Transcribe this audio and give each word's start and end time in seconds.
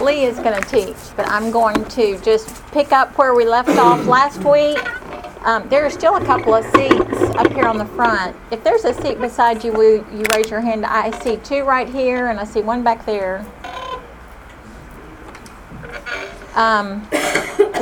Lee 0.00 0.24
is 0.24 0.38
going 0.38 0.60
to 0.60 0.68
teach, 0.68 0.96
but 1.16 1.28
I'm 1.28 1.50
going 1.50 1.84
to 1.84 2.18
just 2.20 2.64
pick 2.72 2.92
up 2.92 3.16
where 3.16 3.34
we 3.34 3.46
left 3.46 3.70
off 3.70 4.06
last 4.06 4.38
week. 4.44 4.78
Um, 5.46 5.68
there 5.68 5.84
are 5.84 5.90
still 5.90 6.16
a 6.16 6.24
couple 6.24 6.54
of 6.54 6.64
seats 6.74 7.20
up 7.36 7.52
here 7.52 7.66
on 7.66 7.78
the 7.78 7.84
front. 7.84 8.34
If 8.50 8.64
there's 8.64 8.84
a 8.84 8.94
seat 8.94 9.20
beside 9.20 9.62
you, 9.62 9.72
will 9.72 10.04
you 10.12 10.24
raise 10.30 10.50
your 10.50 10.60
hand? 10.60 10.86
I 10.86 11.10
see 11.20 11.36
two 11.38 11.64
right 11.64 11.88
here, 11.88 12.28
and 12.28 12.40
I 12.40 12.44
see 12.44 12.60
one 12.60 12.82
back 12.82 13.04
there. 13.06 13.44
Um, 16.54 17.06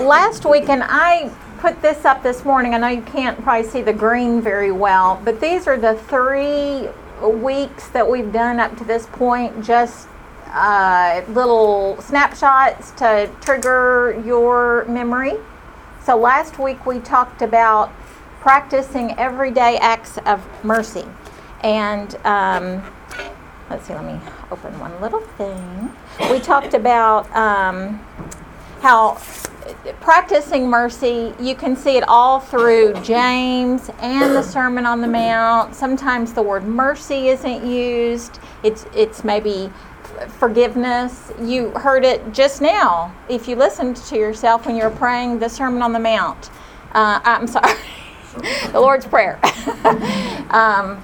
last 0.07 0.45
week, 0.45 0.69
and 0.69 0.83
I 0.85 1.31
put 1.59 1.81
this 1.83 2.05
up 2.05 2.23
this 2.23 2.45
morning. 2.45 2.75
I 2.75 2.79
know 2.79 2.89
you 2.89 3.03
can't 3.03 3.41
probably 3.43 3.69
see 3.69 3.83
the 3.83 3.93
green 3.93 4.41
very 4.41 4.73
well, 4.73 5.21
but 5.25 5.41
these 5.41 5.67
are 5.67 5.77
the 5.77 5.95
three 5.95 6.89
weeks 7.27 7.89
that 7.91 8.09
we've 8.09 8.33
done 8.33 8.59
up 8.59 8.77
to 8.79 8.85
this 8.85 9.07
point, 9.07 9.65
just 9.65 10.09
uh, 10.53 11.23
little 11.29 12.01
snapshots 12.01 12.91
to 12.93 13.31
trigger 13.41 14.23
your 14.25 14.85
memory. 14.87 15.35
So 16.05 16.17
last 16.17 16.59
week 16.59 16.85
we 16.85 16.99
talked 17.01 17.43
about 17.43 17.93
practicing 18.41 19.19
everyday 19.19 19.79
acts 19.79 20.19
of 20.27 20.45
mercy. 20.65 21.07
And 21.63 22.15
um, 22.27 22.83
let's 23.71 23.87
see, 23.87 23.95
let 23.95 24.05
me 24.05 24.21
open 24.51 24.79
one 24.79 25.01
little 25.01 25.21
thing. 25.21 25.93
We 26.31 26.41
talked 26.41 26.75
about 26.75 27.31
um, 27.37 28.01
how 28.81 29.19
practicing 30.01 30.69
mercy, 30.69 31.33
you 31.39 31.55
can 31.55 31.77
see 31.77 31.97
it 31.97 32.05
all 32.09 32.41
through 32.41 32.95
James 33.03 33.91
and 34.01 34.35
the 34.35 34.43
Sermon 34.43 34.87
on 34.87 35.01
the 35.01 35.07
Mount. 35.07 35.75
Sometimes 35.75 36.33
the 36.33 36.43
word 36.43 36.65
mercy 36.65 37.29
isn't 37.29 37.65
used. 37.65 38.41
It's 38.63 38.87
it's 38.95 39.23
maybe 39.23 39.71
forgiveness. 40.31 41.33
You 41.41 41.71
heard 41.71 42.05
it 42.05 42.33
just 42.33 42.61
now. 42.61 43.15
If 43.29 43.49
you 43.49 43.57
listened 43.57 43.97
to 43.97 44.17
yourself 44.17 44.67
when 44.67 44.77
you 44.77 44.85
were 44.85 44.91
praying 44.91 45.39
the 45.39 45.49
Sermon 45.49 45.83
on 45.83 45.93
the 45.93 45.99
Mount, 45.99 46.51
uh, 46.93 47.21
I'm 47.25 47.47
sorry, 47.47 47.75
the 48.73 48.81
Lord's 48.81 49.07
Prayer. 49.07 49.39
um, 50.51 51.03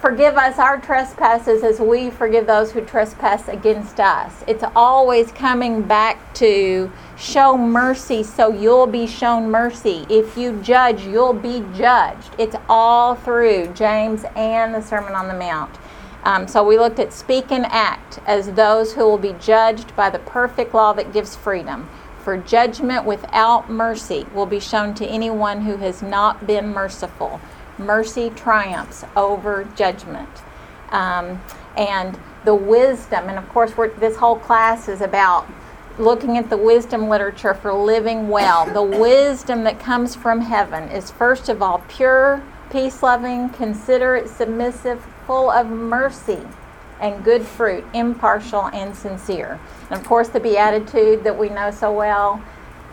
forgive 0.00 0.36
us 0.36 0.58
our 0.58 0.80
trespasses 0.80 1.62
as 1.62 1.80
we 1.80 2.10
forgive 2.10 2.46
those 2.46 2.72
who 2.72 2.80
trespass 2.80 3.48
against 3.48 4.00
us. 4.00 4.44
It's 4.46 4.64
always 4.74 5.32
coming 5.32 5.82
back 5.82 6.34
to 6.34 6.90
show 7.16 7.56
mercy 7.56 8.22
so 8.22 8.52
you'll 8.52 8.86
be 8.86 9.06
shown 9.06 9.50
mercy. 9.50 10.06
If 10.08 10.36
you 10.36 10.60
judge, 10.62 11.04
you'll 11.04 11.32
be 11.32 11.64
judged. 11.74 12.30
It's 12.38 12.56
all 12.68 13.14
through 13.14 13.72
James 13.74 14.24
and 14.36 14.74
the 14.74 14.80
Sermon 14.80 15.14
on 15.14 15.28
the 15.28 15.34
Mount. 15.34 15.74
Um, 16.26 16.48
so 16.48 16.64
we 16.66 16.76
looked 16.76 16.98
at 16.98 17.12
speak 17.12 17.52
and 17.52 17.64
act 17.66 18.18
as 18.26 18.50
those 18.50 18.94
who 18.94 19.02
will 19.02 19.16
be 19.16 19.36
judged 19.40 19.94
by 19.94 20.10
the 20.10 20.18
perfect 20.18 20.74
law 20.74 20.92
that 20.92 21.12
gives 21.12 21.36
freedom. 21.36 21.88
For 22.24 22.36
judgment 22.36 23.04
without 23.04 23.70
mercy 23.70 24.26
will 24.34 24.44
be 24.44 24.58
shown 24.58 24.92
to 24.94 25.06
anyone 25.06 25.60
who 25.60 25.76
has 25.76 26.02
not 26.02 26.44
been 26.44 26.70
merciful 26.70 27.40
mercy 27.78 28.30
triumphs 28.30 29.04
over 29.14 29.68
judgment. 29.76 30.28
Um, 30.90 31.40
and 31.76 32.18
the 32.44 32.56
wisdom, 32.56 33.28
and 33.28 33.38
of 33.38 33.48
course, 33.50 33.72
this 34.00 34.16
whole 34.16 34.36
class 34.36 34.88
is 34.88 35.02
about 35.02 35.46
looking 35.96 36.38
at 36.38 36.50
the 36.50 36.56
wisdom 36.56 37.08
literature 37.08 37.54
for 37.54 37.72
living 37.72 38.28
well. 38.28 38.66
The 38.66 38.82
wisdom 38.82 39.62
that 39.62 39.78
comes 39.78 40.16
from 40.16 40.40
heaven 40.40 40.88
is, 40.88 41.12
first 41.12 41.48
of 41.48 41.62
all, 41.62 41.84
pure, 41.86 42.42
peace 42.70 43.00
loving, 43.00 43.50
considerate, 43.50 44.28
submissive, 44.28 45.06
full 45.26 45.50
of 45.50 45.68
mercy 45.68 46.40
and 47.00 47.24
good 47.24 47.42
fruit, 47.42 47.84
impartial 47.92 48.66
and 48.68 48.94
sincere. 48.94 49.60
And 49.90 50.00
of 50.00 50.06
course, 50.06 50.28
the 50.28 50.40
beatitude 50.40 51.24
that 51.24 51.36
we 51.36 51.48
know 51.48 51.70
so 51.70 51.92
well. 51.92 52.42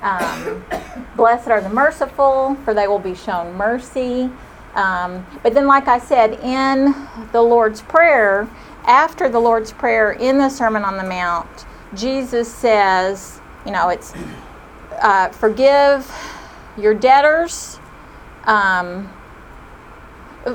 Um, 0.02 0.66
Blessed 1.16 1.48
are 1.50 1.62
the 1.62 1.70
merciful, 1.70 2.58
for 2.66 2.74
they 2.74 2.88
will 2.88 3.00
be 3.00 3.16
shown 3.16 3.54
mercy. 3.56 4.30
Um, 4.76 5.26
but 5.44 5.54
then, 5.54 5.68
like 5.68 5.88
I 5.88 6.00
said, 6.00 6.40
in 6.42 6.94
the 7.32 7.42
Lord's 7.42 7.82
Prayer, 7.82 8.50
after 8.86 9.30
the 9.30 9.40
Lord's 9.40 9.72
Prayer 9.72 10.12
in 10.12 10.38
the 10.38 10.50
Sermon 10.50 10.84
on 10.84 10.98
the 10.98 11.04
Mount, 11.04 11.66
Jesus 11.94 12.52
says, 12.52 13.40
you 13.66 13.72
know, 13.72 13.90
it's 13.90 14.14
uh, 15.02 15.30
forgive 15.30 16.12
your 16.78 16.94
debtors, 16.94 17.80
um, 18.46 19.10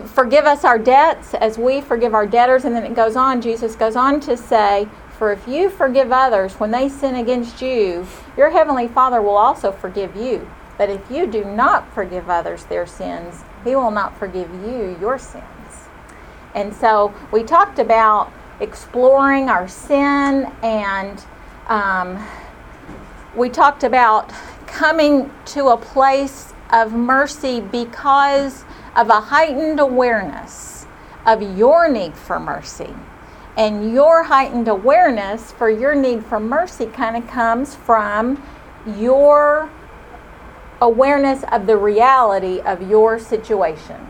forgive 0.06 0.44
us 0.44 0.64
our 0.64 0.78
debts 0.78 1.34
as 1.34 1.58
we 1.58 1.80
forgive 1.80 2.14
our 2.14 2.26
debtors. 2.26 2.64
And 2.64 2.74
then 2.74 2.84
it 2.84 2.94
goes 2.94 3.16
on, 3.16 3.40
Jesus 3.40 3.74
goes 3.74 3.96
on 3.96 4.20
to 4.20 4.36
say, 4.36 4.88
For 5.10 5.32
if 5.32 5.46
you 5.48 5.70
forgive 5.70 6.12
others 6.12 6.54
when 6.54 6.70
they 6.70 6.88
sin 6.88 7.14
against 7.14 7.62
you, 7.62 8.06
your 8.36 8.50
heavenly 8.50 8.88
Father 8.88 9.22
will 9.22 9.36
also 9.36 9.72
forgive 9.72 10.14
you. 10.16 10.48
But 10.76 10.90
if 10.90 11.10
you 11.10 11.26
do 11.26 11.44
not 11.44 11.92
forgive 11.92 12.30
others 12.30 12.64
their 12.64 12.86
sins, 12.86 13.42
he 13.64 13.74
will 13.74 13.90
not 13.90 14.16
forgive 14.18 14.48
you 14.64 14.96
your 15.00 15.18
sins. 15.18 15.44
And 16.54 16.74
so 16.74 17.14
we 17.32 17.42
talked 17.42 17.78
about 17.78 18.32
exploring 18.60 19.48
our 19.48 19.68
sin 19.68 20.52
and 20.62 21.24
um, 21.68 22.24
we 23.36 23.48
talked 23.48 23.84
about 23.84 24.32
coming 24.66 25.30
to 25.46 25.68
a 25.68 25.76
place 25.76 26.52
of 26.72 26.92
mercy 26.92 27.60
because 27.60 28.64
of 28.98 29.08
a 29.10 29.20
heightened 29.20 29.78
awareness 29.78 30.84
of 31.24 31.40
your 31.56 31.88
need 31.88 32.14
for 32.16 32.40
mercy. 32.40 32.92
And 33.56 33.92
your 33.92 34.24
heightened 34.24 34.66
awareness 34.66 35.52
for 35.52 35.70
your 35.70 35.94
need 35.94 36.24
for 36.24 36.40
mercy 36.40 36.86
kind 36.86 37.16
of 37.16 37.28
comes 37.30 37.76
from 37.76 38.42
your 38.96 39.70
awareness 40.80 41.44
of 41.52 41.66
the 41.66 41.76
reality 41.76 42.60
of 42.60 42.90
your 42.90 43.20
situation. 43.20 44.04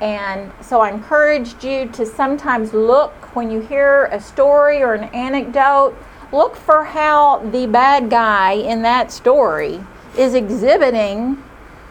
And 0.00 0.52
so 0.60 0.80
I 0.80 0.90
encouraged 0.90 1.62
you 1.62 1.88
to 1.90 2.04
sometimes 2.04 2.72
look 2.74 3.12
when 3.36 3.52
you 3.52 3.60
hear 3.60 4.06
a 4.06 4.20
story 4.20 4.82
or 4.82 4.94
an 4.94 5.04
anecdote, 5.14 5.96
look 6.32 6.56
for 6.56 6.82
how 6.82 7.38
the 7.38 7.68
bad 7.68 8.10
guy 8.10 8.52
in 8.52 8.82
that 8.82 9.12
story 9.12 9.80
is 10.18 10.34
exhibiting 10.34 11.40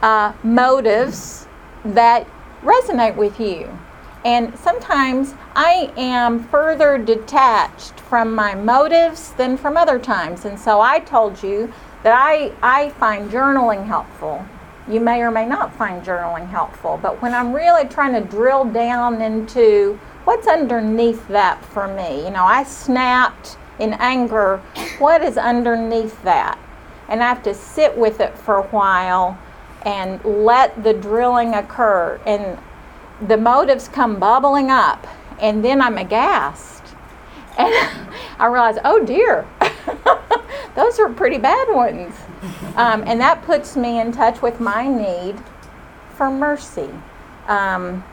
uh, 0.02 0.34
motives 0.44 1.48
that 1.86 2.28
resonate 2.63 3.16
with 3.16 3.40
you. 3.40 3.78
And 4.25 4.57
sometimes 4.57 5.34
I 5.53 5.91
am 5.97 6.44
further 6.46 6.97
detached 6.97 8.00
from 8.00 8.34
my 8.34 8.56
motives 8.56 9.34
than 9.34 9.57
from 9.57 9.75
other 9.75 10.00
times. 10.00 10.46
And 10.46 10.57
so 10.57 10.79
I 10.79 11.00
told 11.00 11.44
you 11.44 11.73
that 12.03 12.13
I, 12.13 12.53
I 12.62 12.90
find 12.91 13.29
journaling 13.29 13.85
helpful. 13.85 14.46
You 14.88 15.00
may 15.00 15.22
or 15.22 15.31
may 15.31 15.46
not 15.46 15.75
find 15.75 16.06
journaling 16.06 16.50
helpful, 16.50 17.00
but 17.02 17.22
when 17.22 17.34
I'm 17.34 17.53
really 17.53 17.88
trying 17.88 18.13
to 18.13 18.22
drill 18.22 18.66
down 18.66 19.22
into 19.22 20.00
what's 20.23 20.47
underneath 20.47 21.28
that 21.29 21.63
for 21.66 21.88
me, 21.88 22.23
you 22.25 22.31
know, 22.31 22.44
I 22.46 22.63
snapped 22.63 23.57
in 23.79 23.94
anger, 23.94 24.57
what 25.00 25.22
is 25.22 25.38
underneath 25.38 26.22
that? 26.23 26.57
And 27.09 27.22
I 27.22 27.28
have 27.28 27.44
to 27.44 27.53
sit 27.53 27.97
with 27.97 28.19
it 28.22 28.38
for 28.38 28.56
a 28.56 28.63
while 28.63 29.38
and 29.86 30.24
let 30.24 30.84
the 30.84 30.94
drilling 30.94 31.54
occur. 31.54 32.20
And 32.26 32.58
the 33.28 33.38
motives 33.38 33.88
come 33.88 34.20
bubbling 34.20 34.70
up, 34.70 35.08
and 35.40 35.64
then 35.64 35.82
I'm 35.82 35.98
aghast. 35.98 36.84
And 37.58 37.74
I 38.40 38.48
realize, 38.48 38.78
oh 38.84 39.04
dear, 39.06 39.48
those 40.76 41.00
are 41.00 41.10
pretty 41.10 41.38
bad 41.38 41.68
ones. 41.74 42.16
Um, 42.76 43.04
and 43.06 43.20
that 43.22 43.44
puts 43.44 43.76
me 43.76 44.00
in 44.00 44.12
touch 44.12 44.42
with 44.42 44.60
my 44.60 44.88
need 44.88 45.36
for 46.16 46.30
mercy. 46.30 46.90
Um, 47.48 48.04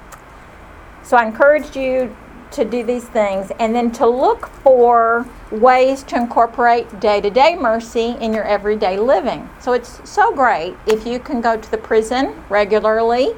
so 1.03 1.17
I 1.17 1.25
encourage 1.25 1.75
you 1.77 2.15
to 2.53 2.65
do 2.65 2.83
these 2.83 3.05
things 3.05 3.53
and 3.59 3.75
then 3.75 3.91
to 3.93 4.07
look 4.07 4.49
for 4.49 5.27
ways 5.51 6.03
to 6.05 6.17
incorporate 6.17 7.01
day 7.01 7.21
to 7.21 7.31
day 7.31 7.57
mercy 7.57 8.17
in 8.21 8.33
your 8.33 8.45
everyday 8.45 8.99
living. 8.99 9.49
So 9.61 9.73
it's 9.73 10.09
so 10.09 10.35
great 10.35 10.77
if 10.87 11.07
you 11.07 11.19
can 11.19 11.41
go 11.41 11.57
to 11.57 11.71
the 11.71 11.79
prison 11.79 12.43
regularly 12.49 13.35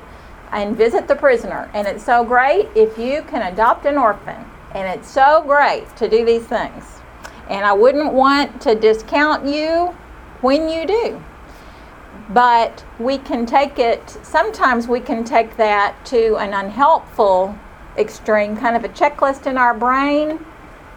and 0.52 0.76
visit 0.76 1.08
the 1.08 1.16
prisoner. 1.16 1.70
And 1.74 1.86
it's 1.86 2.04
so 2.04 2.24
great 2.24 2.68
if 2.74 2.98
you 2.98 3.22
can 3.22 3.52
adopt 3.52 3.86
an 3.86 3.96
orphan. 3.96 4.44
And 4.74 4.88
it's 4.88 5.08
so 5.08 5.42
great 5.46 5.94
to 5.96 6.08
do 6.08 6.24
these 6.24 6.46
things. 6.46 6.84
And 7.48 7.64
I 7.64 7.72
wouldn't 7.72 8.12
want 8.12 8.60
to 8.62 8.74
discount 8.74 9.46
you 9.46 9.94
when 10.40 10.68
you 10.68 10.86
do. 10.86 11.22
But 12.30 12.84
we 12.98 13.18
can 13.18 13.44
take 13.44 13.78
it, 13.78 14.08
sometimes 14.22 14.88
we 14.88 15.00
can 15.00 15.24
take 15.24 15.56
that 15.56 16.04
to 16.06 16.36
an 16.36 16.54
unhelpful 16.54 17.58
extreme, 17.96 18.56
kind 18.56 18.76
of 18.76 18.84
a 18.84 18.88
checklist 18.88 19.46
in 19.46 19.58
our 19.58 19.74
brain. 19.74 20.44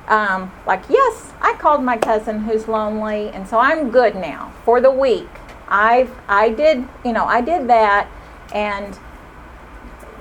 Um, 0.07 0.51
like, 0.67 0.83
yes, 0.89 1.33
I 1.41 1.53
called 1.53 1.83
my 1.83 1.97
cousin 1.97 2.41
who's 2.41 2.67
lonely, 2.67 3.29
and 3.29 3.47
so 3.47 3.57
I'm 3.57 3.89
good 3.89 4.15
now 4.15 4.53
for 4.63 4.79
the 4.79 4.91
week. 4.91 5.29
I've, 5.67 6.11
I 6.27 6.49
did, 6.49 6.87
you 7.03 7.11
know, 7.11 7.25
I 7.25 7.41
did 7.41 7.67
that, 7.69 8.07
and, 8.53 8.97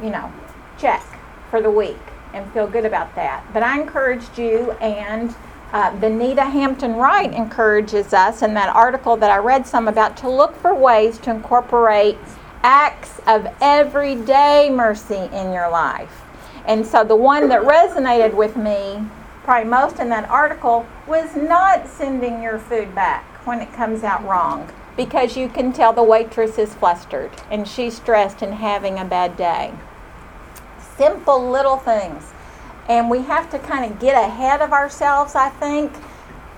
you 0.03 0.11
know, 0.11 0.33
check 0.79 1.03
for 1.51 1.61
the 1.61 1.71
week 1.71 1.99
and 2.33 2.51
feel 2.53 2.67
good 2.67 2.85
about 2.85 3.15
that. 3.15 3.45
But 3.53 3.63
I 3.63 3.81
encouraged 3.81 4.39
you 4.39 4.73
and 4.73 5.35
uh, 5.73 5.95
Benita 5.99 6.45
Hampton 6.45 6.95
Wright 6.95 7.33
encourages 7.33 8.13
us 8.13 8.43
in 8.43 8.55
that 8.55 8.75
article 8.75 9.17
that 9.17 9.31
I 9.31 9.39
read 9.39 9.67
some 9.67 9.89
about 9.89 10.17
to 10.19 10.31
look 10.31 10.57
for 10.57 10.75
ways 10.75 11.19
to 11.19 11.31
incorporate 11.31 12.17
acts 12.63 13.21
of 13.27 13.47
everyday 13.61 14.71
mercy 14.71 15.29
in 15.33 15.53
your 15.53 15.69
life. 15.71 16.24
And 16.67 16.87
so 16.87 17.05
the 17.05 17.17
one 17.17 17.49
that 17.49 17.63
resonated 17.63 18.35
with 18.35 18.57
me 18.57 19.05
probably 19.45 19.69
most 19.69 19.99
in 19.99 20.09
that 20.09 20.29
article 20.31 20.87
was 21.07 21.37
not 21.37 21.87
sending 21.87 22.43
your 22.43 22.59
food 22.59 22.95
back 22.95 23.25
when 23.47 23.61
it 23.61 23.73
comes 23.75 24.03
out 24.03 24.25
wrong 24.25 24.71
because 24.97 25.37
you 25.37 25.49
can 25.49 25.73
tell 25.73 25.93
the 25.93 26.03
waitress 26.03 26.59
is 26.59 26.75
flustered 26.75 27.31
and 27.51 27.67
she's 27.69 27.97
stressed 27.97 28.43
and 28.43 28.55
having 28.55 28.99
a 28.99 29.05
bad 29.05 29.37
day. 29.37 29.73
Simple 30.97 31.51
little 31.51 31.77
things. 31.77 32.33
And 32.89 33.11
we 33.11 33.23
have 33.23 33.51
to 33.51 33.59
kind 33.59 33.91
of 33.91 33.99
get 33.99 34.15
ahead 34.15 34.61
of 34.61 34.73
ourselves, 34.73 35.35
I 35.35 35.49
think, 35.49 35.93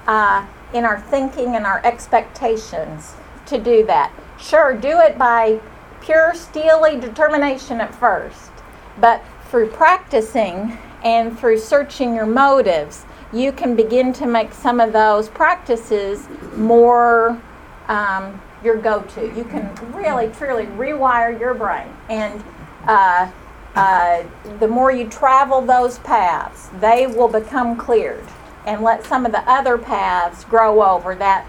uh, 0.06 0.46
in 0.74 0.84
our 0.84 1.00
thinking 1.00 1.56
and 1.56 1.64
our 1.64 1.80
expectations 1.84 3.14
to 3.46 3.58
do 3.58 3.86
that. 3.86 4.12
Sure, 4.38 4.74
do 4.74 5.00
it 5.00 5.16
by 5.16 5.60
pure, 6.00 6.34
steely 6.34 6.98
determination 7.00 7.80
at 7.80 7.94
first, 7.94 8.50
but 8.98 9.22
through 9.50 9.70
practicing 9.70 10.76
and 11.02 11.38
through 11.38 11.58
searching 11.58 12.14
your 12.14 12.26
motives, 12.26 13.04
you 13.32 13.52
can 13.52 13.76
begin 13.76 14.12
to 14.14 14.26
make 14.26 14.52
some 14.52 14.80
of 14.80 14.92
those 14.92 15.28
practices 15.28 16.28
more 16.56 17.40
um, 17.88 18.40
your 18.62 18.76
go 18.76 19.02
to. 19.02 19.26
You 19.36 19.44
can 19.44 19.72
really, 19.92 20.28
truly 20.28 20.66
rewire 20.66 21.38
your 21.38 21.54
brain. 21.54 21.88
And 22.08 22.42
uh, 22.86 23.30
uh, 23.74 24.24
the 24.58 24.68
more 24.68 24.90
you 24.90 25.08
travel 25.08 25.60
those 25.60 25.98
paths, 26.00 26.70
they 26.80 27.06
will 27.06 27.28
become 27.28 27.76
cleared. 27.76 28.24
And 28.64 28.82
let 28.82 29.04
some 29.04 29.26
of 29.26 29.32
the 29.32 29.48
other 29.48 29.78
paths 29.78 30.44
grow 30.44 30.82
over 30.82 31.14
that. 31.16 31.46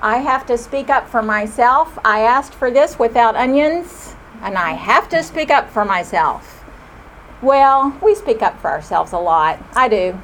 I 0.00 0.18
have 0.18 0.46
to 0.46 0.58
speak 0.58 0.90
up 0.90 1.08
for 1.08 1.22
myself. 1.22 1.98
I 2.04 2.20
asked 2.20 2.54
for 2.54 2.70
this 2.70 2.98
without 2.98 3.36
onions, 3.36 4.14
and 4.42 4.56
I 4.56 4.72
have 4.72 5.08
to 5.10 5.22
speak 5.22 5.50
up 5.50 5.70
for 5.70 5.84
myself. 5.84 6.57
Well, 7.40 7.96
we 8.02 8.16
speak 8.16 8.42
up 8.42 8.60
for 8.60 8.68
ourselves 8.68 9.12
a 9.12 9.18
lot. 9.18 9.62
I 9.74 9.88
do. 9.88 10.20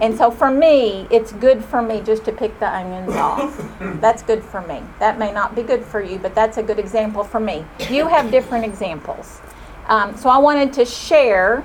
And 0.00 0.16
so 0.16 0.30
for 0.30 0.50
me, 0.50 1.06
it's 1.10 1.32
good 1.32 1.64
for 1.64 1.80
me 1.80 2.00
just 2.00 2.24
to 2.24 2.32
pick 2.32 2.58
the 2.58 2.68
onions 2.68 3.14
off. 3.14 3.56
That's 4.00 4.22
good 4.22 4.42
for 4.42 4.60
me. 4.62 4.82
That 4.98 5.18
may 5.18 5.32
not 5.32 5.54
be 5.54 5.62
good 5.62 5.84
for 5.84 6.02
you, 6.02 6.18
but 6.18 6.34
that's 6.34 6.58
a 6.58 6.62
good 6.62 6.78
example 6.78 7.24
for 7.24 7.40
me. 7.40 7.64
You 7.88 8.06
have 8.08 8.30
different 8.30 8.64
examples. 8.64 9.40
Um, 9.88 10.16
so 10.16 10.28
I 10.28 10.38
wanted 10.38 10.72
to 10.74 10.84
share 10.84 11.64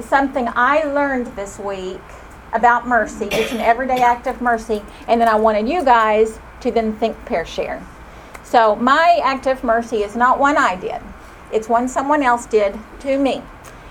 something 0.00 0.48
I 0.54 0.84
learned 0.84 1.26
this 1.34 1.58
week 1.58 2.00
about 2.52 2.86
mercy, 2.86 3.28
just 3.30 3.52
an 3.52 3.60
everyday 3.60 4.00
act 4.00 4.26
of 4.26 4.40
mercy, 4.40 4.82
and 5.08 5.20
then 5.20 5.28
I 5.28 5.34
wanted 5.34 5.68
you 5.68 5.84
guys 5.84 6.38
to 6.60 6.70
then 6.70 6.92
think 6.94 7.16
pair 7.24 7.44
share. 7.44 7.84
So 8.44 8.76
my 8.76 9.20
act 9.24 9.46
of 9.46 9.64
mercy 9.64 10.02
is 10.02 10.14
not 10.14 10.38
one 10.38 10.56
I 10.56 10.76
did. 10.76 11.02
It's 11.52 11.68
one 11.68 11.88
someone 11.88 12.22
else 12.22 12.46
did 12.46 12.78
to 13.00 13.18
me. 13.18 13.42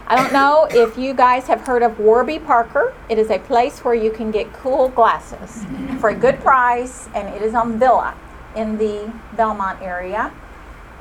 I 0.10 0.16
don't 0.16 0.32
know 0.32 0.70
if 0.72 0.98
you 0.98 1.14
guys 1.14 1.48
have 1.48 1.60
heard 1.68 1.84
of 1.84 2.00
Warby 2.00 2.40
Parker. 2.40 2.94
It 3.10 3.20
is 3.20 3.30
a 3.30 3.40
place 3.40 3.84
where 3.84 3.94
you 3.94 4.10
can 4.10 4.32
get 4.32 4.54
cool 4.54 4.88
glasses 4.88 5.66
for 6.00 6.12
a 6.12 6.16
good 6.16 6.40
price, 6.40 7.10
and 7.14 7.28
it 7.36 7.42
is 7.42 7.54
on 7.54 7.78
Villa 7.78 8.16
in 8.56 8.78
the 8.78 9.12
Belmont 9.36 9.82
area. 9.82 10.32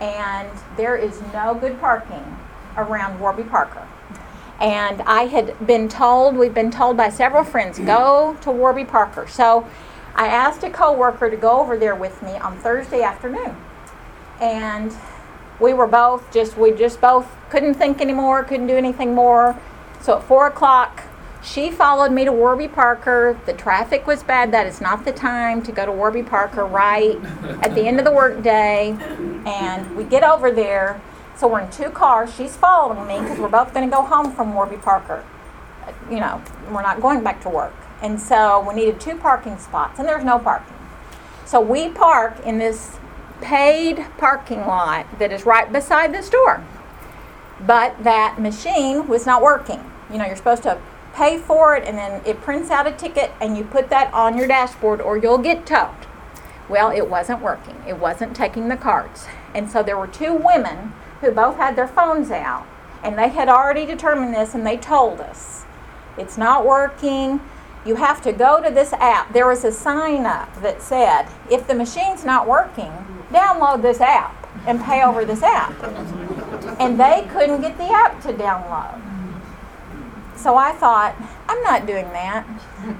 And 0.00 0.50
there 0.76 0.96
is 0.96 1.22
no 1.32 1.54
good 1.54 1.78
parking 1.78 2.36
around 2.76 3.20
Warby 3.20 3.44
Parker. 3.44 3.86
And 4.58 5.00
I 5.02 5.26
had 5.26 5.64
been 5.64 5.88
told, 5.88 6.36
we've 6.36 6.52
been 6.52 6.72
told 6.72 6.96
by 6.96 7.10
several 7.10 7.44
friends, 7.44 7.78
go 7.78 8.36
to 8.40 8.50
Warby 8.50 8.86
Parker. 8.86 9.28
So 9.28 9.68
I 10.16 10.26
asked 10.26 10.64
a 10.64 10.70
coworker 10.70 11.30
to 11.30 11.36
go 11.36 11.60
over 11.60 11.76
there 11.78 11.94
with 11.94 12.20
me 12.24 12.32
on 12.32 12.58
Thursday 12.58 13.02
afternoon. 13.02 13.54
And 14.40 14.92
we 15.60 15.72
were 15.72 15.86
both 15.86 16.32
just 16.32 16.56
we 16.56 16.72
just 16.72 17.00
both 17.00 17.26
couldn't 17.50 17.74
think 17.74 18.00
anymore 18.00 18.44
couldn't 18.44 18.66
do 18.66 18.76
anything 18.76 19.14
more. 19.14 19.58
So 20.00 20.18
at 20.18 20.24
four 20.24 20.46
o'clock 20.46 21.04
she 21.46 21.70
followed 21.70 22.10
me 22.10 22.24
to 22.24 22.32
warby 22.32 22.66
parker. 22.66 23.38
The 23.46 23.52
traffic 23.52 24.06
was 24.06 24.24
bad. 24.24 24.50
That 24.52 24.66
is 24.66 24.80
not 24.80 25.04
the 25.04 25.12
time 25.12 25.62
to 25.62 25.72
go 25.72 25.86
to 25.86 25.92
warby 25.92 26.24
parker 26.24 26.66
right 26.66 27.16
at 27.62 27.74
the 27.74 27.82
end 27.82 28.00
of 28.00 28.04
the 28.04 28.10
workday. 28.10 28.96
And 29.46 29.96
we 29.96 30.02
get 30.02 30.24
over 30.24 30.50
there. 30.50 31.00
So 31.36 31.46
we're 31.46 31.60
in 31.60 31.70
two 31.70 31.90
cars. 31.90 32.34
She's 32.34 32.56
following 32.56 33.06
me 33.06 33.20
because 33.20 33.38
we're 33.38 33.48
both 33.48 33.72
going 33.72 33.88
to 33.88 33.94
go 33.94 34.02
home 34.02 34.32
from 34.32 34.54
warby 34.54 34.78
parker. 34.78 35.24
You 36.10 36.18
know 36.18 36.42
we're 36.70 36.82
not 36.82 37.00
going 37.00 37.22
back 37.22 37.40
to 37.42 37.48
work. 37.48 37.74
And 38.02 38.20
so 38.20 38.66
we 38.66 38.74
needed 38.74 39.00
two 39.00 39.16
parking 39.16 39.56
spots 39.58 39.98
and 39.98 40.08
there's 40.08 40.24
no 40.24 40.38
parking. 40.38 40.74
So 41.44 41.60
we 41.60 41.88
park 41.90 42.40
in 42.44 42.58
this 42.58 42.98
paid 43.40 44.06
parking 44.18 44.60
lot 44.60 45.06
that 45.18 45.32
is 45.32 45.46
right 45.46 45.70
beside 45.72 46.14
the 46.14 46.22
store. 46.22 46.64
But 47.60 48.04
that 48.04 48.40
machine 48.40 49.08
was 49.08 49.26
not 49.26 49.42
working. 49.42 49.90
You 50.10 50.18
know, 50.18 50.26
you're 50.26 50.36
supposed 50.36 50.62
to 50.64 50.80
pay 51.14 51.38
for 51.38 51.76
it 51.76 51.84
and 51.86 51.96
then 51.96 52.20
it 52.26 52.40
prints 52.40 52.70
out 52.70 52.86
a 52.86 52.92
ticket 52.92 53.32
and 53.40 53.56
you 53.56 53.64
put 53.64 53.88
that 53.90 54.12
on 54.12 54.36
your 54.36 54.46
dashboard 54.46 55.00
or 55.00 55.16
you'll 55.16 55.38
get 55.38 55.66
towed. 55.66 56.06
Well, 56.68 56.90
it 56.90 57.08
wasn't 57.08 57.42
working. 57.42 57.76
It 57.86 57.98
wasn't 57.98 58.36
taking 58.36 58.68
the 58.68 58.76
cards. 58.76 59.26
And 59.54 59.70
so 59.70 59.82
there 59.82 59.96
were 59.96 60.06
two 60.06 60.34
women 60.34 60.92
who 61.20 61.30
both 61.30 61.56
had 61.56 61.76
their 61.76 61.88
phones 61.88 62.30
out 62.30 62.66
and 63.02 63.18
they 63.18 63.28
had 63.28 63.48
already 63.48 63.86
determined 63.86 64.34
this 64.34 64.54
and 64.54 64.66
they 64.66 64.76
told 64.76 65.20
us 65.20 65.64
it's 66.18 66.36
not 66.36 66.66
working 66.66 67.40
you 67.86 67.94
have 67.94 68.20
to 68.22 68.32
go 68.32 68.60
to 68.60 68.70
this 68.70 68.92
app. 68.94 69.32
There 69.32 69.46
was 69.46 69.64
a 69.64 69.70
sign 69.70 70.26
up 70.26 70.60
that 70.60 70.82
said, 70.82 71.28
if 71.50 71.68
the 71.68 71.74
machine's 71.74 72.24
not 72.24 72.46
working, 72.46 72.92
download 73.30 73.82
this 73.82 74.00
app 74.00 74.48
and 74.66 74.82
pay 74.82 75.02
over 75.02 75.24
this 75.24 75.42
app. 75.42 75.74
And 76.80 76.98
they 76.98 77.26
couldn't 77.30 77.60
get 77.60 77.76
the 77.78 77.90
app 77.90 78.20
to 78.22 78.32
download. 78.32 79.00
So 80.36 80.56
I 80.56 80.72
thought, 80.72 81.16
I'm 81.48 81.62
not 81.62 81.86
doing 81.86 82.04
that. 82.10 82.46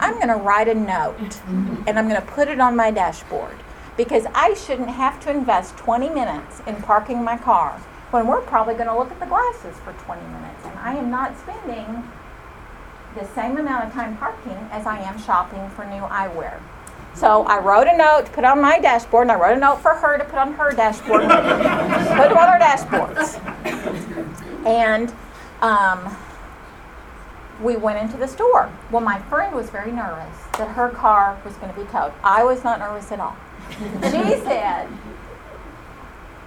I'm 0.01 0.15
going 0.15 0.29
to 0.29 0.37
write 0.37 0.69
a 0.69 0.75
note 0.75 1.41
and 1.87 1.99
I'm 1.99 2.09
going 2.09 2.21
to 2.21 2.27
put 2.27 2.49
it 2.49 2.61
on 2.61 2.75
my 2.75 2.91
dashboard 2.91 3.57
because 3.97 4.25
I 4.35 4.55
shouldn't 4.55 4.91
have 4.91 5.21
to 5.21 5.31
invest 5.31 5.77
20 5.77 6.09
minutes 6.09 6.63
in 6.67 6.77
parking 6.77 7.23
my 7.23 7.37
car 7.37 7.79
when 8.11 8.27
we're 8.27 8.41
probably 8.41 8.75
going 8.75 8.87
to 8.87 8.97
look 8.97 9.11
at 9.11 9.21
the 9.21 9.27
glasses 9.27 9.77
for 9.85 9.93
20 9.93 10.23
minutes. 10.23 10.65
And 10.65 10.79
I 10.79 10.95
am 10.95 11.11
not 11.11 11.39
spending 11.39 12.11
the 13.15 13.27
same 13.35 13.57
amount 13.57 13.87
of 13.87 13.93
time 13.93 14.17
parking 14.17 14.57
as 14.71 14.87
I 14.87 14.99
am 14.99 15.19
shopping 15.19 15.69
for 15.71 15.85
new 15.85 16.03
eyewear. 16.03 16.61
So 17.17 17.45
I 17.45 17.59
wrote 17.61 17.87
a 17.87 17.97
note 17.97 18.27
to 18.27 18.33
put 18.33 18.45
on 18.45 18.61
my 18.61 18.79
dashboard, 18.79 19.23
and 19.23 19.33
I 19.33 19.37
wrote 19.37 19.57
a 19.57 19.61
note 19.61 19.81
for 19.81 19.95
her 19.95 20.19
to 20.19 20.25
put 20.25 20.35
on 20.35 20.53
her 20.53 20.73
dashboard. 20.73 21.23
put 21.23 21.33
on 21.33 22.37
our 22.37 22.59
dashboards. 22.59 23.41
And 24.67 25.15
um, 25.63 26.15
we 27.63 27.77
went 27.77 27.99
into 27.99 28.19
the 28.19 28.29
store. 28.29 28.71
Well, 28.91 29.01
my 29.01 29.19
friend 29.31 29.55
was 29.55 29.71
very 29.71 29.93
nervous 29.93 30.37
that 30.59 30.69
her 30.69 30.91
car 30.91 31.41
was 31.43 31.55
going 31.55 31.73
to 31.73 31.81
be 31.81 31.87
towed. 31.87 32.13
I 32.23 32.45
was 32.45 32.63
not 32.63 32.81
nervous 32.81 33.11
at 33.11 33.21
all. 33.21 33.37
she 33.71 34.37
said, 34.45 34.87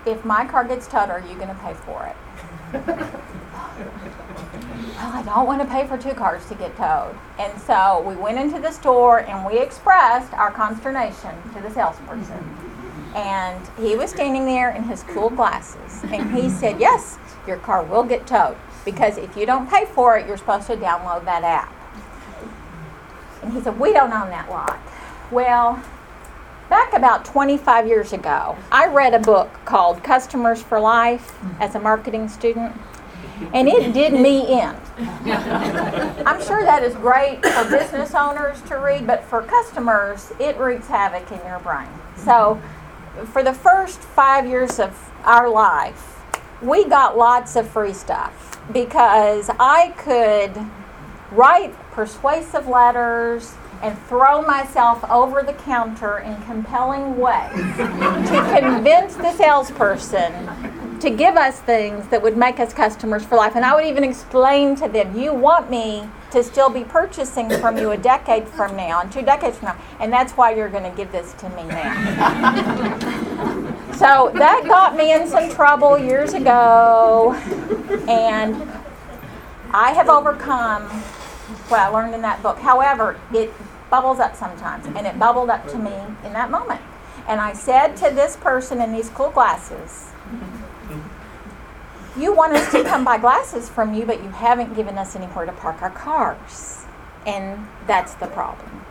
If 0.05 0.24
my 0.24 0.46
car 0.46 0.65
gets 0.65 0.88
towed, 0.88 1.10
are 1.10 1.20
you 1.22 1.34
going 1.34 1.48
to 1.48 1.55
pay 1.55 1.74
for 1.74 2.05
it? 2.05 2.15
Well, 4.79 5.12
I 5.12 5.24
don't 5.24 5.45
want 5.45 5.62
to 5.62 5.67
pay 5.67 5.86
for 5.86 5.98
two 5.98 6.13
cars 6.13 6.45
to 6.48 6.55
get 6.55 6.75
towed. 6.77 7.15
And 7.38 7.59
so 7.62 8.01
we 8.07 8.15
went 8.15 8.39
into 8.39 8.62
the 8.62 8.71
store 8.71 9.19
and 9.21 9.45
we 9.45 9.59
expressed 9.59 10.33
our 10.33 10.51
consternation 10.51 11.36
to 11.53 11.62
the 11.62 11.69
salesperson. 11.69 12.55
And 13.13 13.59
he 13.77 13.95
was 13.95 14.12
standing 14.12 14.45
there 14.45 14.71
in 14.71 14.83
his 14.83 15.03
cool 15.03 15.29
glasses. 15.29 16.03
And 16.03 16.33
he 16.33 16.50
said, 16.50 16.79
Yes, 16.79 17.17
your 17.45 17.57
car 17.57 17.83
will 17.83 18.03
get 18.03 18.25
towed. 18.25 18.55
Because 18.86 19.17
if 19.17 19.36
you 19.36 19.45
don't 19.45 19.69
pay 19.69 19.86
for 19.86 20.17
it, 20.17 20.27
you're 20.27 20.38
supposed 20.38 20.67
to 20.67 20.77
download 20.77 21.25
that 21.25 21.43
app. 21.43 21.74
And 23.43 23.51
he 23.51 23.62
said, 23.62 23.77
We 23.79 23.91
don't 23.91 24.13
own 24.13 24.29
that 24.29 24.50
lot. 24.50 24.79
Well, 25.29 25.83
back 26.69 26.93
about 26.93 27.25
25 27.25 27.88
years 27.88 28.13
ago, 28.13 28.55
I 28.71 28.88
read 28.88 29.13
a 29.13 29.19
book 29.19 29.51
called 29.65 30.03
Customers 30.03 30.62
for 30.62 30.79
Life 30.79 31.36
as 31.59 31.75
a 31.75 31.79
marketing 31.79 32.29
student 32.29 32.74
and 33.53 33.67
it 33.67 33.93
did 33.93 34.13
me 34.13 34.60
in. 34.60 34.75
I'm 36.25 36.41
sure 36.43 36.63
that 36.63 36.84
is 36.84 36.93
great 36.96 37.46
for 37.46 37.69
business 37.69 38.13
owners 38.13 38.62
to 38.63 38.75
read, 38.75 39.08
but 39.08 39.24
for 39.24 39.41
customers, 39.43 40.31
it 40.39 40.58
wreaks 40.58 40.88
havoc 40.88 41.31
in 41.31 41.46
your 41.46 41.60
brain. 41.60 41.88
So, 42.17 42.62
for 43.31 43.43
the 43.43 43.53
first 43.53 44.00
five 44.00 44.48
years 44.48 44.79
of 44.79 45.12
our 45.24 45.50
life, 45.50 46.22
we 46.62 46.86
got 46.86 47.17
lots 47.17 47.55
of 47.55 47.69
free 47.69 47.93
stuff 47.93 48.60
because 48.72 49.50
I 49.60 49.93
could 49.98 50.58
write 51.31 51.74
persuasive 51.91 52.67
letters 52.67 53.53
and 53.81 53.98
throw 54.08 54.41
myself 54.41 55.03
over 55.10 55.41
the 55.41 55.53
counter 55.53 56.19
in 56.19 56.39
compelling 56.43 57.17
ways 57.17 57.55
to 57.77 58.58
convince 58.60 59.15
the 59.15 59.31
salesperson 59.34 60.34
to 61.01 61.10
give 61.10 61.36
us 61.36 61.60
things 61.60 62.08
that 62.10 62.22
would 62.22 62.38
make 62.38 62.60
us 62.60 62.74
customers 62.74 63.25
for 63.25 63.36
life. 63.36 63.56
And 63.56 63.65
I 63.65 63.75
would 63.75 63.86
even 63.86 64.03
explain 64.03 64.75
to 64.77 64.88
them, 64.88 65.18
you 65.18 65.34
want 65.34 65.70
me 65.70 66.10
to 66.32 66.44
still 66.44 66.70
be 66.70 66.84
purchasing 66.84 67.50
from 67.60 67.77
you 67.77 67.91
a 67.91 67.98
decade 67.98 68.48
from 68.48 68.75
now 68.75 69.01
and 69.01 69.12
two 69.12 69.22
decades 69.22 69.58
from 69.58 69.70
now. 69.70 69.77
And 70.00 70.12
that's 70.12 70.34
why 70.34 70.53
you're 70.53 70.70
going 70.70 70.89
to 70.89 70.96
give 70.96 71.12
this 71.12 71.34
to 71.34 71.50
me 71.50 71.63
now. 71.63 71.94
so 73.94 74.32
that 74.36 74.63
got 74.68 74.96
me 74.96 75.13
in 75.13 75.27
some 75.27 75.50
trouble 75.50 75.98
years 75.98 76.34
ago. 76.34 77.34
And 78.08 78.70
I 79.72 79.91
have 79.91 80.10
overcome 80.10 80.84
what 81.70 81.79
I 81.79 81.88
learned 81.88 82.13
in 82.15 82.22
that 82.22 82.44
book. 82.44 82.58
However, 82.60 83.20
it 83.34 83.51
bubbles 83.89 84.20
up 84.20 84.36
sometimes. 84.36 84.86
And 84.86 85.08
it 85.08 85.18
bubbled 85.18 85.50
up 85.50 85.68
to 85.70 85.77
me 85.77 85.94
in 86.24 86.34
that 86.34 86.51
moment. 86.51 86.82
And 87.27 87.39
I 87.39 87.53
said 87.53 87.96
to 87.98 88.10
this 88.10 88.36
person 88.36 88.82
in 88.82 88.91
these 88.91 89.10
cool 89.10 89.29
glasses, 89.29 90.12
You 92.19 92.33
want 92.33 92.51
us 92.51 92.69
to 92.73 92.83
come 92.83 93.05
buy 93.05 93.17
glasses 93.17 93.69
from 93.69 93.93
you, 93.93 94.05
but 94.05 94.21
you 94.21 94.27
haven't 94.27 94.75
given 94.75 94.97
us 94.97 95.15
anywhere 95.15 95.45
to 95.45 95.53
park 95.53 95.81
our 95.81 95.89
cars. 95.89 96.83
And 97.25 97.65
that's 97.88 98.13
the 98.15 98.27
problem. 98.27 98.85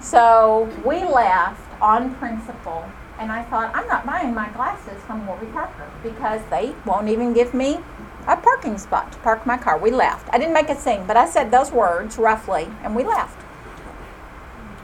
So 0.00 0.70
we 0.84 1.02
left 1.02 1.60
on 1.82 2.14
principle, 2.14 2.84
and 3.18 3.32
I 3.32 3.42
thought, 3.42 3.74
I'm 3.74 3.88
not 3.88 4.06
buying 4.06 4.32
my 4.32 4.48
glasses 4.50 5.02
from 5.08 5.26
Warby 5.26 5.46
Parker 5.46 5.90
because 6.04 6.40
they 6.50 6.72
won't 6.86 7.08
even 7.08 7.32
give 7.32 7.52
me 7.52 7.80
a 8.28 8.36
parking 8.36 8.78
spot 8.78 9.10
to 9.10 9.18
park 9.18 9.44
my 9.44 9.56
car. 9.56 9.76
We 9.76 9.90
left. 9.90 10.28
I 10.32 10.38
didn't 10.38 10.54
make 10.54 10.68
a 10.68 10.76
scene, 10.76 11.04
but 11.08 11.16
I 11.16 11.28
said 11.28 11.50
those 11.50 11.72
words 11.72 12.16
roughly, 12.16 12.68
and 12.84 12.94
we 12.94 13.02
left. 13.02 13.44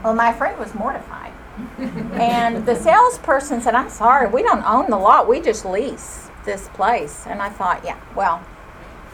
Well, 0.03 0.15
my 0.15 0.33
friend 0.33 0.59
was 0.59 0.75
mortified. 0.75 1.31
and 1.77 2.65
the 2.65 2.75
salesperson 2.75 3.61
said, 3.61 3.73
I'm 3.73 3.89
sorry, 3.89 4.27
we 4.27 4.43
don't 4.43 4.65
own 4.65 4.89
the 4.89 4.97
lot, 4.97 5.29
we 5.29 5.39
just 5.39 5.63
lease 5.65 6.26
this 6.47 6.67
place. 6.69 7.25
And 7.27 7.39
I 7.39 7.49
thought, 7.49 7.85
yeah, 7.85 7.99
well, 8.15 8.43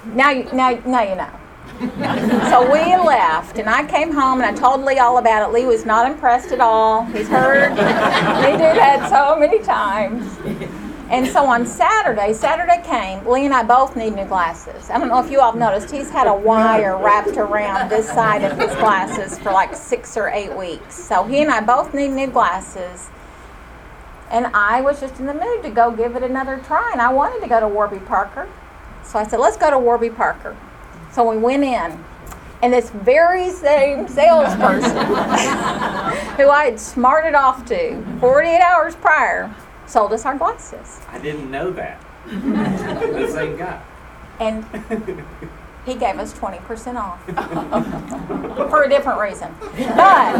now 0.05 0.29
you, 0.29 0.45
now, 0.53 0.71
now 0.85 1.01
you 1.01 1.15
know. 1.15 1.39
so 2.49 2.71
we 2.71 2.95
left, 2.95 3.57
and 3.57 3.69
I 3.69 3.85
came 3.85 4.13
home 4.13 4.41
and 4.41 4.45
I 4.45 4.53
told 4.53 4.85
Lee 4.85 4.99
all 4.99 5.17
about 5.17 5.49
it. 5.49 5.53
Lee 5.53 5.65
was 5.65 5.85
not 5.85 6.09
impressed 6.09 6.51
at 6.51 6.61
all. 6.61 7.03
He's 7.05 7.27
heard 7.27 7.71
me 7.71 8.51
do 8.51 8.69
that 8.79 9.09
so 9.09 9.37
many 9.37 9.59
times. 9.59 10.37
And 11.09 11.27
so 11.27 11.45
on 11.45 11.65
Saturday, 11.65 12.33
Saturday 12.33 12.81
came, 12.83 13.25
Lee 13.27 13.45
and 13.45 13.53
I 13.53 13.63
both 13.63 13.95
need 13.95 14.15
new 14.15 14.25
glasses. 14.25 14.89
I 14.89 14.97
don't 14.97 15.09
know 15.09 15.23
if 15.23 15.29
you 15.29 15.41
all 15.41 15.51
have 15.51 15.59
noticed, 15.59 15.93
he's 15.93 16.09
had 16.09 16.27
a 16.27 16.33
wire 16.33 16.97
wrapped 16.97 17.37
around 17.37 17.89
this 17.89 18.07
side 18.07 18.43
of 18.43 18.57
his 18.57 18.73
glasses 18.77 19.37
for 19.39 19.51
like 19.51 19.75
six 19.75 20.17
or 20.17 20.29
eight 20.29 20.55
weeks. 20.55 20.95
So 20.95 21.23
he 21.23 21.41
and 21.41 21.51
I 21.51 21.61
both 21.61 21.93
need 21.93 22.09
new 22.09 22.27
glasses. 22.27 23.09
And 24.29 24.47
I 24.47 24.81
was 24.81 24.99
just 24.99 25.19
in 25.19 25.27
the 25.27 25.33
mood 25.33 25.63
to 25.63 25.69
go 25.69 25.91
give 25.91 26.15
it 26.15 26.23
another 26.23 26.61
try, 26.65 26.89
and 26.91 27.01
I 27.01 27.11
wanted 27.13 27.41
to 27.41 27.47
go 27.47 27.59
to 27.59 27.67
Warby 27.67 27.99
Parker. 27.99 28.49
So 29.03 29.19
I 29.19 29.27
said, 29.27 29.39
let's 29.39 29.57
go 29.57 29.69
to 29.69 29.77
Warby 29.77 30.09
Parker. 30.09 30.57
So 31.11 31.29
we 31.29 31.37
went 31.37 31.63
in, 31.63 32.03
and 32.61 32.73
this 32.73 32.89
very 32.89 33.49
same 33.51 34.07
salesperson 34.07 34.97
who 36.37 36.49
I 36.49 36.65
had 36.65 36.79
smarted 36.79 37.35
off 37.35 37.65
to 37.65 38.03
48 38.19 38.59
hours 38.61 38.95
prior 38.95 39.53
sold 39.85 40.13
us 40.13 40.25
our 40.25 40.37
glasses. 40.37 40.99
I 41.09 41.19
didn't 41.19 41.51
know 41.51 41.71
that. 41.71 42.01
the 42.25 43.29
same 43.31 43.57
guy. 43.57 43.81
And 44.39 44.65
he 45.85 45.95
gave 45.95 46.17
us 46.17 46.33
20% 46.33 46.95
off 46.95 47.21
for 48.69 48.83
a 48.83 48.89
different 48.89 49.19
reason. 49.19 49.53
But, 49.61 50.37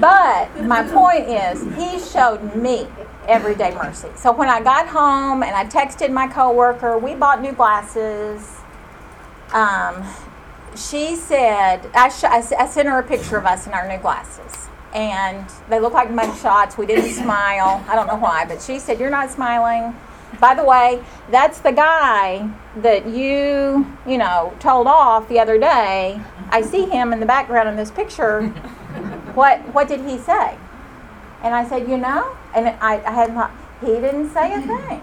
but 0.00 0.64
my 0.64 0.82
point 0.82 1.28
is, 1.28 1.62
he 1.76 1.98
showed 1.98 2.56
me 2.56 2.86
everyday 3.28 3.74
mercy. 3.74 4.08
So 4.16 4.32
when 4.32 4.48
I 4.48 4.62
got 4.62 4.88
home 4.88 5.42
and 5.42 5.54
I 5.54 5.66
texted 5.66 6.10
my 6.10 6.26
coworker, 6.26 6.98
we 6.98 7.14
bought 7.14 7.42
new 7.42 7.52
glasses. 7.52 8.58
Um, 9.52 10.02
she 10.74 11.16
said, 11.16 11.90
I, 11.94 12.08
sh- 12.08 12.24
I, 12.24 12.42
I 12.58 12.66
sent 12.66 12.88
her 12.88 12.98
a 12.98 13.02
picture 13.02 13.36
of 13.36 13.44
us 13.44 13.66
in 13.66 13.74
our 13.74 13.86
new 13.86 13.98
glasses 13.98 14.68
and 14.94 15.46
they 15.68 15.80
look 15.80 15.92
like 15.92 16.10
mug 16.10 16.36
shots. 16.38 16.76
We 16.76 16.86
didn't 16.86 17.12
smile. 17.12 17.84
I 17.88 17.94
don't 17.94 18.06
know 18.06 18.16
why, 18.16 18.44
but 18.46 18.60
she 18.62 18.78
said, 18.78 19.00
You're 19.00 19.10
not 19.10 19.30
smiling. 19.30 19.94
By 20.42 20.56
the 20.56 20.64
way, 20.64 21.00
that's 21.30 21.60
the 21.60 21.70
guy 21.70 22.50
that 22.78 23.06
you, 23.06 23.86
you 24.04 24.18
know, 24.18 24.52
told 24.58 24.88
off 24.88 25.28
the 25.28 25.38
other 25.38 25.56
day. 25.56 26.20
I 26.50 26.62
see 26.62 26.86
him 26.86 27.12
in 27.12 27.20
the 27.20 27.26
background 27.26 27.68
in 27.68 27.76
this 27.76 27.92
picture. 27.92 28.48
What 29.32 29.60
what 29.72 29.88
did 29.88 30.00
he 30.00 30.18
say? 30.18 30.58
And 31.42 31.54
I 31.54 31.66
said, 31.66 31.88
you 31.88 31.96
know, 31.96 32.36
and 32.54 32.68
I, 32.82 33.02
I 33.02 33.12
had 33.12 33.32
not 33.34 33.50
he 33.80 33.86
didn't 33.86 34.28
say 34.30 34.52
a 34.52 34.60
thing. 34.60 35.00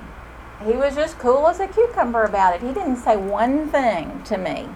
He 0.64 0.74
was 0.74 0.94
just 0.94 1.18
cool 1.18 1.48
as 1.48 1.60
a 1.60 1.68
cucumber 1.68 2.24
about 2.26 2.54
it. 2.54 2.62
He 2.62 2.72
didn't 2.72 2.98
say 2.98 3.18
one 3.18 3.70
thing 3.70 4.22
to 4.26 4.38
me. 4.38 4.70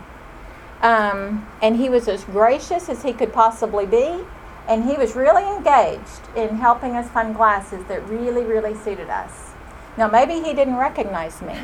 Um, 0.82 1.48
and 1.62 1.76
he 1.76 1.88
was 1.88 2.08
as 2.08 2.24
gracious 2.24 2.90
as 2.90 3.04
he 3.04 3.14
could 3.14 3.32
possibly 3.32 3.86
be 3.86 4.26
and 4.68 4.90
he 4.90 4.96
was 4.96 5.16
really 5.16 5.46
engaged 5.46 6.24
in 6.36 6.56
helping 6.56 6.96
us 6.96 7.10
find 7.10 7.36
glasses 7.36 7.86
that 7.90 8.08
really, 8.10 8.44
really 8.44 8.74
suited 8.74 9.10
us. 9.10 9.53
Now, 9.98 10.08
maybe 10.08 10.36
he 10.36 10.54
didn't 10.54 10.78
recognize 10.78 11.42
me, 11.42 11.56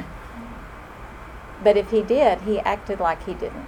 but 1.63 1.77
if 1.77 1.89
he 1.91 2.03
did, 2.03 2.41
he 2.41 2.59
acted 2.59 2.99
like 2.99 3.25
he 3.25 3.33
didn't. 3.33 3.65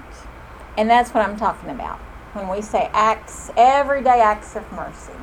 And 0.78 0.90
that's 0.90 1.14
what 1.14 1.28
I'm 1.28 1.38
talking 1.38 1.70
about 1.70 2.00
when 2.34 2.48
we 2.48 2.62
say 2.62 2.90
acts, 2.94 3.52
everyday 3.58 4.22
acts 4.22 4.56
of 4.56 4.72
mercy. 4.72 5.14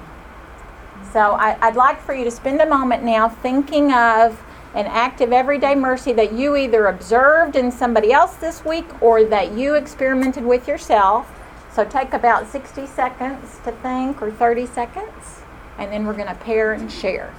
So 1.12 1.21
I, 1.21 1.68
would 1.68 1.76
like 1.76 2.00
for 2.00 2.12
you 2.12 2.25
to 2.25 2.30
spend 2.30 2.61
a 2.61 2.66
moment 2.66 3.02
now 3.02 3.28
thinking 3.28 3.92
of 3.92 4.42
an 4.75 4.87
act 4.87 5.23
of 5.23 5.33
everyday 5.33 5.75
mercy 5.75 6.12
that 6.12 6.33
you 6.33 6.57
either 6.57 6.87
observed 6.87 7.57
in 7.57 7.73
somebody 7.73 8.12
else 8.12 8.35
this 8.37 8.64
week 8.64 9.02
or 9.02 9.25
that 9.25 9.52
you 9.52 9.75
experimented 9.75 10.45
with 10.45 10.68
yourself 10.68 11.33
so 11.78 11.85
take 11.85 12.12
about 12.12 12.49
60 12.49 12.87
seconds 12.87 13.61
to 13.64 13.71
think 13.71 14.21
or 14.21 14.33
30 14.33 14.66
seconds, 14.66 15.42
and 15.78 15.92
then 15.92 16.07
we're 16.07 16.14
going 16.14 16.26
to 16.26 16.35
pair 16.35 16.73
and 16.73 16.90
share. 16.90 17.33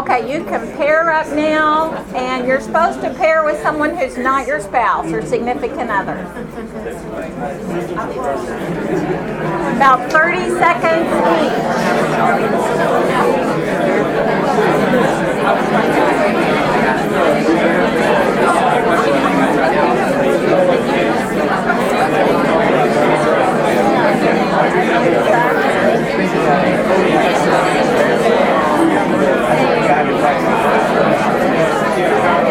Okay, 0.00 0.32
you 0.32 0.44
can 0.44 0.66
pair 0.78 1.12
up 1.12 1.26
now, 1.36 1.92
and 2.16 2.46
you're 2.46 2.62
supposed 2.62 3.02
to 3.02 3.12
pair 3.12 3.44
with 3.44 3.60
someone 3.60 3.94
who's 3.94 4.16
not 4.16 4.46
your 4.46 4.58
spouse 4.58 5.12
or 5.12 5.20
significant 5.20 5.90
other. 5.90 6.16
About 9.76 10.10
30 10.10 10.38
seconds 10.58 11.06
each. 27.26 27.29
Gracias. 32.00 32.49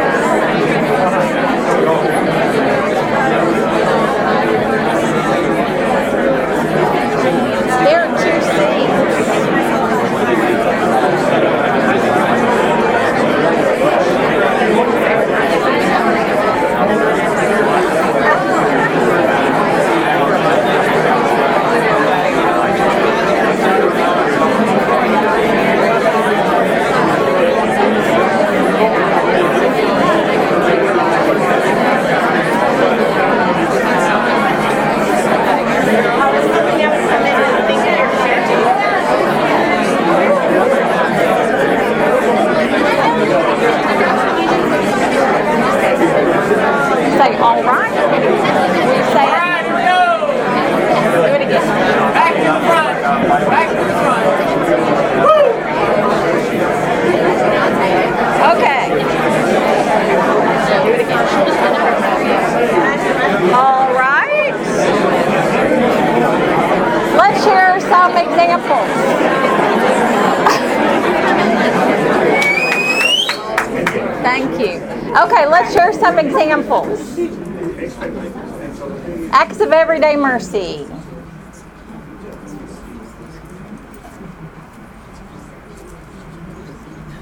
Everyday 80.53 80.86
mercy. 80.86 80.94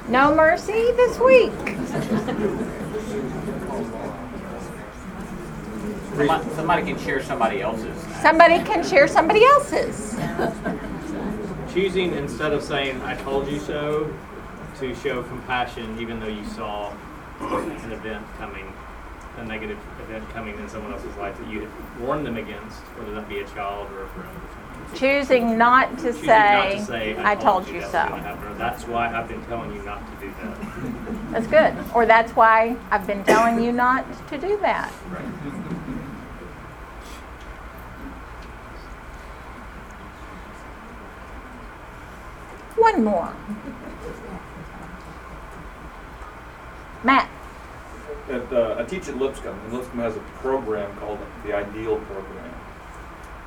No 0.09 0.33
mercy 0.33 0.91
this 0.93 1.19
week. 1.19 1.51
Somebody, 6.15 6.49
somebody 6.55 6.83
can 6.83 6.97
share 6.99 7.21
somebody 7.21 7.61
else's. 7.61 8.01
Somebody 8.21 8.63
can 8.63 8.83
share 8.83 9.07
somebody 9.07 9.45
else's. 9.45 10.17
Choosing 11.73 12.13
instead 12.13 12.53
of 12.53 12.63
saying 12.63 13.01
"I 13.01 13.15
told 13.17 13.47
you 13.47 13.59
so," 13.59 14.11
to 14.79 14.95
show 14.95 15.21
compassion, 15.23 15.99
even 15.99 16.19
though 16.19 16.27
you 16.27 16.43
saw 16.45 16.91
an 17.39 17.91
event 17.91 18.25
coming, 18.39 18.73
a 19.37 19.45
negative 19.45 19.77
event 20.01 20.27
coming 20.31 20.57
in 20.57 20.67
someone 20.67 20.91
else's 20.91 21.15
life 21.17 21.37
that 21.37 21.47
you 21.47 21.61
had 21.61 21.99
warned 21.99 22.25
them 22.25 22.37
against, 22.37 22.79
whether 22.97 23.13
that 23.13 23.29
be 23.29 23.39
a 23.39 23.47
child 23.49 23.91
or 23.91 24.03
a 24.03 24.07
friend. 24.09 24.29
Choosing 24.95 25.57
not 25.57 25.97
to 25.99 26.05
Choosing 26.05 26.23
say, 26.23 26.53
not 26.53 26.69
to 26.71 26.85
say 26.85 27.15
I 27.19 27.35
told 27.35 27.67
you 27.67 27.81
that's 27.81 27.91
so. 27.91 28.07
gonna 28.07 28.21
happen," 28.21 28.47
or 28.47 28.53
That's 28.55 28.87
why 28.87 29.13
I've 29.13 29.27
been 29.27 29.43
telling 29.45 29.73
you 29.75 29.81
not 29.83 29.99
to 29.99 30.25
do 30.25 30.33
that. 30.41 31.31
That's 31.31 31.47
good. 31.47 31.73
Or 31.93 32.05
that's 32.05 32.31
why 32.35 32.75
I've 32.89 33.05
been 33.05 33.23
telling 33.25 33.61
you 33.61 33.71
not 33.71 34.05
to 34.29 34.37
do 34.37 34.57
that. 34.61 34.89
One 42.77 43.03
more. 43.03 43.33
Matt. 47.03 47.29
At, 48.29 48.51
uh, 48.51 48.75
I 48.77 48.83
teach 48.83 49.07
at 49.07 49.17
Lipscomb, 49.17 49.57
and 49.57 49.73
Lipscomb 49.73 49.99
has 49.99 50.17
a 50.17 50.19
program 50.41 50.93
called 50.97 51.19
the 51.45 51.53
Ideal 51.53 51.97
Program. 51.97 52.53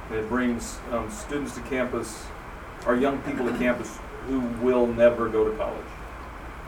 And 0.08 0.18
it 0.18 0.28
brings 0.28 0.78
um, 0.90 1.10
students 1.10 1.54
to 1.56 1.60
campus, 1.62 2.24
or 2.86 2.96
young 2.96 3.20
people 3.22 3.46
to 3.46 3.56
campus 3.58 3.98
who 4.26 4.40
will 4.62 4.86
never 4.86 5.28
go 5.28 5.48
to 5.48 5.56
college 5.56 5.84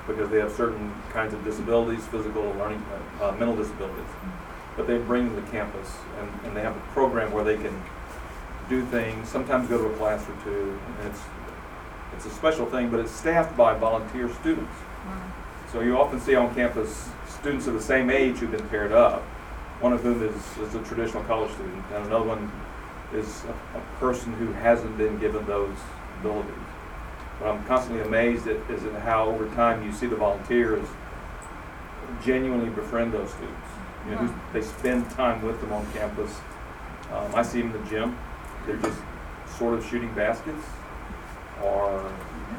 because 0.06 0.28
they 0.30 0.38
have 0.38 0.52
certain 0.52 0.92
kinds 1.10 1.32
of 1.32 1.42
disabilities, 1.44 2.04
physical, 2.06 2.42
learning, 2.58 2.84
uh, 3.20 3.28
uh, 3.28 3.32
mental 3.32 3.56
disabilities. 3.56 4.10
But 4.76 4.86
they 4.86 4.98
bring 4.98 5.32
them 5.32 5.44
to 5.44 5.50
campus, 5.50 5.96
and, 6.18 6.28
and 6.44 6.56
they 6.56 6.60
have 6.60 6.76
a 6.76 6.80
program 6.92 7.32
where 7.32 7.44
they 7.44 7.56
can 7.56 7.82
do 8.68 8.84
things, 8.86 9.28
sometimes 9.28 9.68
go 9.68 9.78
to 9.78 9.86
a 9.86 9.96
class 9.96 10.28
or 10.28 10.34
two, 10.44 10.78
and 10.98 11.08
it's, 11.08 11.20
it's 12.16 12.26
a 12.26 12.30
special 12.30 12.66
thing, 12.66 12.90
but 12.90 13.00
it's 13.00 13.12
staffed 13.12 13.56
by 13.56 13.74
volunteer 13.74 14.28
students. 14.40 14.74
So 15.72 15.80
you 15.80 15.96
often 15.96 16.20
see 16.20 16.34
on 16.34 16.54
campus 16.54 17.08
students 17.42 17.66
of 17.66 17.74
the 17.74 17.82
same 17.82 18.08
age 18.08 18.36
who've 18.36 18.52
been 18.52 18.68
paired 18.68 18.92
up, 18.92 19.20
one 19.80 19.92
of 19.92 20.00
whom 20.00 20.22
is, 20.22 20.58
is 20.58 20.76
a 20.76 20.82
traditional 20.84 21.24
college 21.24 21.50
student, 21.54 21.84
and 21.92 22.06
another 22.06 22.24
one 22.24 22.52
is 23.12 23.42
a, 23.46 23.78
a 23.78 23.82
person 23.98 24.32
who 24.34 24.52
hasn't 24.52 24.96
been 24.96 25.18
given 25.18 25.44
those 25.46 25.76
abilities. 26.20 26.52
But 27.40 27.48
I'm 27.48 27.64
constantly 27.64 28.04
amazed 28.04 28.46
at, 28.46 28.58
is 28.70 28.84
at 28.84 28.94
how 29.02 29.26
over 29.26 29.52
time 29.56 29.84
you 29.84 29.92
see 29.92 30.06
the 30.06 30.14
volunteers 30.14 30.86
genuinely 32.24 32.70
befriend 32.70 33.12
those 33.12 33.30
students. 33.30 33.68
You 34.06 34.14
know, 34.14 34.34
they 34.52 34.62
spend 34.62 35.10
time 35.10 35.42
with 35.42 35.60
them 35.60 35.72
on 35.72 35.84
campus. 35.92 36.38
Um, 37.12 37.34
I 37.34 37.42
see 37.42 37.60
them 37.60 37.74
in 37.74 37.82
the 37.82 37.90
gym. 37.90 38.16
They're 38.66 38.76
just 38.76 39.00
sort 39.58 39.74
of 39.74 39.84
shooting 39.84 40.14
baskets, 40.14 40.64
or 41.60 42.08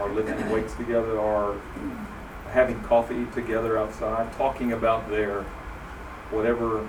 are 0.02 0.10
lifting 0.10 0.50
weights 0.52 0.74
together, 0.76 1.17
or 1.17 1.58
having 2.54 2.80
coffee 2.84 3.26
together 3.34 3.78
outside, 3.80 4.32
talking 4.34 4.72
about 4.74 5.10
their 5.10 5.42
whatever 6.30 6.88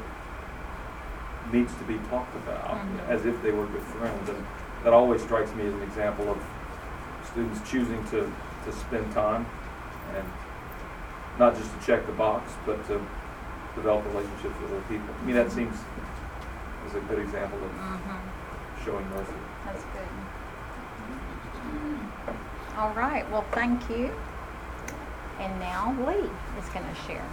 needs 1.53 1.75
to 1.77 1.85
be 1.85 1.99
talked 2.11 2.35
about, 2.37 2.77
Mhm. 2.77 3.09
as 3.09 3.25
if 3.25 3.43
they 3.43 3.51
were 3.51 3.67
good 3.67 3.83
friends. 3.83 4.29
And 4.29 4.45
that 4.83 4.93
always 4.93 5.23
strikes 5.23 5.53
me 5.55 5.67
as 5.67 5.75
an 5.75 5.83
example 5.83 6.31
of 6.31 6.39
students 7.25 7.61
choosing 7.71 8.05
to, 8.05 8.31
to 8.65 8.73
spend 8.73 9.11
time 9.13 9.47
and 10.15 10.25
not 11.39 11.57
just 11.57 11.79
to 11.79 11.87
check 11.87 12.07
the 12.07 12.13
box, 12.13 12.53
but 12.67 12.87
to 12.89 13.01
develop 13.75 14.05
relationships 14.07 14.55
with 14.63 14.71
other 14.71 14.83
people. 14.89 15.09
I 15.21 15.25
mean, 15.25 15.35
that 15.37 15.51
seems 15.51 15.77
is 16.87 16.95
a 16.95 17.01
good 17.01 17.19
example 17.19 17.59
of 17.65 17.71
showing 18.85 19.09
mercy. 19.11 19.33
That's 19.65 19.83
good. 19.85 20.09
All 22.79 22.91
right, 22.91 23.29
well, 23.31 23.45
thank 23.53 23.89
you. 23.89 24.13
And 25.41 25.59
now 25.61 25.95
Lee 26.07 26.31
is 26.59 26.69
going 26.71 26.87
to 26.87 26.95
share. 27.07 27.25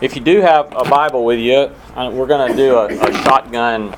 If 0.00 0.14
you 0.14 0.22
do 0.22 0.40
have 0.40 0.72
a 0.76 0.84
Bible 0.88 1.24
with 1.24 1.38
you, 1.38 1.70
we're 1.96 2.26
going 2.26 2.50
to 2.50 2.56
do 2.56 2.76
a, 2.76 2.86
a 2.86 3.12
shotgun 3.22 3.92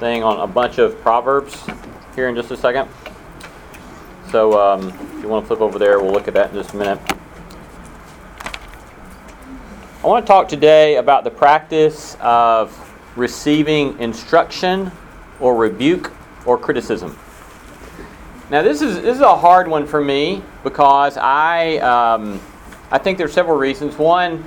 thing 0.00 0.22
on 0.22 0.40
a 0.40 0.46
bunch 0.46 0.78
of 0.78 1.00
Proverbs 1.00 1.64
here 2.14 2.28
in 2.28 2.34
just 2.34 2.50
a 2.50 2.56
second. 2.56 2.88
So 4.30 4.58
um, 4.58 4.88
if 4.88 5.22
you 5.22 5.28
want 5.28 5.44
to 5.44 5.46
flip 5.46 5.60
over 5.60 5.78
there, 5.78 6.00
we'll 6.00 6.12
look 6.12 6.28
at 6.28 6.34
that 6.34 6.50
in 6.50 6.56
just 6.56 6.74
a 6.74 6.76
minute. 6.76 6.98
I 10.02 10.06
want 10.06 10.26
to 10.26 10.28
talk 10.28 10.48
today 10.48 10.96
about 10.96 11.24
the 11.24 11.30
practice 11.30 12.16
of 12.20 12.76
receiving 13.16 13.98
instruction 14.00 14.90
or 15.40 15.54
rebuke 15.56 16.12
or 16.46 16.58
criticism. 16.58 17.16
Now, 18.50 18.62
this 18.62 18.82
is 18.82 19.00
this 19.00 19.16
is 19.16 19.22
a 19.22 19.36
hard 19.36 19.68
one 19.68 19.86
for 19.86 20.00
me 20.00 20.42
because 20.62 21.16
I 21.16 21.78
um, 21.78 22.40
I 22.90 22.98
think 22.98 23.16
there's 23.18 23.32
several 23.32 23.56
reasons. 23.56 23.96
One 23.96 24.44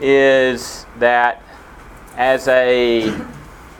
is 0.00 0.84
that 0.98 1.42
as 2.16 2.48
a 2.48 3.18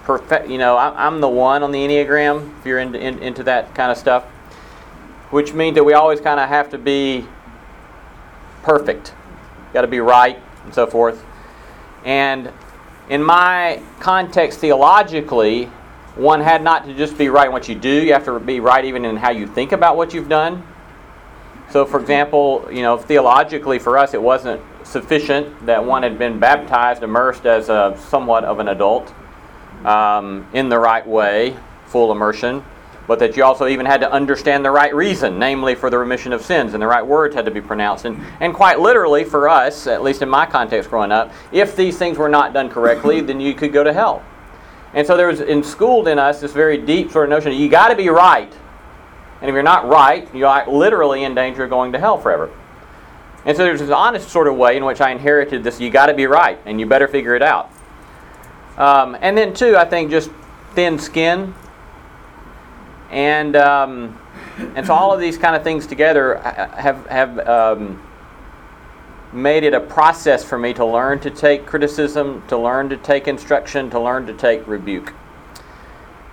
perfect, 0.05 0.49
you 0.49 0.59
know, 0.59 0.77
I'm, 0.77 1.21
the 1.21 1.29
one 1.29 1.63
on 1.63 1.73
the 1.73 1.79
Enneagram. 1.79 2.59
If 2.59 2.67
you're 2.67 2.79
into 2.79 2.99
in, 2.99 3.19
into 3.19 3.43
that 3.45 3.75
kind 3.75 3.93
of 3.93 3.99
stuff, 3.99 4.25
which 5.31 5.53
means 5.53 5.75
that 5.75 5.85
we 5.85 5.93
always 5.93 6.21
kind 6.21 6.41
of 6.41 6.49
have 6.49 6.71
to 6.71 6.79
be 6.79 7.27
perfect, 8.63 9.15
got 9.73 9.83
to 9.83 9.89
be 9.89 10.01
right, 10.01 10.39
and 10.65 10.75
so 10.75 10.87
forth. 10.87 11.25
And 12.05 12.51
in 13.11 13.23
my 13.23 13.83
context 14.01 14.59
theologically, 14.61 15.71
one 16.21 16.41
had 16.41 16.63
not 16.63 16.85
to 16.85 16.95
just 16.95 17.17
be 17.17 17.29
right 17.29 17.47
in 17.47 17.53
what 17.53 17.69
you 17.69 17.75
do, 17.75 17.89
you 17.89 18.13
have 18.13 18.25
to 18.27 18.39
be 18.39 18.61
right 18.61 18.85
even 18.85 19.05
in 19.05 19.17
how 19.17 19.31
you 19.31 19.47
think 19.47 19.73
about 19.73 19.97
what 19.97 20.13
you've 20.13 20.29
done. 20.29 20.63
So, 21.71 21.87
for 21.87 22.01
example, 22.01 22.69
you 22.71 22.83
know, 22.83 22.99
theologically 22.99 23.79
for 23.79 23.97
us, 23.97 24.13
it 24.13 24.21
wasn't 24.21 24.61
sufficient 24.83 25.67
that 25.67 25.85
one 25.85 26.03
had 26.03 26.19
been 26.19 26.39
baptized, 26.39 27.03
immersed 27.03 27.47
as 27.47 27.69
a 27.69 27.97
somewhat 28.09 28.45
of 28.45 28.59
an 28.59 28.69
adult 28.69 29.15
um, 29.85 30.47
in 30.53 30.69
the 30.69 30.79
right 30.79 31.07
way, 31.07 31.57
full 31.87 32.13
immersion, 32.13 32.65
but 33.07 33.19
that 33.21 33.37
you 33.37 33.45
also 33.45 33.67
even 33.67 33.87
had 33.87 34.01
to 34.01 34.13
understand 34.13 34.65
the 34.65 34.71
right 34.71 34.95
reason, 34.95 35.39
namely 35.39 35.75
for 35.75 35.91
the 35.91 35.99
remission 35.99 36.33
of 36.33 36.43
sins, 36.43 36.75
and 36.75 36.83
the 36.83 36.87
right 36.87 37.07
words 37.07 37.35
had 37.35 37.45
to 37.45 37.51
be 37.51 37.61
pronounced. 37.61 38.05
And, 38.05 38.21
and 38.41 38.53
quite 38.53 38.79
literally 38.79 39.25
for 39.25 39.49
us, 39.49 39.87
at 39.87 40.03
least 40.03 40.23
in 40.23 40.29
my 40.29 40.45
context 40.47 40.91
growing 40.91 41.13
up, 41.13 41.33
if 41.51 41.77
these 41.77 41.97
things 41.97 42.19
were 42.19 42.29
not 42.29 42.53
done 42.53 42.69
correctly, 42.69 43.21
then 43.21 43.41
you 43.41 43.55
could 43.55 43.73
go 43.73 43.83
to 43.83 43.93
hell. 43.93 44.25
And 44.95 45.07
so 45.07 45.17
there 45.17 45.29
was 45.29 45.41
inschooled 45.41 46.09
in 46.09 46.19
us 46.19 46.41
this 46.41 46.53
very 46.53 46.77
deep 46.77 47.11
sort 47.11 47.25
of 47.25 47.31
notion 47.31 47.53
you 47.53 47.69
got 47.69 47.89
to 47.89 47.97
be 47.97 48.09
right. 48.09 48.53
And 49.41 49.49
if 49.49 49.55
you're 49.55 49.63
not 49.63 49.89
right, 49.89 50.33
you're 50.35 50.67
literally 50.67 51.25
in 51.25 51.35
danger 51.35 51.65
of 51.65 51.71
going 51.71 51.93
to 51.93 51.99
hell 51.99 52.19
forever. 52.19 52.51
And 53.45 53.57
so 53.57 53.65
there's 53.65 53.81
this 53.81 53.91
honest 53.91 54.29
sort 54.29 54.49
of 54.49 54.57
way 54.57 54.77
in 54.77 54.85
which 54.85 55.01
I 55.01 55.11
inherited 55.11 55.65
this 55.65 55.81
you 55.81 55.91
got 55.91 56.07
to 56.07 56.15
be 56.15 56.27
right, 56.27 56.59
and 56.67 56.79
you 56.79 56.87
better 56.87 57.09
figure 57.09 57.35
it 57.35 57.43
out. 57.43 57.71
Um, 58.77 59.17
and 59.21 59.37
then, 59.37 59.55
too, 59.55 59.77
I 59.77 59.85
think 59.85 60.11
just 60.11 60.31
thin 60.75 60.99
skin. 60.99 61.55
And, 63.11 63.57
um, 63.57 64.19
and 64.77 64.87
so 64.87 64.93
all 64.93 65.13
of 65.13 65.21
these 65.21 65.39
kind 65.39 65.57
of 65.57 65.63
things 65.63 65.87
together 65.87 66.39
have, 66.39 67.07
have 67.07 67.39
um, 67.49 68.03
made 69.33 69.63
it 69.63 69.75
a 69.75 69.81
process 69.81 70.45
for 70.45 70.59
me 70.59 70.75
to 70.75 70.85
learn 70.85 71.21
to 71.21 71.31
take 71.31 71.65
criticism, 71.65 72.43
to 72.49 72.59
learn 72.59 72.89
to 72.89 72.97
take 72.97 73.29
instruction, 73.29 73.89
to 73.91 74.01
learn 74.01 74.27
to 74.27 74.33
take 74.33 74.67
rebuke. 74.67 75.13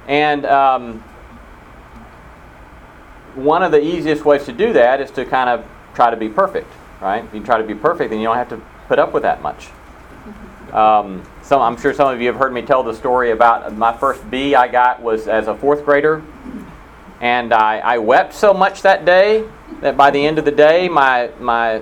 And 0.07 0.45
um, 0.45 0.99
one 3.36 3.62
of 3.62 3.71
the 3.71 3.83
easiest 3.83 4.25
ways 4.25 4.45
to 4.45 4.51
do 4.51 4.73
that 4.73 4.99
is 4.99 5.12
to 5.12 5.25
kind 5.25 5.49
of 5.49 5.65
try 5.93 6.10
to 6.10 6.17
be 6.17 6.29
perfect, 6.29 6.71
right? 7.01 7.23
If 7.23 7.33
you 7.33 7.43
try 7.43 7.57
to 7.57 7.63
be 7.63 7.75
perfect, 7.75 8.10
then 8.10 8.19
you 8.19 8.25
don't 8.25 8.38
have 8.38 8.49
to 8.49 8.62
put 8.88 8.99
up 8.99 9.13
with 9.13 9.23
that 9.23 9.41
much. 9.41 9.67
Um, 10.73 11.23
some, 11.43 11.62
I'm 11.62 11.77
sure 11.77 11.93
some 11.93 12.13
of 12.13 12.19
you 12.19 12.27
have 12.27 12.36
heard 12.36 12.51
me 12.51 12.62
tell 12.62 12.83
the 12.83 12.93
story 12.93 13.31
about 13.31 13.75
my 13.77 13.95
first 13.95 14.29
B 14.29 14.55
I 14.55 14.67
got 14.67 15.01
was 15.01 15.27
as 15.27 15.47
a 15.47 15.55
fourth 15.55 15.86
grader. 15.86 16.23
And 17.21 17.53
I, 17.53 17.79
I 17.79 17.97
wept 17.99 18.33
so 18.33 18.53
much 18.53 18.81
that 18.81 19.05
day 19.05 19.47
that 19.81 19.97
by 19.97 20.12
the 20.12 20.25
end 20.25 20.39
of 20.39 20.45
the 20.45 20.51
day, 20.51 20.89
my, 20.89 21.31
my 21.39 21.81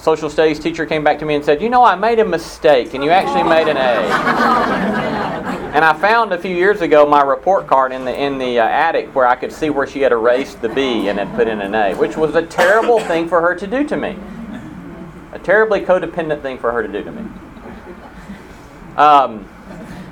social 0.00 0.30
studies 0.30 0.58
teacher 0.58 0.86
came 0.86 1.04
back 1.04 1.18
to 1.18 1.24
me 1.24 1.34
and 1.34 1.44
said, 1.44 1.60
You 1.60 1.68
know, 1.68 1.84
I 1.84 1.94
made 1.94 2.18
a 2.18 2.24
mistake, 2.24 2.94
and 2.94 3.04
you 3.04 3.10
actually 3.10 3.42
made 3.42 3.68
an 3.68 3.76
A. 3.76 3.80
and 5.74 5.84
I 5.84 5.92
found 5.92 6.32
a 6.32 6.38
few 6.38 6.54
years 6.54 6.80
ago 6.80 7.06
my 7.06 7.22
report 7.22 7.66
card 7.66 7.92
in 7.92 8.04
the, 8.04 8.18
in 8.18 8.38
the 8.38 8.58
uh, 8.58 8.66
attic 8.66 9.14
where 9.14 9.26
I 9.26 9.36
could 9.36 9.52
see 9.52 9.70
where 9.70 9.86
she 9.86 10.00
had 10.00 10.12
erased 10.12 10.62
the 10.62 10.68
B 10.68 11.08
and 11.08 11.18
had 11.18 11.32
put 11.34 11.48
in 11.48 11.60
an 11.60 11.74
A, 11.74 11.94
which 11.94 12.16
was 12.16 12.34
a 12.34 12.42
terrible 12.42 12.98
thing 13.10 13.28
for 13.28 13.40
her 13.40 13.54
to 13.54 13.66
do 13.66 13.84
to 13.86 13.96
me. 13.96 14.16
A 15.32 15.38
terribly 15.38 15.80
codependent 15.80 16.42
thing 16.42 16.58
for 16.58 16.72
her 16.72 16.82
to 16.82 16.88
do 16.88 17.04
to 17.04 17.12
me. 17.12 17.30
Um, 18.96 19.48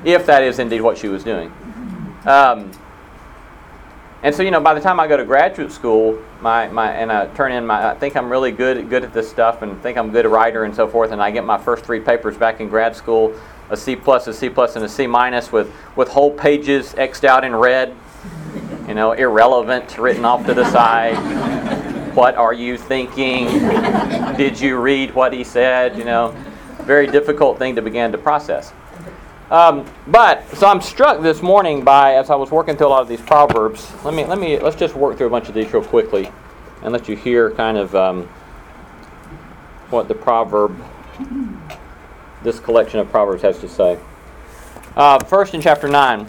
if 0.05 0.27
that 0.27 0.43
is 0.43 0.59
indeed 0.59 0.81
what 0.81 0.97
she 0.97 1.09
was 1.09 1.25
doing. 1.25 1.53
Um, 2.25 2.71
and 4.23 4.35
so, 4.35 4.43
you 4.43 4.51
know, 4.51 4.61
by 4.61 4.75
the 4.75 4.81
time 4.81 4.99
I 4.99 5.07
go 5.07 5.17
to 5.17 5.25
graduate 5.25 5.71
school, 5.71 6.21
my, 6.41 6.69
my 6.69 6.93
and 6.93 7.13
I 7.13 7.27
turn 7.35 7.53
in 7.53 7.65
my, 7.65 7.91
I 7.91 7.95
think 7.95 8.17
I'm 8.17 8.29
really 8.29 8.51
good 8.51 8.91
good 8.91 9.05
at 9.05 9.13
this 9.13 9.31
stuff, 9.31 9.63
and 9.63 9.81
think 9.81 9.97
I'm 9.97 10.11
a 10.11 10.13
good 10.13 10.27
writer 10.27 10.65
and 10.65 10.75
so 10.75 10.89
forth, 10.89 11.13
and 11.13 11.23
I 11.23 11.31
get 11.31 11.45
my 11.45 11.59
first 11.59 11.85
three 11.85 12.01
papers 12.01 12.37
back 12.37 12.61
in 12.61 12.69
grad 12.69 12.97
school, 12.97 13.33
a 13.71 13.77
C 13.77 13.95
plus, 13.95 14.27
a 14.27 14.35
C 14.35 14.49
plus, 14.49 14.75
and 14.75 14.85
a 14.85 14.89
C 14.89 15.07
minus 15.07 15.53
with 15.53 15.73
with 15.95 16.09
whole 16.09 16.33
pages 16.33 16.95
xed 16.95 17.25
out 17.25 17.45
in 17.45 17.55
red, 17.55 17.95
you 18.89 18.95
know, 18.95 19.13
irrelevant 19.13 19.97
written 19.99 20.25
off 20.25 20.45
to 20.47 20.55
the 20.55 20.69
side. 20.71 21.15
what 22.17 22.35
are 22.35 22.53
you 22.53 22.77
thinking? 22.77 23.47
Did 24.37 24.59
you 24.59 24.79
read 24.79 25.15
what 25.15 25.33
he 25.33 25.45
said? 25.45 25.97
You 25.97 26.05
know, 26.05 26.35
very 26.81 27.07
difficult 27.07 27.59
thing 27.59 27.77
to 27.77 27.83
begin 27.83 28.11
to 28.11 28.19
process. 28.19 28.73
Um, 29.51 29.87
but 30.07 30.47
so 30.57 30.67
I'm 30.67 30.83
struck 30.83 31.23
this 31.23 31.41
morning 31.41 31.83
by 31.83 32.15
as 32.17 32.29
I 32.29 32.35
was 32.35 32.51
working 32.51 32.77
through 32.77 32.89
a 32.89 32.91
lot 32.91 33.03
of 33.03 33.09
these 33.09 33.21
proverbs. 33.21 33.91
Let 34.05 34.13
me 34.13 34.25
let 34.25 34.39
me 34.39 34.59
let's 34.59 34.77
just 34.77 34.95
work 34.95 35.17
through 35.17 35.29
a 35.29 35.31
bunch 35.31 35.49
of 35.49 35.55
these 35.55 35.73
real 35.73 35.83
quickly, 35.83 36.31
and 36.83 36.93
let 36.93 37.09
you 37.09 37.17
hear 37.17 37.51
kind 37.53 37.79
of 37.79 37.95
um, 37.95 38.29
what 39.89 40.07
the 40.07 40.15
proverb, 40.15 40.77
this 42.43 42.61
collection 42.61 43.01
of 43.01 43.09
proverbs 43.11 43.43
has 43.43 43.59
to 43.61 43.69
say. 43.69 43.99
Uh, 44.97 45.19
first 45.25 45.55
in 45.55 45.61
chapter 45.61 45.89
nine. 45.89 46.29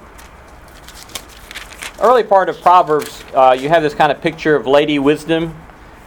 Early 2.02 2.24
part 2.24 2.48
of 2.48 2.62
Proverbs, 2.62 3.26
uh, 3.34 3.58
you 3.60 3.68
have 3.68 3.84
this 3.84 3.94
kind 3.94 4.10
of 4.10 4.22
picture 4.22 4.56
of 4.56 4.66
Lady 4.66 5.00
Wisdom 5.00 5.54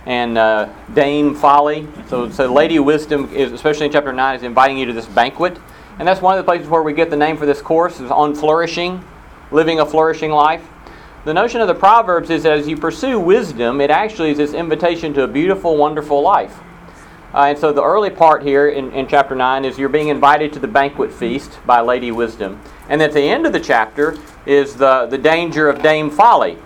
and 0.06 0.38
uh, 0.38 0.72
Dame 0.94 1.34
Folly. 1.34 1.86
So, 2.08 2.30
so 2.30 2.50
Lady 2.50 2.78
Wisdom, 2.78 3.28
is, 3.34 3.52
especially 3.52 3.84
in 3.84 3.92
chapter 3.92 4.10
9, 4.10 4.36
is 4.36 4.42
inviting 4.42 4.78
you 4.78 4.86
to 4.86 4.94
this 4.94 5.04
banquet. 5.04 5.58
And 6.02 6.08
that's 6.08 6.20
one 6.20 6.36
of 6.36 6.44
the 6.44 6.50
places 6.50 6.66
where 6.66 6.82
we 6.82 6.94
get 6.94 7.10
the 7.10 7.16
name 7.16 7.36
for 7.36 7.46
this 7.46 7.62
course 7.62 8.00
is 8.00 8.10
on 8.10 8.34
flourishing, 8.34 9.04
living 9.52 9.78
a 9.78 9.86
flourishing 9.86 10.32
life. 10.32 10.66
The 11.24 11.32
notion 11.32 11.60
of 11.60 11.68
the 11.68 11.76
Proverbs 11.76 12.28
is 12.28 12.44
as 12.44 12.66
you 12.66 12.76
pursue 12.76 13.20
wisdom, 13.20 13.80
it 13.80 13.88
actually 13.88 14.32
is 14.32 14.38
this 14.38 14.52
invitation 14.52 15.14
to 15.14 15.22
a 15.22 15.28
beautiful, 15.28 15.76
wonderful 15.76 16.20
life. 16.20 16.58
Uh, 17.32 17.42
and 17.42 17.56
so 17.56 17.72
the 17.72 17.84
early 17.84 18.10
part 18.10 18.42
here 18.42 18.70
in, 18.70 18.90
in 18.90 19.06
chapter 19.06 19.36
9 19.36 19.64
is 19.64 19.78
you're 19.78 19.88
being 19.88 20.08
invited 20.08 20.52
to 20.54 20.58
the 20.58 20.66
banquet 20.66 21.12
feast 21.12 21.60
by 21.66 21.80
Lady 21.80 22.10
Wisdom. 22.10 22.60
And 22.88 23.00
at 23.00 23.12
the 23.12 23.22
end 23.22 23.46
of 23.46 23.52
the 23.52 23.60
chapter 23.60 24.18
is 24.44 24.74
the, 24.74 25.06
the 25.06 25.18
danger 25.18 25.68
of 25.68 25.82
Dame 25.82 26.10
Folly, 26.10 26.58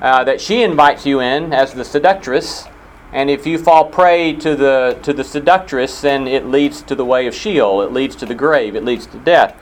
uh, 0.00 0.22
that 0.22 0.40
she 0.40 0.62
invites 0.62 1.04
you 1.04 1.18
in 1.18 1.52
as 1.52 1.74
the 1.74 1.84
seductress. 1.84 2.68
And 3.12 3.30
if 3.30 3.46
you 3.46 3.58
fall 3.58 3.84
prey 3.84 4.34
to 4.34 4.56
the, 4.56 4.98
to 5.02 5.12
the 5.12 5.24
seductress, 5.24 6.00
then 6.00 6.26
it 6.26 6.46
leads 6.46 6.82
to 6.82 6.94
the 6.94 7.04
way 7.04 7.26
of 7.26 7.34
Sheol, 7.34 7.82
it 7.82 7.92
leads 7.92 8.16
to 8.16 8.26
the 8.26 8.34
grave, 8.34 8.74
it 8.74 8.84
leads 8.84 9.06
to 9.06 9.18
death. 9.18 9.56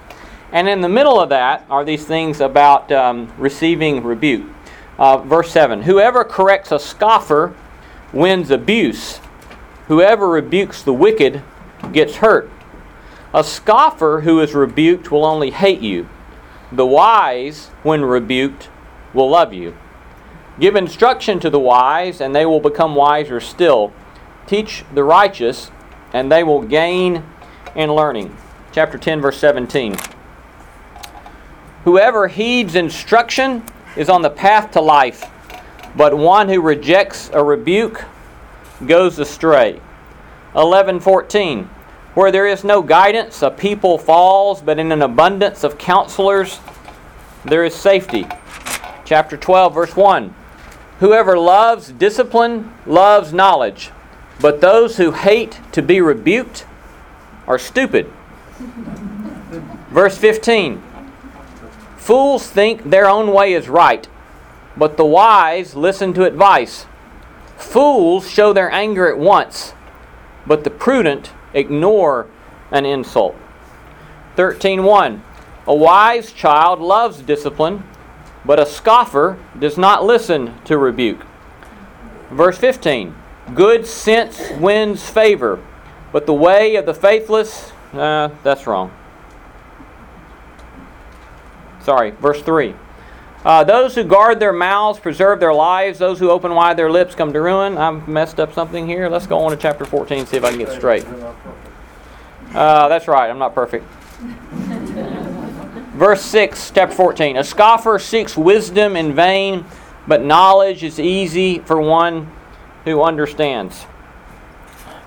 And 0.52 0.68
in 0.68 0.80
the 0.80 0.88
middle 0.88 1.20
of 1.20 1.28
that 1.30 1.66
are 1.68 1.84
these 1.84 2.04
things 2.04 2.40
about 2.40 2.90
um, 2.92 3.32
receiving 3.38 4.02
rebuke. 4.02 4.48
Uh, 4.98 5.18
verse 5.18 5.50
7 5.50 5.82
Whoever 5.82 6.24
corrects 6.24 6.72
a 6.72 6.78
scoffer 6.78 7.54
wins 8.12 8.50
abuse, 8.50 9.18
whoever 9.88 10.28
rebukes 10.28 10.82
the 10.82 10.92
wicked 10.92 11.42
gets 11.92 12.16
hurt. 12.16 12.50
A 13.34 13.42
scoffer 13.42 14.20
who 14.20 14.40
is 14.40 14.54
rebuked 14.54 15.10
will 15.10 15.24
only 15.24 15.50
hate 15.50 15.80
you. 15.80 16.08
The 16.70 16.86
wise, 16.86 17.66
when 17.82 18.04
rebuked, 18.04 18.68
will 19.12 19.28
love 19.28 19.52
you. 19.52 19.76
Give 20.58 20.76
instruction 20.76 21.40
to 21.40 21.50
the 21.50 21.58
wise, 21.58 22.20
and 22.20 22.34
they 22.34 22.46
will 22.46 22.60
become 22.60 22.94
wiser 22.94 23.40
still. 23.40 23.92
Teach 24.46 24.84
the 24.94 25.02
righteous, 25.02 25.70
and 26.12 26.30
they 26.30 26.44
will 26.44 26.62
gain 26.62 27.24
in 27.74 27.92
learning. 27.92 28.36
Chapter 28.70 28.96
10, 28.96 29.20
verse 29.20 29.38
17. 29.38 29.96
Whoever 31.82 32.28
heeds 32.28 32.76
instruction 32.76 33.64
is 33.96 34.08
on 34.08 34.22
the 34.22 34.30
path 34.30 34.70
to 34.72 34.80
life, 34.80 35.28
but 35.96 36.16
one 36.16 36.48
who 36.48 36.60
rejects 36.60 37.30
a 37.32 37.42
rebuke 37.42 38.04
goes 38.86 39.18
astray. 39.18 39.80
11:14 40.54 41.68
Where 42.14 42.30
there 42.30 42.46
is 42.46 42.62
no 42.62 42.80
guidance 42.80 43.42
a 43.42 43.50
people 43.50 43.98
falls, 43.98 44.62
but 44.62 44.78
in 44.78 44.92
an 44.92 45.02
abundance 45.02 45.64
of 45.64 45.78
counselors 45.78 46.60
there 47.44 47.64
is 47.64 47.74
safety. 47.74 48.26
Chapter 49.04 49.36
12 49.36 49.74
verse 49.74 49.96
1 49.96 50.34
Whoever 51.00 51.36
loves 51.36 51.90
discipline 51.90 52.72
loves 52.86 53.32
knowledge, 53.32 53.90
but 54.40 54.60
those 54.60 54.96
who 54.96 55.12
hate 55.12 55.60
to 55.72 55.82
be 55.82 56.00
rebuked 56.00 56.66
are 57.46 57.58
stupid. 57.58 58.10
Verse 59.90 60.16
15 60.18 60.82
Fools 61.96 62.46
think 62.46 62.90
their 62.90 63.08
own 63.08 63.32
way 63.32 63.54
is 63.54 63.68
right, 63.68 64.06
but 64.76 64.96
the 64.96 65.04
wise 65.04 65.74
listen 65.74 66.12
to 66.14 66.24
advice. 66.24 66.86
Fools 67.56 68.30
show 68.30 68.52
their 68.52 68.70
anger 68.70 69.08
at 69.08 69.18
once, 69.18 69.72
but 70.46 70.64
the 70.64 70.70
prudent 70.70 71.32
ignore 71.54 72.26
an 72.70 72.84
insult. 72.84 73.36
13:1 74.36 75.22
A 75.66 75.74
wise 75.74 76.32
child 76.32 76.80
loves 76.80 77.20
discipline, 77.20 77.84
but 78.44 78.60
a 78.60 78.66
scoffer 78.66 79.38
does 79.58 79.78
not 79.78 80.04
listen 80.04 80.54
to 80.64 80.78
rebuke. 80.78 81.24
Verse 82.30 82.58
15 82.58 83.14
Good 83.54 83.86
sense 83.86 84.50
wins 84.58 85.08
favor, 85.08 85.62
but 86.12 86.26
the 86.26 86.34
way 86.34 86.76
of 86.76 86.86
the 86.86 86.94
faithless, 86.94 87.72
uh, 87.92 88.30
that's 88.42 88.66
wrong. 88.66 88.90
Sorry, 91.82 92.12
verse 92.12 92.40
3. 92.42 92.74
Uh, 93.44 93.62
those 93.62 93.94
who 93.94 94.04
guard 94.04 94.40
their 94.40 94.54
mouths 94.54 94.98
preserve 94.98 95.38
their 95.38 95.52
lives. 95.52 95.98
Those 95.98 96.18
who 96.18 96.30
open 96.30 96.54
wide 96.54 96.78
their 96.78 96.90
lips 96.90 97.14
come 97.14 97.30
to 97.34 97.42
ruin. 97.42 97.76
I've 97.76 98.08
messed 98.08 98.40
up 98.40 98.54
something 98.54 98.86
here. 98.86 99.10
Let's 99.10 99.26
go 99.26 99.38
on 99.40 99.50
to 99.50 99.56
chapter 99.58 99.84
14 99.84 100.24
see 100.24 100.38
if 100.38 100.44
I 100.44 100.48
can 100.48 100.58
get 100.58 100.72
straight. 100.72 101.04
Uh, 102.54 102.88
that's 102.88 103.06
right, 103.06 103.28
I'm 103.28 103.38
not 103.38 103.54
perfect. 103.54 103.84
Verse 105.94 106.20
6, 106.22 106.72
chapter 106.74 106.94
14. 106.94 107.36
A 107.36 107.44
scoffer 107.44 108.00
seeks 108.00 108.36
wisdom 108.36 108.96
in 108.96 109.14
vain, 109.14 109.64
but 110.08 110.24
knowledge 110.24 110.82
is 110.82 110.98
easy 110.98 111.60
for 111.60 111.80
one 111.80 112.32
who 112.84 113.00
understands. 113.00 113.86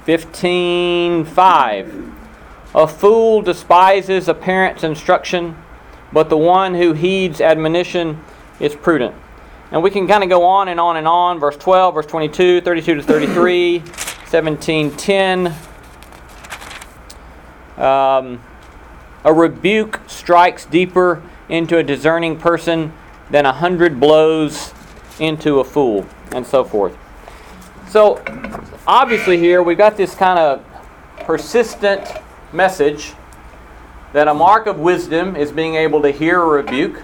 15.5. 0.06 2.14
A 2.74 2.88
fool 2.88 3.42
despises 3.42 4.30
a 4.30 4.34
parent's 4.34 4.86
instruction, 4.86 5.58
but 6.14 6.30
the 6.30 6.38
one 6.38 6.74
who 6.74 6.94
heeds 6.94 7.42
admonition 7.42 8.24
is 8.62 8.74
prudent. 8.74 9.14
And 9.72 9.84
we 9.84 9.92
can 9.92 10.08
kind 10.08 10.24
of 10.24 10.30
go 10.30 10.46
on 10.46 10.70
and 10.70 10.80
on 10.80 10.96
and 10.96 11.06
on. 11.06 11.42
Verse 11.42 11.58
12, 11.58 11.96
verse 11.96 12.06
22, 12.06 12.62
32 12.62 12.96
to 12.96 13.04
33, 13.04 13.82
17.10. 13.82 15.54
Um, 17.78 18.42
a 19.24 19.34
rebuke 19.34 20.00
strikes 20.08 20.66
deeper 20.66 21.22
into 21.50 21.78
a 21.78 21.84
discerning 21.84 22.38
person 22.38 22.94
than 23.30 23.46
a 23.46 23.54
hundred 23.54 24.00
blows 24.00 24.74
into 25.20 25.60
a 25.60 25.64
fool, 25.64 26.06
and 26.34 26.46
so 26.46 26.64
forth. 26.64 26.96
So, 27.90 28.22
obviously, 28.86 29.38
here 29.38 29.64
we've 29.64 29.78
got 29.78 29.98
this 29.98 30.14
kind 30.14 30.38
of 30.40 30.64
persistent 31.22 32.10
message 32.54 33.14
that 34.14 34.28
a 34.28 34.34
mark 34.34 34.68
of 34.68 34.80
wisdom 34.80 35.36
is 35.36 35.52
being 35.52 35.76
able 35.76 36.02
to 36.02 36.12
hear 36.12 36.42
a 36.42 36.46
rebuke, 36.46 37.02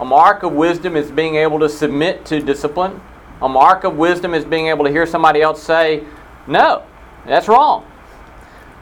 a 0.00 0.04
mark 0.04 0.42
of 0.42 0.52
wisdom 0.52 0.96
is 0.96 1.10
being 1.10 1.36
able 1.36 1.58
to 1.60 1.68
submit 1.68 2.24
to 2.26 2.40
discipline, 2.40 3.00
a 3.42 3.48
mark 3.48 3.84
of 3.84 3.96
wisdom 3.96 4.34
is 4.34 4.44
being 4.44 4.68
able 4.68 4.84
to 4.84 4.90
hear 4.90 5.06
somebody 5.06 5.42
else 5.42 5.62
say, 5.62 6.04
No, 6.46 6.82
that's 7.26 7.48
wrong. 7.48 7.86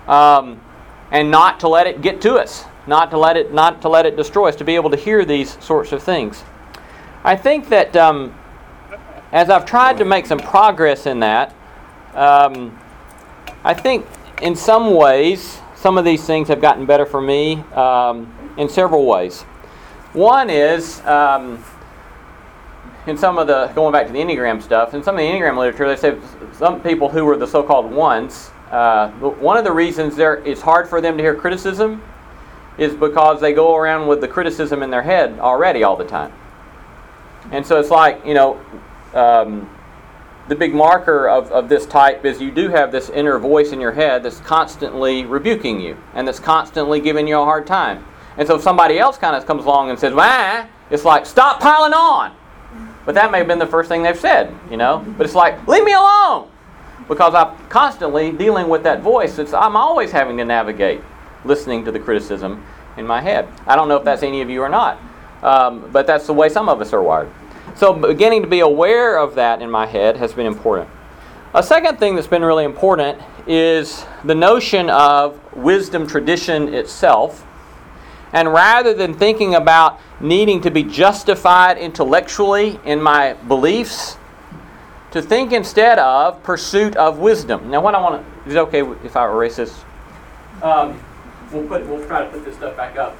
Um, 0.06 0.60
and 1.12 1.30
not 1.30 1.60
to 1.60 1.68
let 1.68 1.86
it 1.86 2.00
get 2.00 2.20
to 2.22 2.34
us, 2.34 2.64
not 2.86 3.10
to 3.12 3.18
let 3.18 3.36
it 3.36 3.52
not 3.52 3.82
to 3.82 3.88
let 3.88 4.06
it 4.06 4.16
destroy 4.16 4.48
us, 4.48 4.56
to 4.56 4.64
be 4.64 4.74
able 4.74 4.90
to 4.90 4.96
hear 4.96 5.24
these 5.24 5.62
sorts 5.62 5.92
of 5.92 6.02
things. 6.02 6.42
I 7.22 7.36
think 7.36 7.68
that 7.68 7.94
um, 7.94 8.34
as 9.30 9.50
I've 9.50 9.66
tried 9.66 9.98
to 9.98 10.04
make 10.04 10.26
some 10.26 10.40
progress 10.40 11.06
in 11.06 11.20
that, 11.20 11.54
um, 12.14 12.76
I 13.62 13.74
think 13.74 14.06
in 14.40 14.56
some 14.56 14.94
ways 14.94 15.60
some 15.76 15.98
of 15.98 16.04
these 16.04 16.24
things 16.24 16.48
have 16.48 16.60
gotten 16.60 16.86
better 16.86 17.06
for 17.06 17.20
me 17.20 17.56
um, 17.74 18.54
in 18.56 18.68
several 18.68 19.06
ways. 19.06 19.42
One 20.14 20.48
is 20.48 21.00
um, 21.02 21.62
in 23.06 23.18
some 23.18 23.36
of 23.36 23.46
the 23.46 23.66
going 23.74 23.92
back 23.92 24.06
to 24.06 24.12
the 24.12 24.18
Enneagram 24.18 24.62
stuff, 24.62 24.94
in 24.94 25.02
some 25.02 25.16
of 25.16 25.18
the 25.18 25.26
Enneagram 25.26 25.58
literature, 25.58 25.88
they 25.88 25.96
say 25.96 26.18
some 26.52 26.80
people 26.80 27.08
who 27.08 27.24
were 27.24 27.36
the 27.36 27.46
so-called 27.46 27.90
ones 27.90 28.51
uh, 28.72 29.10
one 29.10 29.58
of 29.58 29.64
the 29.64 29.72
reasons 29.72 30.18
it's 30.18 30.62
hard 30.62 30.88
for 30.88 31.00
them 31.00 31.18
to 31.18 31.22
hear 31.22 31.34
criticism 31.34 32.02
is 32.78 32.94
because 32.94 33.40
they 33.40 33.52
go 33.52 33.76
around 33.76 34.08
with 34.08 34.22
the 34.22 34.28
criticism 34.28 34.82
in 34.82 34.90
their 34.90 35.02
head 35.02 35.38
already 35.38 35.82
all 35.82 35.94
the 35.94 36.06
time. 36.06 36.32
And 37.50 37.66
so 37.66 37.78
it's 37.78 37.90
like, 37.90 38.24
you 38.24 38.32
know, 38.32 38.58
um, 39.12 39.68
the 40.48 40.54
big 40.54 40.74
marker 40.74 41.28
of, 41.28 41.52
of 41.52 41.68
this 41.68 41.84
type 41.84 42.24
is 42.24 42.40
you 42.40 42.50
do 42.50 42.68
have 42.68 42.90
this 42.90 43.10
inner 43.10 43.38
voice 43.38 43.72
in 43.72 43.80
your 43.80 43.92
head 43.92 44.22
that's 44.22 44.40
constantly 44.40 45.26
rebuking 45.26 45.78
you 45.78 45.96
and 46.14 46.26
that's 46.26 46.40
constantly 46.40 46.98
giving 46.98 47.28
you 47.28 47.38
a 47.38 47.44
hard 47.44 47.66
time. 47.66 48.04
And 48.38 48.48
so 48.48 48.56
if 48.56 48.62
somebody 48.62 48.98
else 48.98 49.18
kind 49.18 49.36
of 49.36 49.44
comes 49.44 49.66
along 49.66 49.90
and 49.90 49.98
says, 49.98 50.14
wah, 50.14 50.66
it's 50.90 51.04
like, 51.04 51.26
stop 51.26 51.60
piling 51.60 51.92
on. 51.92 52.34
But 53.04 53.14
that 53.16 53.30
may 53.30 53.38
have 53.38 53.46
been 53.46 53.58
the 53.58 53.66
first 53.66 53.90
thing 53.90 54.02
they've 54.02 54.18
said, 54.18 54.54
you 54.70 54.78
know? 54.78 55.04
But 55.18 55.26
it's 55.26 55.34
like, 55.34 55.66
leave 55.68 55.84
me 55.84 55.92
alone! 55.92 56.48
Because 57.12 57.34
I'm 57.34 57.54
constantly 57.68 58.32
dealing 58.32 58.70
with 58.70 58.82
that 58.84 59.02
voice. 59.02 59.38
It's, 59.38 59.52
I'm 59.52 59.76
always 59.76 60.10
having 60.10 60.38
to 60.38 60.46
navigate 60.46 61.02
listening 61.44 61.84
to 61.84 61.92
the 61.92 62.00
criticism 62.00 62.64
in 62.96 63.06
my 63.06 63.20
head. 63.20 63.46
I 63.66 63.76
don't 63.76 63.88
know 63.88 63.96
if 63.96 64.04
that's 64.04 64.22
any 64.22 64.40
of 64.40 64.48
you 64.48 64.62
or 64.62 64.70
not, 64.70 64.98
um, 65.42 65.90
but 65.92 66.06
that's 66.06 66.26
the 66.26 66.32
way 66.32 66.48
some 66.48 66.70
of 66.70 66.80
us 66.80 66.94
are 66.94 67.02
wired. 67.02 67.30
So, 67.74 67.92
beginning 67.92 68.40
to 68.40 68.48
be 68.48 68.60
aware 68.60 69.18
of 69.18 69.34
that 69.34 69.60
in 69.60 69.70
my 69.70 69.84
head 69.84 70.16
has 70.16 70.32
been 70.32 70.46
important. 70.46 70.88
A 71.52 71.62
second 71.62 71.98
thing 71.98 72.14
that's 72.14 72.26
been 72.26 72.44
really 72.44 72.64
important 72.64 73.20
is 73.46 74.06
the 74.24 74.34
notion 74.34 74.88
of 74.88 75.38
wisdom 75.54 76.06
tradition 76.06 76.72
itself. 76.72 77.46
And 78.32 78.50
rather 78.50 78.94
than 78.94 79.12
thinking 79.12 79.54
about 79.54 80.00
needing 80.18 80.62
to 80.62 80.70
be 80.70 80.82
justified 80.82 81.76
intellectually 81.76 82.80
in 82.86 83.02
my 83.02 83.34
beliefs, 83.34 84.16
to 85.12 85.20
think 85.20 85.52
instead 85.52 85.98
of 85.98 86.42
pursuit 86.42 86.96
of 86.96 87.18
wisdom. 87.18 87.70
Now, 87.70 87.80
what 87.80 87.94
I 87.94 88.00
want 88.00 88.24
to 88.24 88.50
is 88.50 88.56
okay 88.56 88.80
if 89.04 89.16
I 89.16 89.26
erase 89.26 89.56
this? 89.56 89.84
Um, 90.62 91.00
we'll 91.52 91.66
put 91.68 91.86
we'll 91.86 92.04
try 92.06 92.24
to 92.24 92.30
put 92.30 92.44
this 92.44 92.56
stuff 92.56 92.76
back 92.76 92.96
up 92.96 93.16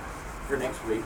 for 0.48 0.56
next 0.56 0.84
week. 0.86 1.02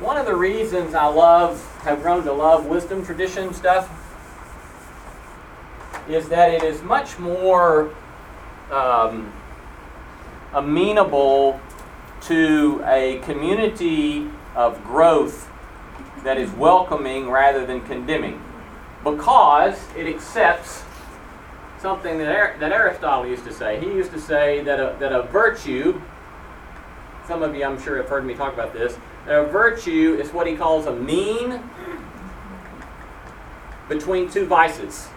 One 0.00 0.16
of 0.16 0.26
the 0.26 0.34
reasons 0.34 0.94
I 0.94 1.06
love 1.06 1.62
have 1.82 2.02
grown 2.02 2.24
to 2.24 2.32
love 2.32 2.66
wisdom 2.66 3.04
tradition 3.04 3.52
stuff 3.52 3.90
is 6.08 6.28
that 6.28 6.54
it 6.54 6.62
is 6.62 6.82
much 6.82 7.18
more 7.18 7.94
um, 8.70 9.32
amenable 10.54 11.60
to 12.22 12.82
a 12.86 13.18
community 13.24 14.28
of 14.54 14.82
growth 14.84 15.49
that 16.24 16.38
is 16.38 16.50
welcoming 16.52 17.30
rather 17.30 17.64
than 17.64 17.80
condemning 17.82 18.42
because 19.04 19.78
it 19.96 20.06
accepts 20.06 20.82
something 21.80 22.18
that, 22.18 22.60
that 22.60 22.72
Aristotle 22.72 23.26
used 23.26 23.44
to 23.44 23.52
say. 23.52 23.80
He 23.80 23.86
used 23.86 24.12
to 24.12 24.20
say 24.20 24.62
that 24.64 24.78
a, 24.78 24.96
that 25.00 25.12
a 25.12 25.22
virtue, 25.22 26.00
some 27.26 27.42
of 27.42 27.54
you 27.54 27.64
I'm 27.64 27.80
sure 27.80 27.96
have 27.96 28.08
heard 28.08 28.26
me 28.26 28.34
talk 28.34 28.52
about 28.52 28.74
this, 28.74 28.98
that 29.26 29.38
a 29.38 29.46
virtue 29.46 30.18
is 30.20 30.32
what 30.32 30.46
he 30.46 30.56
calls 30.56 30.86
a 30.86 30.94
mean 30.94 31.62
between 33.88 34.30
two 34.30 34.46
vices. 34.46 35.08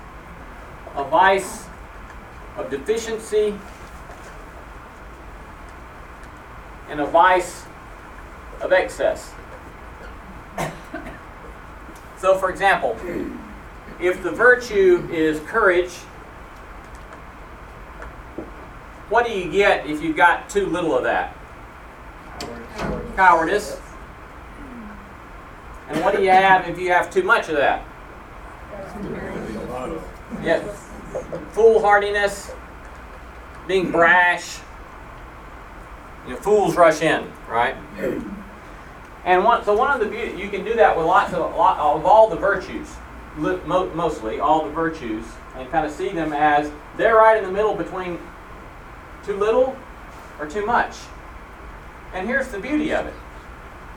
A 0.95 1.03
vice 1.03 1.65
of 2.55 2.69
deficiency 2.69 3.53
and 6.89 7.01
a 7.01 7.05
vice 7.05 7.65
of 8.61 8.71
excess. 8.71 9.33
So, 12.23 12.37
for 12.37 12.49
example, 12.49 12.95
if 13.99 14.23
the 14.23 14.31
virtue 14.31 15.05
is 15.11 15.41
courage, 15.41 15.91
what 19.09 19.25
do 19.25 19.33
you 19.33 19.51
get 19.51 19.85
if 19.87 20.01
you've 20.01 20.15
got 20.15 20.49
too 20.49 20.67
little 20.67 20.97
of 20.97 21.03
that? 21.03 21.35
Cowardice. 23.17 23.77
And 25.89 26.01
what 26.01 26.15
do 26.15 26.23
you 26.23 26.29
have 26.29 26.65
if 26.69 26.79
you 26.79 26.93
have 26.93 27.11
too 27.11 27.23
much 27.23 27.49
of 27.49 27.57
that? 27.57 27.85
Yeah. 30.41 30.63
Foolhardiness, 31.51 32.55
being 33.67 33.91
brash. 33.91 34.59
You 36.25 36.35
know, 36.35 36.39
fools 36.39 36.77
rush 36.77 37.01
in, 37.01 37.29
right? 37.49 37.75
And 39.25 39.43
one, 39.43 39.63
so 39.63 39.75
one 39.75 39.91
of 39.91 39.99
the 39.99 40.05
beauty, 40.05 40.37
you 40.41 40.49
can 40.49 40.65
do 40.65 40.75
that 40.75 40.95
with 40.97 41.05
lots 41.05 41.33
of, 41.33 41.55
lot, 41.55 41.79
of 41.79 42.05
all 42.05 42.29
the 42.29 42.35
virtues, 42.35 42.89
mostly 43.37 44.39
all 44.39 44.65
the 44.65 44.71
virtues, 44.71 45.25
and 45.55 45.69
kind 45.71 45.85
of 45.85 45.91
see 45.91 46.09
them 46.09 46.33
as 46.33 46.71
they're 46.97 47.15
right 47.15 47.37
in 47.37 47.43
the 47.43 47.51
middle 47.51 47.73
between 47.73 48.19
too 49.25 49.37
little 49.37 49.77
or 50.39 50.47
too 50.47 50.65
much. 50.65 50.97
And 52.13 52.27
here's 52.27 52.49
the 52.49 52.59
beauty 52.59 52.93
of 52.93 53.07
it. 53.07 53.13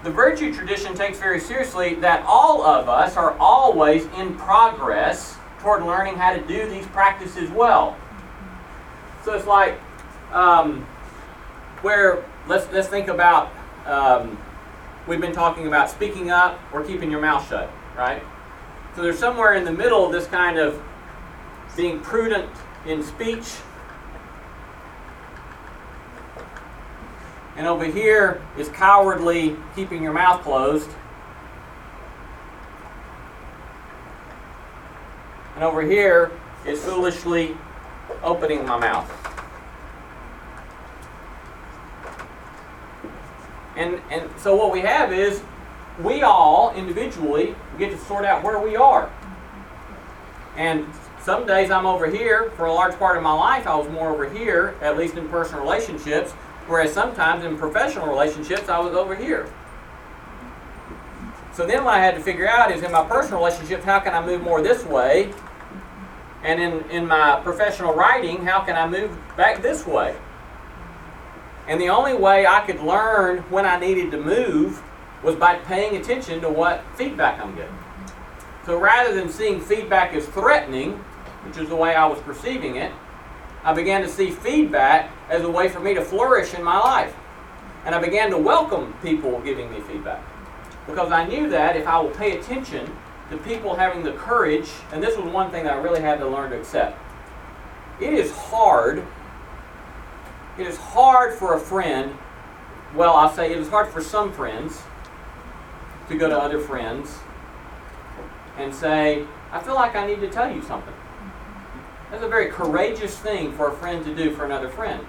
The 0.05 0.11
virtue 0.11 0.55
tradition 0.55 0.95
takes 0.95 1.19
very 1.19 1.41
seriously 1.41 1.95
that 1.97 2.25
all 2.27 2.63
of 2.63 2.89
us 2.89 3.17
are 3.17 3.37
always 3.39 4.07
in 4.19 4.37
progress 4.37 5.37
toward 5.59 5.83
learning 5.83 6.15
how 6.15 6.33
to 6.33 6.41
do 6.47 6.69
these 6.69 6.87
practices 6.87 7.51
well. 7.51 7.97
So 9.25 9.33
it's 9.33 9.47
like 9.47 9.81
um, 10.33 10.83
where 11.83 12.25
let's 12.47 12.71
let's 12.73 12.87
think 12.87 13.09
about 13.09 13.53
um, 13.85 14.39
we've 15.07 15.21
been 15.21 15.33
talking 15.33 15.67
about 15.67 15.91
speaking 15.91 16.31
up 16.31 16.61
or 16.73 16.83
keeping 16.83 17.11
your 17.11 17.21
mouth 17.21 17.49
shut, 17.49 17.71
right? 17.97 18.23
So 18.95 19.03
there's 19.03 19.19
somewhere 19.19 19.55
in 19.55 19.65
the 19.65 19.73
middle 19.73 20.09
this 20.11 20.27
kind 20.27 20.59
of 20.59 20.83
being 21.77 22.01
prudent 22.01 22.51
in 22.87 23.03
speech. 23.03 23.57
And 27.57 27.67
over 27.67 27.85
here 27.85 28.43
is 28.59 28.69
cowardly 28.69 29.57
keeping 29.75 30.03
your 30.03 30.13
mouth 30.13 30.43
closed. 30.43 30.91
And 35.55 35.65
over 35.65 35.83
here 35.83 36.33
is 36.67 36.83
foolishly 36.85 37.57
opening 38.23 38.67
my 38.67 38.79
mouth. 38.79 39.26
And, 43.77 44.01
and 44.11 44.29
so 44.39 44.57
what 44.57 44.73
we 44.73 44.81
have 44.81 45.13
is 45.13 45.43
we 46.03 46.23
all 46.23 46.75
individually 46.75 47.55
get 47.79 47.91
to 47.91 47.99
sort 47.99 48.25
out 48.25 48.43
where 48.43 48.59
we 48.59 48.77
are. 48.77 49.11
And 50.57 50.87
some 51.23 51.47
days 51.47 51.71
I'm 51.71 51.87
over 51.87 52.07
here. 52.07 52.51
For 52.57 52.67
a 52.67 52.73
large 52.73 52.99
part 52.99 53.17
of 53.17 53.23
my 53.23 53.33
life, 53.33 53.67
I 53.67 53.75
was 53.75 53.89
more 53.91 54.11
over 54.11 54.29
here, 54.29 54.75
at 54.81 54.97
least 54.97 55.17
in 55.17 55.29
personal 55.29 55.63
relationships, 55.63 56.33
whereas 56.67 56.93
sometimes 56.93 57.45
in 57.45 57.59
professional 57.59 58.07
relationships, 58.07 58.69
I 58.69 58.79
was 58.79 58.95
over 58.95 59.15
here. 59.15 59.53
So 61.53 61.67
then 61.67 61.85
what 61.85 61.95
I 61.95 62.01
had 62.01 62.15
to 62.15 62.21
figure 62.21 62.49
out 62.49 62.71
is 62.71 62.83
in 62.83 62.93
my 62.93 63.05
personal 63.07 63.39
relationships, 63.39 63.85
how 63.85 63.99
can 64.01 64.15
I 64.15 64.25
move 64.25 64.43
more 64.43 64.63
this 64.63 64.85
way? 64.85 65.33
And 66.43 66.61
in, 66.61 66.91
in 66.91 67.07
my 67.07 67.41
professional 67.43 67.95
writing, 67.95 68.45
how 68.45 68.61
can 68.61 68.77
I 68.77 68.87
move 68.87 69.11
back 69.37 69.63
this 69.63 69.87
way? 69.87 70.17
And 71.69 71.81
the 71.81 71.89
only 71.89 72.15
way 72.15 72.47
I 72.47 72.61
could 72.61 72.81
learn 72.81 73.39
when 73.51 73.67
I 73.67 73.79
needed 73.79 74.11
to 74.13 74.21
move 74.21 74.83
was 75.23 75.35
by 75.35 75.57
paying 75.57 75.97
attention 75.97 76.41
to 76.43 76.49
what 76.49 76.85
feedback 76.95 77.41
I'm 77.41 77.55
getting. 77.57 77.77
So 78.65 78.79
rather 78.79 79.15
than 79.15 79.29
seeing 79.29 79.61
feedback 79.61 80.13
as 80.15 80.27
threatening, 80.27 80.93
which 81.45 81.57
is 81.57 81.69
the 81.69 81.77
way 81.77 81.95
I 81.95 82.07
was 82.07 82.21
perceiving 82.21 82.77
it, 82.77 82.93
I 83.65 83.73
began 83.73 84.03
to 84.03 84.09
see 84.09 84.31
feedback 84.31 85.11
as 85.29 85.43
a 85.43 85.51
way 85.51 85.69
for 85.69 85.81
me 85.81 85.95
to 85.95 86.05
flourish 86.05 86.55
in 86.55 86.63
my 86.63 86.79
life. 86.79 87.15
And 87.85 87.95
I 87.95 88.01
began 88.01 88.31
to 88.31 88.39
welcome 88.39 88.95
people 89.03 89.41
giving 89.41 89.71
me 89.71 89.81
feedback. 89.81 90.23
Because 90.87 91.11
I 91.11 91.27
knew 91.27 91.49
that 91.51 91.77
if 91.77 91.87
I 91.87 91.99
will 91.99 92.11
pay 92.11 92.39
attention 92.39 92.89
to 93.31 93.37
people 93.39 93.75
having 93.75 94.05
the 94.05 94.13
courage, 94.13 94.69
and 94.93 95.03
this 95.03 95.17
was 95.17 95.27
one 95.33 95.51
thing 95.51 95.65
that 95.65 95.75
I 95.75 95.81
really 95.81 96.01
had 96.01 96.21
to 96.21 96.29
learn 96.29 96.51
to 96.51 96.59
accept. 96.59 96.97
It 98.01 98.13
is 98.13 98.31
hard 98.31 99.05
it 100.59 100.67
is 100.67 100.77
hard 100.77 101.35
for 101.35 101.55
a 101.55 101.61
friend, 101.61 102.17
well, 102.95 103.15
I'll 103.17 103.33
say 103.33 103.53
it 103.53 103.59
is 103.59 103.69
hard 103.69 103.89
for 103.89 104.01
some 104.01 104.33
friends 104.33 104.81
to 106.09 106.17
go 106.17 106.29
to 106.29 106.39
other 106.39 106.61
friends 106.61 107.19
and 108.57 108.75
say, 108.75 109.25
I 109.53 109.61
feel 109.61 109.75
like 109.75 109.95
I 109.95 110.07
need 110.07 110.21
to 110.21 110.31
tell 110.31 110.53
you 110.53 110.63
something. 110.63 110.95
That's 112.11 112.23
a 112.23 112.29
very 112.29 112.51
courageous 112.51 113.19
thing 113.19 113.53
for 113.53 113.69
a 113.69 113.75
friend 113.77 114.05
to 114.05 114.15
do 114.15 114.31
for 114.31 114.45
another 114.45 114.69
friend. 114.69 115.05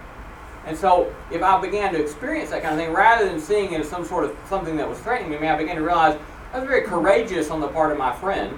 And 0.65 0.77
so, 0.77 1.13
if 1.31 1.41
I 1.41 1.61
began 1.61 1.93
to 1.93 2.01
experience 2.01 2.49
that 2.49 2.61
kind 2.61 2.73
of 2.73 2.85
thing, 2.85 2.93
rather 2.93 3.29
than 3.29 3.39
seeing 3.39 3.71
it 3.71 3.79
as 3.79 3.89
some 3.89 4.03
sort 4.03 4.25
of 4.25 4.35
something 4.49 4.75
that 4.77 4.89
was 4.89 4.99
threatening 4.99 5.39
me, 5.39 5.47
I 5.47 5.57
began 5.57 5.77
to 5.77 5.81
realize 5.81 6.19
that's 6.51 6.65
very 6.65 6.81
courageous 6.81 7.49
on 7.49 7.61
the 7.61 7.69
part 7.69 7.91
of 7.91 7.97
my 7.97 8.13
friend 8.13 8.57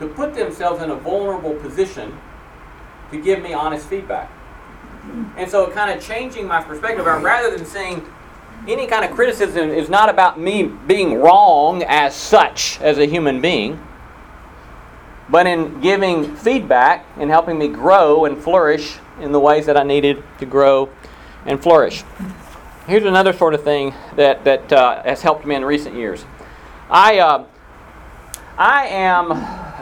to 0.00 0.08
put 0.08 0.34
themselves 0.34 0.82
in 0.82 0.90
a 0.90 0.96
vulnerable 0.96 1.54
position 1.54 2.18
to 3.10 3.20
give 3.20 3.40
me 3.42 3.54
honest 3.54 3.86
feedback. 3.86 4.30
And 5.36 5.50
so, 5.50 5.70
kind 5.70 5.96
of 5.96 6.04
changing 6.04 6.46
my 6.46 6.62
perspective, 6.62 7.04
rather 7.06 7.56
than 7.56 7.66
saying 7.66 8.06
any 8.68 8.86
kind 8.86 9.04
of 9.04 9.12
criticism 9.12 9.70
is 9.70 9.88
not 9.88 10.08
about 10.08 10.38
me 10.38 10.64
being 10.64 11.14
wrong 11.14 11.82
as 11.84 12.14
such 12.14 12.78
as 12.80 12.98
a 12.98 13.06
human 13.06 13.40
being, 13.40 13.80
but 15.28 15.46
in 15.46 15.80
giving 15.80 16.36
feedback 16.36 17.06
and 17.16 17.30
helping 17.30 17.58
me 17.58 17.68
grow 17.68 18.24
and 18.24 18.36
flourish 18.36 18.98
in 19.20 19.32
the 19.32 19.40
ways 19.40 19.66
that 19.66 19.76
I 19.76 19.82
needed 19.82 20.22
to 20.38 20.46
grow 20.46 20.90
and 21.46 21.62
flourish. 21.62 22.04
Here's 22.86 23.04
another 23.04 23.32
sort 23.32 23.54
of 23.54 23.62
thing 23.62 23.94
that, 24.16 24.44
that 24.44 24.72
uh, 24.72 25.02
has 25.04 25.22
helped 25.22 25.46
me 25.46 25.54
in 25.54 25.64
recent 25.64 25.94
years. 25.94 26.24
I, 26.90 27.20
uh, 27.20 27.46
I 28.58 28.86
am, 28.88 29.32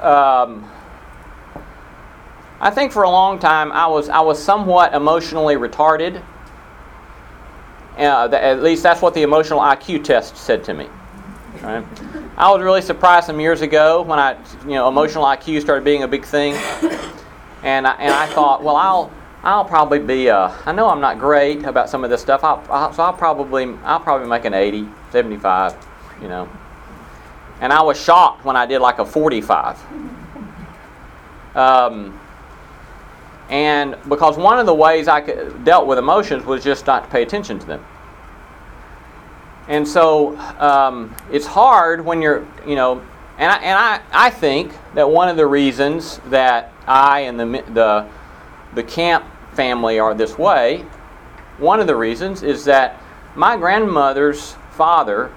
um, 0.03 0.71
I 2.61 2.71
think 2.71 2.93
for 2.93 3.05
a 3.05 3.11
long 3.11 3.39
time 3.39 3.71
I 3.73 3.87
was, 3.87 4.09
I 4.09 4.21
was 4.21 4.43
somewhat 4.43 4.95
emotionally 4.95 5.57
retarded. 5.57 6.23
Uh, 7.97 8.29
at 8.33 8.63
least 8.63 8.83
that's 8.83 9.03
what 9.03 9.15
the 9.15 9.23
emotional 9.23 9.61
IQ 9.61 10.05
test 10.05 10.37
said 10.37 10.63
to 10.65 10.75
me. 10.75 10.89
Right? 11.63 11.85
I 12.37 12.51
was 12.51 12.63
really 12.63 12.83
surprised 12.83 13.27
some 13.27 13.41
years 13.41 13.63
ago 13.63 14.03
when 14.03 14.19
I, 14.19 14.37
you 14.63 14.75
know, 14.75 14.89
emotional 14.89 15.25
IQ 15.25 15.61
started 15.61 15.85
being 15.85 16.05
a 16.05 16.09
big 16.09 16.25
thing, 16.25 16.55
and 17.65 17.87
I, 17.87 17.95
and 17.95 18.15
I 18.15 18.27
thought, 18.27 18.63
well, 18.63 18.77
I'll 18.77 19.13
I'll 19.43 19.65
probably 19.65 19.99
be. 19.99 20.31
Uh, 20.31 20.53
I 20.67 20.73
know 20.73 20.89
I'm 20.89 21.01
not 21.01 21.19
great 21.19 21.65
about 21.65 21.89
some 21.89 22.05
of 22.05 22.11
this 22.11 22.21
stuff. 22.21 22.45
I'll, 22.45 22.65
I'll, 22.71 22.93
so 22.93 23.03
I'll 23.03 23.13
probably 23.13 23.75
I'll 23.83 23.99
probably 24.01 24.29
make 24.29 24.45
an 24.45 24.55
80, 24.55 24.89
75, 25.11 25.75
you 26.23 26.29
know. 26.29 26.49
And 27.61 27.73
I 27.73 27.83
was 27.83 28.01
shocked 28.01 28.45
when 28.45 28.57
I 28.57 28.67
did 28.67 28.81
like 28.81 29.01
a 29.01 29.05
45. 29.05 29.81
Um, 31.57 32.21
and 33.49 33.97
because 34.09 34.37
one 34.37 34.59
of 34.59 34.67
the 34.67 34.75
ways 34.75 35.09
I 35.09 35.21
dealt 35.65 35.87
with 35.87 35.99
emotions 35.99 36.45
was 36.45 36.63
just 36.63 36.87
not 36.87 37.05
to 37.05 37.11
pay 37.11 37.23
attention 37.23 37.59
to 37.59 37.67
them. 37.67 37.85
And 39.69 39.87
so 39.87 40.37
um, 40.59 41.15
it's 41.31 41.47
hard 41.47 42.05
when 42.05 42.23
you're, 42.23 42.47
you 42.67 42.75
know, 42.75 43.03
and 43.39 43.53
I, 43.53 43.57
and 43.59 43.79
I, 43.79 44.01
I 44.13 44.31
think 44.31 44.73
that 44.95 45.09
one 45.09 45.29
of 45.29 45.37
the 45.37 45.47
reasons 45.47 46.21
that 46.27 46.73
I 46.87 47.21
and 47.21 47.39
the, 47.39 47.45
the, 47.73 48.09
the 48.75 48.83
camp 48.83 49.25
family 49.53 49.99
are 49.99 50.15
this 50.15 50.37
way, 50.39 50.85
one 51.59 51.81
of 51.81 51.87
the 51.87 51.97
reasons 51.97 52.43
is 52.43 52.65
that 52.65 53.01
my 53.35 53.57
grandmother's 53.57 54.57
father 54.73 55.33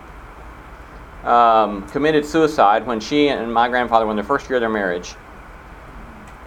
um, 1.24 1.88
committed 1.90 2.26
suicide 2.26 2.86
when 2.86 3.00
she 3.00 3.30
and 3.30 3.54
my 3.54 3.68
grandfather 3.68 4.06
were 4.06 4.12
in 4.12 4.18
the 4.18 4.24
first 4.24 4.50
year 4.50 4.58
of 4.58 4.62
their 4.62 4.70
marriage. 4.70 5.16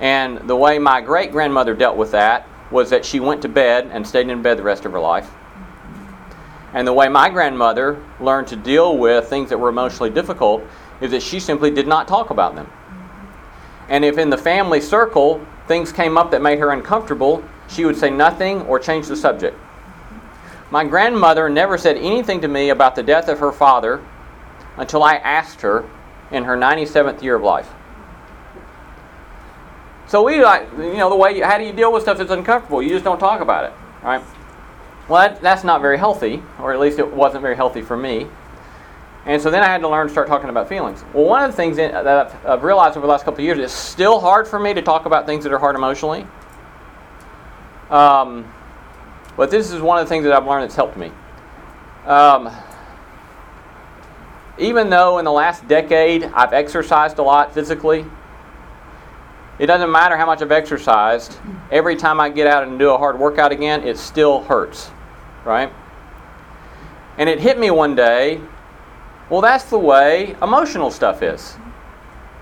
And 0.04 0.46
the 0.46 0.54
way 0.54 0.78
my 0.78 1.00
great 1.00 1.32
grandmother 1.32 1.72
dealt 1.72 1.96
with 1.96 2.10
that 2.10 2.46
was 2.70 2.90
that 2.90 3.06
she 3.06 3.20
went 3.20 3.40
to 3.40 3.48
bed 3.48 3.88
and 3.90 4.06
stayed 4.06 4.28
in 4.28 4.42
bed 4.42 4.58
the 4.58 4.62
rest 4.62 4.84
of 4.84 4.92
her 4.92 5.00
life. 5.00 5.30
And 6.74 6.86
the 6.86 6.92
way 6.92 7.08
my 7.08 7.30
grandmother 7.30 8.04
learned 8.20 8.48
to 8.48 8.56
deal 8.56 8.98
with 8.98 9.28
things 9.28 9.48
that 9.48 9.56
were 9.56 9.70
emotionally 9.70 10.10
difficult 10.10 10.62
is 11.00 11.10
that 11.12 11.22
she 11.22 11.40
simply 11.40 11.70
did 11.70 11.86
not 11.86 12.06
talk 12.06 12.28
about 12.28 12.54
them. 12.54 12.70
And 13.88 14.04
if 14.04 14.18
in 14.18 14.28
the 14.28 14.36
family 14.36 14.78
circle 14.78 15.40
things 15.68 15.90
came 15.90 16.18
up 16.18 16.30
that 16.32 16.42
made 16.42 16.58
her 16.58 16.72
uncomfortable, 16.72 17.42
she 17.70 17.86
would 17.86 17.96
say 17.96 18.10
nothing 18.10 18.60
or 18.66 18.78
change 18.78 19.06
the 19.06 19.16
subject. 19.16 19.58
My 20.70 20.84
grandmother 20.84 21.48
never 21.48 21.78
said 21.78 21.96
anything 21.96 22.42
to 22.42 22.48
me 22.48 22.68
about 22.68 22.94
the 22.94 23.02
death 23.02 23.28
of 23.28 23.38
her 23.38 23.52
father 23.52 24.04
until 24.76 25.02
I 25.02 25.14
asked 25.14 25.62
her 25.62 25.88
in 26.30 26.44
her 26.44 26.58
97th 26.58 27.22
year 27.22 27.36
of 27.36 27.42
life. 27.42 27.72
So 30.06 30.22
we 30.22 30.42
like, 30.44 30.70
you 30.76 30.94
know, 30.94 31.08
the 31.08 31.16
way, 31.16 31.40
how 31.40 31.58
do 31.58 31.64
you 31.64 31.72
deal 31.72 31.92
with 31.92 32.02
stuff 32.02 32.18
that's 32.18 32.30
uncomfortable? 32.30 32.82
You 32.82 32.90
just 32.90 33.04
don't 33.04 33.18
talk 33.18 33.40
about 33.40 33.64
it, 33.64 33.72
right? 34.02 34.22
Well, 35.08 35.28
that, 35.28 35.40
that's 35.40 35.64
not 35.64 35.80
very 35.80 35.98
healthy, 35.98 36.42
or 36.60 36.72
at 36.72 36.80
least 36.80 36.98
it 36.98 37.10
wasn't 37.10 37.42
very 37.42 37.56
healthy 37.56 37.82
for 37.82 37.96
me. 37.96 38.26
And 39.26 39.40
so 39.40 39.50
then 39.50 39.62
I 39.62 39.66
had 39.66 39.80
to 39.80 39.88
learn 39.88 40.06
to 40.06 40.12
start 40.12 40.28
talking 40.28 40.50
about 40.50 40.68
feelings. 40.68 41.02
Well, 41.14 41.24
one 41.24 41.42
of 41.42 41.50
the 41.50 41.56
things 41.56 41.76
that 41.78 42.06
I've, 42.06 42.46
I've 42.46 42.62
realized 42.62 42.96
over 42.96 43.06
the 43.06 43.10
last 43.10 43.24
couple 43.24 43.40
of 43.40 43.44
years 43.44 43.58
is 43.58 43.64
it's 43.64 43.72
still 43.72 44.20
hard 44.20 44.46
for 44.46 44.58
me 44.58 44.74
to 44.74 44.82
talk 44.82 45.06
about 45.06 45.24
things 45.24 45.44
that 45.44 45.52
are 45.52 45.58
hard 45.58 45.76
emotionally. 45.76 46.26
Um, 47.88 48.52
but 49.36 49.50
this 49.50 49.72
is 49.72 49.80
one 49.80 49.98
of 49.98 50.04
the 50.04 50.08
things 50.08 50.24
that 50.24 50.32
I've 50.34 50.46
learned 50.46 50.64
that's 50.64 50.76
helped 50.76 50.96
me. 50.96 51.10
Um, 52.06 52.50
even 54.58 54.90
though 54.90 55.18
in 55.18 55.24
the 55.24 55.32
last 55.32 55.66
decade 55.66 56.24
I've 56.24 56.52
exercised 56.52 57.18
a 57.18 57.22
lot 57.22 57.54
physically, 57.54 58.04
it 59.58 59.66
doesn't 59.66 59.90
matter 59.90 60.16
how 60.16 60.26
much 60.26 60.42
I've 60.42 60.52
exercised. 60.52 61.38
Every 61.70 61.96
time 61.96 62.20
I 62.20 62.28
get 62.28 62.46
out 62.46 62.66
and 62.66 62.78
do 62.78 62.90
a 62.90 62.98
hard 62.98 63.18
workout 63.18 63.52
again, 63.52 63.86
it 63.86 63.98
still 63.98 64.42
hurts, 64.42 64.90
right? 65.44 65.72
And 67.18 67.28
it 67.28 67.40
hit 67.40 67.58
me 67.58 67.70
one 67.70 67.94
day 67.94 68.40
well, 69.30 69.40
that's 69.40 69.64
the 69.64 69.78
way 69.78 70.36
emotional 70.42 70.90
stuff 70.90 71.22
is. 71.22 71.56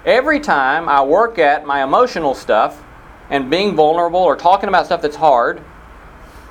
Every 0.05 0.41
time 0.41 0.89
I 0.89 1.03
work 1.03 1.39
at 1.39 1.65
my 1.65 1.85
emotional 1.85 2.35
stuff 2.35 2.83
and 3.31 3.49
being 3.49 3.77
vulnerable 3.77 4.19
or 4.19 4.37
talking 4.37 4.69
about 4.69 4.87
stuff 4.87 5.01
that's 5.01 5.15
hard, 5.15 5.63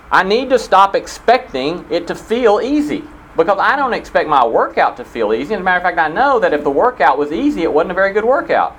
I 0.10 0.24
need 0.24 0.50
to 0.50 0.58
stop 0.58 0.96
expecting 0.96 1.86
it 1.92 2.08
to 2.08 2.16
feel 2.16 2.62
easy 2.64 3.04
because 3.36 3.60
I 3.60 3.76
don't 3.76 3.94
expect 3.94 4.30
my 4.30 4.46
workout 4.46 4.96
to 4.98 5.06
feel 5.06 5.34
easy. 5.34 5.54
As 5.54 5.60
a 5.60 5.64
matter 5.64 5.78
of 5.78 5.84
fact, 5.84 5.98
I 5.98 6.08
know 6.08 6.40
that 6.40 6.54
if 6.54 6.64
the 6.64 6.72
workout 6.72 7.18
was 7.18 7.34
easy, 7.34 7.64
it 7.64 7.74
wasn't 7.74 7.92
a 7.92 7.96
very 7.96 8.14
good 8.14 8.26
workout. 8.26 8.78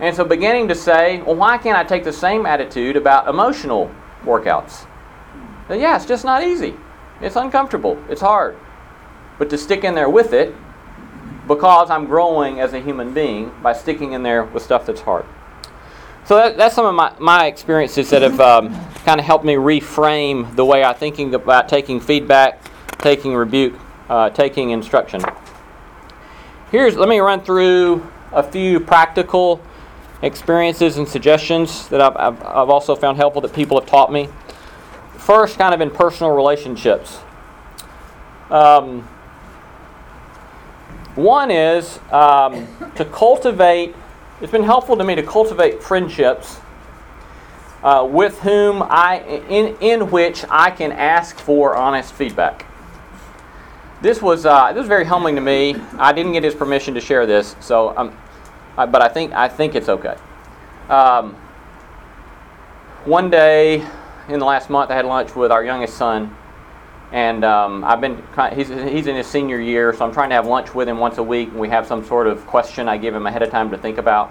And 0.00 0.14
so 0.14 0.24
beginning 0.24 0.68
to 0.68 0.74
say, 0.74 1.20
well, 1.22 1.34
why 1.34 1.58
can't 1.58 1.76
I 1.76 1.84
take 1.84 2.04
the 2.04 2.12
same 2.12 2.46
attitude 2.46 2.96
about 2.96 3.28
emotional 3.28 3.90
workouts? 4.22 4.86
Well, 5.68 5.78
yeah, 5.78 5.96
it's 5.96 6.06
just 6.06 6.24
not 6.24 6.42
easy. 6.44 6.74
It's 7.20 7.36
uncomfortable. 7.36 8.02
It's 8.08 8.20
hard. 8.20 8.56
But 9.38 9.50
to 9.50 9.58
stick 9.58 9.84
in 9.84 9.94
there 9.94 10.08
with 10.08 10.32
it, 10.32 10.54
because 11.48 11.90
I'm 11.90 12.04
growing 12.04 12.60
as 12.60 12.74
a 12.74 12.80
human 12.80 13.12
being 13.12 13.52
by 13.62 13.72
sticking 13.72 14.12
in 14.12 14.22
there 14.22 14.44
with 14.44 14.62
stuff 14.62 14.86
that's 14.86 15.00
hard. 15.00 15.24
So 16.26 16.36
that, 16.36 16.56
that's 16.56 16.74
some 16.74 16.84
of 16.84 16.94
my, 16.94 17.14
my 17.18 17.46
experiences 17.46 18.10
that 18.10 18.22
have 18.22 18.38
um, 18.40 18.68
kind 19.04 19.18
of 19.18 19.24
helped 19.24 19.46
me 19.46 19.54
reframe 19.54 20.54
the 20.54 20.64
way 20.64 20.84
I'm 20.84 20.94
thinking 20.94 21.34
about 21.34 21.68
taking 21.68 22.00
feedback, 22.00 22.62
taking 22.98 23.34
rebuke, 23.34 23.74
uh, 24.10 24.30
taking 24.30 24.70
instruction. 24.70 25.22
Here's 26.70 26.96
let 26.96 27.08
me 27.08 27.18
run 27.18 27.40
through 27.40 28.06
a 28.32 28.42
few 28.42 28.78
practical 28.78 29.62
experiences 30.22 30.96
and 30.96 31.06
suggestions 31.06 31.88
that 31.88 32.00
I've, 32.00 32.16
I've, 32.16 32.42
I've 32.42 32.70
also 32.70 32.96
found 32.96 33.16
helpful 33.16 33.40
that 33.42 33.52
people 33.52 33.80
have 33.80 33.88
taught 33.88 34.12
me. 34.12 34.28
First, 35.16 35.58
kind 35.58 35.74
of 35.74 35.80
in 35.80 35.90
personal 35.90 36.32
relationships. 36.32 37.18
Um, 38.50 39.02
one 41.14 41.50
is 41.50 41.98
um, 42.10 42.66
to 42.94 43.04
cultivate, 43.04 43.94
it's 44.40 44.52
been 44.52 44.62
helpful 44.62 44.96
to 44.96 45.04
me 45.04 45.14
to 45.16 45.22
cultivate 45.22 45.82
friendships 45.82 46.60
uh, 47.82 48.06
with 48.10 48.38
whom 48.40 48.82
I, 48.82 49.20
in, 49.48 49.76
in 49.80 50.10
which 50.10 50.44
I 50.48 50.70
can 50.70 50.92
ask 50.92 51.36
for 51.36 51.76
honest 51.76 52.12
feedback. 52.12 52.66
This 54.00 54.22
was, 54.22 54.46
uh, 54.46 54.72
this 54.72 54.80
was 54.80 54.88
very 54.88 55.04
humbling 55.04 55.34
to 55.34 55.40
me. 55.40 55.74
I 55.98 56.12
didn't 56.12 56.32
get 56.32 56.44
his 56.44 56.54
permission 56.54 56.94
to 56.94 57.00
share 57.00 57.26
this, 57.26 57.56
so 57.60 57.96
um, 57.96 58.16
I, 58.78 58.86
but 58.86 59.02
I 59.02 59.08
think, 59.08 59.32
I 59.32 59.48
think 59.48 59.74
it's 59.74 59.88
okay. 59.88 60.16
Um, 60.88 61.34
one 63.04 63.28
day 63.28 63.84
in 64.28 64.38
the 64.38 64.44
last 64.44 64.70
month, 64.70 64.90
I 64.90 64.94
had 64.94 65.04
lunch 65.04 65.34
with 65.34 65.50
our 65.50 65.64
youngest 65.64 65.96
son, 65.96 66.34
and 67.10 67.44
um, 67.44 67.82
I've 67.84 68.00
been 68.00 68.22
he's, 68.54 68.68
he's 68.68 69.06
in 69.06 69.16
his 69.16 69.26
senior 69.26 69.58
year, 69.58 69.92
so 69.92 70.04
I'm 70.04 70.12
trying 70.12 70.28
to 70.28 70.36
have 70.36 70.46
lunch 70.46 70.74
with 70.74 70.88
him 70.88 70.98
once 70.98 71.18
a 71.18 71.22
week, 71.22 71.48
and 71.48 71.58
we 71.58 71.68
have 71.70 71.86
some 71.86 72.04
sort 72.04 72.26
of 72.28 72.46
question 72.46 72.88
I 72.88 72.98
give 72.98 73.14
him 73.14 73.26
ahead 73.26 73.42
of 73.42 73.50
time 73.50 73.70
to 73.70 73.78
think 73.78 73.98
about. 73.98 74.30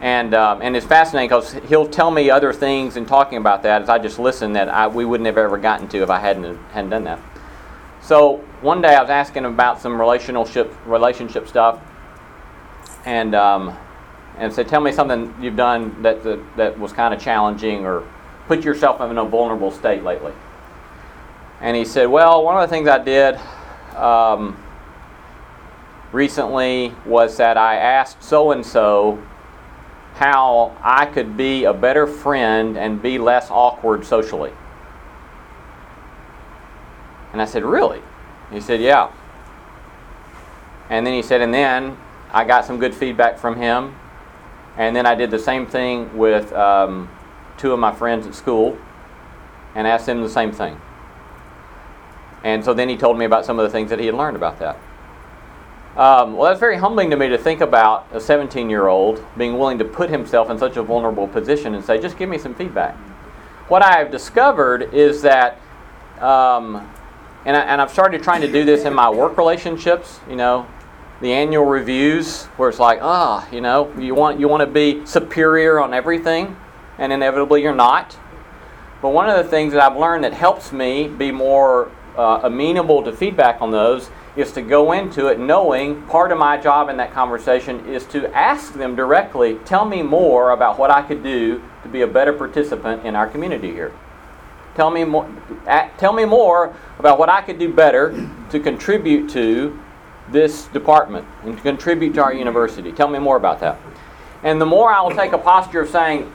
And 0.00 0.34
um, 0.34 0.60
and 0.60 0.76
it's 0.76 0.84
fascinating 0.84 1.28
because 1.28 1.52
he'll 1.68 1.88
tell 1.88 2.10
me 2.10 2.28
other 2.28 2.52
things 2.52 2.96
in 2.96 3.06
talking 3.06 3.38
about 3.38 3.62
that 3.62 3.82
as 3.82 3.88
I 3.88 3.98
just 3.98 4.18
listen 4.18 4.52
that 4.54 4.68
I, 4.68 4.88
we 4.88 5.04
wouldn't 5.04 5.26
have 5.26 5.38
ever 5.38 5.56
gotten 5.56 5.88
to 5.88 6.02
if 6.02 6.10
I 6.10 6.18
hadn't 6.18 6.58
hadn't 6.72 6.90
done 6.90 7.04
that. 7.04 7.20
So 8.00 8.38
one 8.60 8.82
day 8.82 8.96
I 8.96 9.00
was 9.00 9.10
asking 9.10 9.44
him 9.44 9.54
about 9.54 9.80
some 9.80 10.00
relationship 10.00 10.74
relationship 10.86 11.46
stuff, 11.46 11.80
and 13.04 13.34
um, 13.34 13.76
and 14.38 14.52
said, 14.52 14.68
"Tell 14.68 14.80
me 14.80 14.92
something 14.92 15.34
you've 15.40 15.56
done 15.56 16.02
that 16.02 16.22
that, 16.24 16.56
that 16.56 16.78
was 16.78 16.92
kind 16.92 17.12
of 17.12 17.20
challenging 17.20 17.84
or 17.84 18.06
put 18.48 18.64
yourself 18.64 19.00
in 19.00 19.18
a 19.18 19.24
vulnerable 19.24 19.70
state 19.70 20.02
lately." 20.02 20.32
And 21.62 21.76
he 21.76 21.84
said, 21.84 22.06
Well, 22.06 22.42
one 22.42 22.60
of 22.60 22.68
the 22.68 22.74
things 22.74 22.88
I 22.88 22.98
did 22.98 23.36
um, 23.96 24.60
recently 26.10 26.92
was 27.06 27.36
that 27.36 27.56
I 27.56 27.76
asked 27.76 28.22
so 28.22 28.50
and 28.50 28.66
so 28.66 29.22
how 30.14 30.76
I 30.82 31.06
could 31.06 31.36
be 31.36 31.64
a 31.64 31.72
better 31.72 32.06
friend 32.06 32.76
and 32.76 33.00
be 33.00 33.16
less 33.16 33.48
awkward 33.48 34.04
socially. 34.04 34.52
And 37.32 37.40
I 37.40 37.44
said, 37.44 37.62
Really? 37.62 38.02
He 38.50 38.60
said, 38.60 38.80
Yeah. 38.80 39.12
And 40.90 41.06
then 41.06 41.14
he 41.14 41.22
said, 41.22 41.40
And 41.40 41.54
then 41.54 41.96
I 42.32 42.44
got 42.44 42.64
some 42.64 42.78
good 42.78 42.94
feedback 42.94 43.38
from 43.38 43.56
him. 43.56 43.94
And 44.76 44.96
then 44.96 45.04
I 45.04 45.14
did 45.14 45.30
the 45.30 45.38
same 45.38 45.66
thing 45.66 46.16
with 46.16 46.52
um, 46.54 47.10
two 47.58 47.72
of 47.72 47.78
my 47.78 47.92
friends 47.92 48.26
at 48.26 48.34
school 48.34 48.78
and 49.74 49.86
asked 49.86 50.06
them 50.06 50.22
the 50.22 50.30
same 50.30 50.50
thing. 50.50 50.80
And 52.42 52.64
so 52.64 52.74
then 52.74 52.88
he 52.88 52.96
told 52.96 53.18
me 53.18 53.24
about 53.24 53.44
some 53.44 53.58
of 53.58 53.64
the 53.64 53.70
things 53.70 53.90
that 53.90 54.00
he 54.00 54.06
had 54.06 54.14
learned 54.14 54.36
about 54.36 54.58
that. 54.58 54.76
Um, 55.96 56.36
well, 56.36 56.48
that's 56.48 56.58
very 56.58 56.78
humbling 56.78 57.10
to 57.10 57.16
me 57.16 57.28
to 57.28 57.36
think 57.36 57.60
about 57.60 58.06
a 58.12 58.20
17 58.20 58.70
year 58.70 58.88
old 58.88 59.22
being 59.36 59.58
willing 59.58 59.78
to 59.78 59.84
put 59.84 60.08
himself 60.08 60.48
in 60.48 60.58
such 60.58 60.78
a 60.78 60.82
vulnerable 60.82 61.28
position 61.28 61.74
and 61.74 61.84
say, 61.84 62.00
just 62.00 62.16
give 62.16 62.30
me 62.30 62.38
some 62.38 62.54
feedback. 62.54 62.96
What 63.68 63.82
I 63.82 63.98
have 63.98 64.10
discovered 64.10 64.94
is 64.94 65.20
that, 65.22 65.60
um, 66.18 66.76
and, 67.44 67.56
I, 67.56 67.60
and 67.60 67.80
I've 67.80 67.90
started 67.90 68.22
trying 68.22 68.40
to 68.40 68.50
do 68.50 68.64
this 68.64 68.84
in 68.84 68.94
my 68.94 69.10
work 69.10 69.36
relationships, 69.36 70.18
you 70.28 70.36
know, 70.36 70.66
the 71.22 71.32
annual 71.32 71.64
reviews 71.64 72.46
where 72.56 72.68
it's 72.68 72.80
like, 72.80 72.98
ah, 73.00 73.48
you 73.52 73.60
know, 73.60 73.92
you 73.96 74.14
want, 74.14 74.40
you 74.40 74.48
want 74.48 74.60
to 74.60 74.66
be 74.66 75.06
superior 75.06 75.80
on 75.80 75.94
everything, 75.94 76.56
and 76.98 77.12
inevitably 77.12 77.62
you're 77.62 77.74
not. 77.74 78.18
But 79.00 79.10
one 79.10 79.30
of 79.30 79.42
the 79.42 79.48
things 79.48 79.72
that 79.72 79.80
I've 79.80 79.96
learned 79.96 80.24
that 80.24 80.32
helps 80.32 80.72
me 80.72 81.06
be 81.06 81.30
more 81.30 81.90
uh, 82.16 82.40
amenable 82.42 83.04
to 83.04 83.12
feedback 83.12 83.62
on 83.62 83.70
those 83.70 84.10
is 84.34 84.50
to 84.52 84.62
go 84.62 84.92
into 84.92 85.28
it 85.28 85.38
knowing 85.38 86.02
part 86.02 86.32
of 86.32 86.38
my 86.38 86.56
job 86.56 86.88
in 86.88 86.96
that 86.96 87.12
conversation 87.12 87.86
is 87.86 88.04
to 88.06 88.32
ask 88.34 88.74
them 88.74 88.96
directly, 88.96 89.56
tell 89.64 89.84
me 89.84 90.02
more 90.02 90.50
about 90.50 90.78
what 90.78 90.90
I 90.90 91.02
could 91.02 91.22
do 91.22 91.62
to 91.82 91.88
be 91.88 92.02
a 92.02 92.06
better 92.06 92.32
participant 92.32 93.04
in 93.04 93.14
our 93.14 93.28
community 93.28 93.70
here. 93.70 93.92
Tell 94.74 94.90
me 94.90 95.04
more, 95.04 95.30
tell 95.98 96.12
me 96.14 96.24
more 96.24 96.74
about 96.98 97.18
what 97.18 97.28
I 97.28 97.42
could 97.42 97.58
do 97.58 97.72
better 97.72 98.28
to 98.50 98.58
contribute 98.58 99.28
to 99.30 99.78
this 100.30 100.66
department 100.68 101.26
and 101.42 101.60
contribute 101.62 102.14
to 102.14 102.22
our 102.22 102.32
university. 102.32 102.92
Tell 102.92 103.08
me 103.08 103.18
more 103.18 103.36
about 103.36 103.60
that. 103.60 103.78
And 104.42 104.60
the 104.60 104.66
more 104.66 104.92
I 104.92 105.00
will 105.02 105.14
take 105.14 105.32
a 105.32 105.38
posture 105.38 105.80
of 105.80 105.88
saying, 105.88 106.32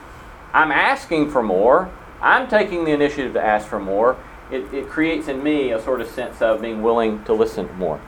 I'm 0.54 0.72
asking 0.72 1.32
for 1.32 1.44
more, 1.44 1.92
I'm 2.22 2.48
taking 2.48 2.84
the 2.84 2.92
initiative 2.92 3.34
to 3.34 3.44
ask 3.44 3.68
for 3.68 3.80
more, 3.80 4.18
it, 4.52 4.74
it 4.74 4.88
creates 4.88 5.28
in 5.28 5.44
me 5.44 5.72
a 5.72 5.82
sort 5.82 6.02
of 6.02 6.08
sense 6.08 6.42
of 6.42 6.62
being 6.62 6.82
willing 6.82 7.24
to 7.26 7.34
listen 7.34 7.70
more. 7.78 8.00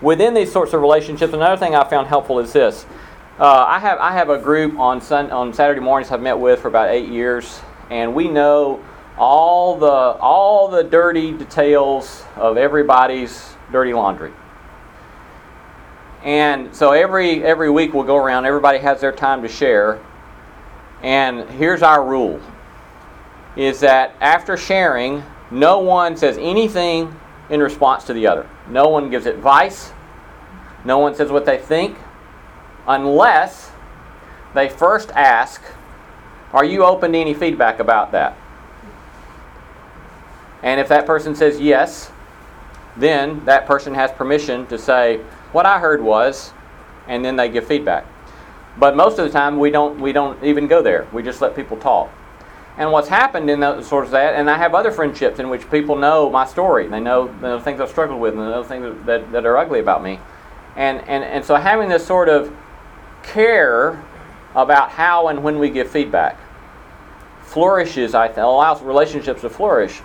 Within 0.00 0.34
these 0.34 0.52
sorts 0.52 0.72
of 0.72 0.80
relationships, 0.80 1.32
another 1.32 1.56
thing 1.56 1.74
I 1.74 1.82
found 1.88 2.06
helpful 2.06 2.38
is 2.38 2.52
this. 2.52 2.86
Uh, 3.38 3.64
I 3.68 3.78
have 3.78 3.98
I 3.98 4.12
have 4.12 4.30
a 4.30 4.38
group 4.38 4.78
on 4.78 5.00
sun, 5.00 5.30
on 5.30 5.52
Saturday 5.52 5.80
mornings 5.80 6.10
I've 6.10 6.22
met 6.22 6.38
with 6.38 6.60
for 6.60 6.68
about 6.68 6.90
eight 6.90 7.08
years, 7.08 7.60
and 7.90 8.14
we 8.14 8.28
know 8.28 8.82
all 9.18 9.76
the 9.76 9.86
all 9.86 10.68
the 10.68 10.82
dirty 10.82 11.32
details 11.32 12.24
of 12.36 12.56
everybody's 12.56 13.54
dirty 13.72 13.92
laundry. 13.92 14.32
And 16.24 16.74
so 16.74 16.92
every 16.92 17.44
every 17.44 17.70
week 17.70 17.94
we'll 17.94 18.04
go 18.04 18.16
around. 18.16 18.46
Everybody 18.46 18.78
has 18.78 19.00
their 19.00 19.12
time 19.12 19.42
to 19.42 19.48
share, 19.48 20.00
and 21.02 21.48
here's 21.50 21.82
our 21.82 22.04
rule 22.04 22.40
is 23.56 23.80
that 23.80 24.14
after 24.20 24.56
sharing, 24.56 25.22
no 25.50 25.78
one 25.78 26.16
says 26.16 26.36
anything 26.38 27.14
in 27.48 27.60
response 27.60 28.04
to 28.04 28.12
the 28.12 28.26
other. 28.26 28.48
No 28.68 28.88
one 28.88 29.08
gives 29.08 29.24
advice. 29.24 29.92
No 30.84 30.98
one 30.98 31.14
says 31.14 31.30
what 31.30 31.46
they 31.46 31.58
think 31.58 31.96
unless 32.86 33.70
they 34.54 34.68
first 34.68 35.10
ask, 35.10 35.62
Are 36.52 36.64
you 36.64 36.84
open 36.84 37.12
to 37.12 37.18
any 37.18 37.34
feedback 37.34 37.80
about 37.80 38.12
that? 38.12 38.36
And 40.62 40.80
if 40.80 40.88
that 40.88 41.06
person 41.06 41.34
says 41.34 41.60
yes, 41.60 42.10
then 42.96 43.44
that 43.44 43.66
person 43.66 43.94
has 43.94 44.10
permission 44.12 44.66
to 44.66 44.78
say, 44.78 45.20
What 45.56 45.64
I 45.64 45.78
heard 45.78 46.02
was, 46.02 46.52
and 47.08 47.24
then 47.24 47.36
they 47.36 47.48
give 47.48 47.66
feedback. 47.66 48.04
But 48.78 48.94
most 48.94 49.18
of 49.18 49.24
the 49.24 49.30
time, 49.30 49.58
we 49.58 49.70
don't, 49.70 49.98
we 49.98 50.12
don't 50.12 50.44
even 50.44 50.66
go 50.66 50.82
there. 50.82 51.08
We 51.14 51.22
just 51.22 51.40
let 51.40 51.56
people 51.56 51.78
talk. 51.78 52.12
And 52.76 52.92
what's 52.92 53.08
happened 53.08 53.48
in 53.48 53.60
those 53.60 53.86
sorts 53.88 54.08
of 54.08 54.12
that, 54.12 54.34
and 54.34 54.50
I 54.50 54.58
have 54.58 54.74
other 54.74 54.92
friendships 54.92 55.38
in 55.38 55.48
which 55.48 55.70
people 55.70 55.96
know 55.96 56.28
my 56.28 56.44
story. 56.44 56.88
They 56.88 57.00
know 57.00 57.34
the 57.40 57.58
things 57.60 57.80
I've 57.80 57.88
struggled 57.88 58.20
with 58.20 58.34
and 58.34 58.42
the 58.42 58.64
things 58.64 59.06
that, 59.06 59.32
that 59.32 59.46
are 59.46 59.56
ugly 59.56 59.80
about 59.80 60.02
me. 60.02 60.20
And, 60.76 60.98
and, 61.08 61.24
and 61.24 61.42
so 61.42 61.54
having 61.54 61.88
this 61.88 62.06
sort 62.06 62.28
of 62.28 62.54
care 63.22 63.92
about 64.54 64.90
how 64.90 65.28
and 65.28 65.42
when 65.42 65.58
we 65.58 65.70
give 65.70 65.90
feedback 65.90 66.38
flourishes, 67.40 68.14
I 68.14 68.28
think, 68.28 68.44
allows 68.44 68.82
relationships 68.82 69.40
to 69.40 69.48
flourish 69.48 70.02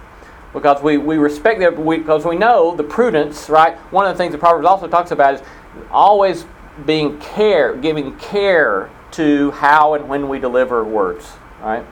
because 0.54 0.82
we, 0.82 0.98
we 0.98 1.18
respect 1.18 1.60
them, 1.60 1.76
because 1.86 2.26
we 2.26 2.36
know 2.36 2.76
the 2.76 2.84
prudence, 2.84 3.50
right? 3.50 3.78
One 3.92 4.06
of 4.06 4.14
the 4.14 4.18
things 4.18 4.32
the 4.34 4.38
Proverbs 4.38 4.66
also 4.66 4.88
talks 4.88 5.12
about 5.12 5.36
is 5.36 5.42
always 5.90 6.46
being 6.86 7.20
care, 7.20 7.76
giving 7.76 8.18
care 8.18 8.90
to 9.12 9.52
how 9.52 9.94
and 9.94 10.08
when 10.08 10.30
we 10.30 10.40
deliver 10.40 10.84
words, 10.84 11.32
right? 11.62 11.86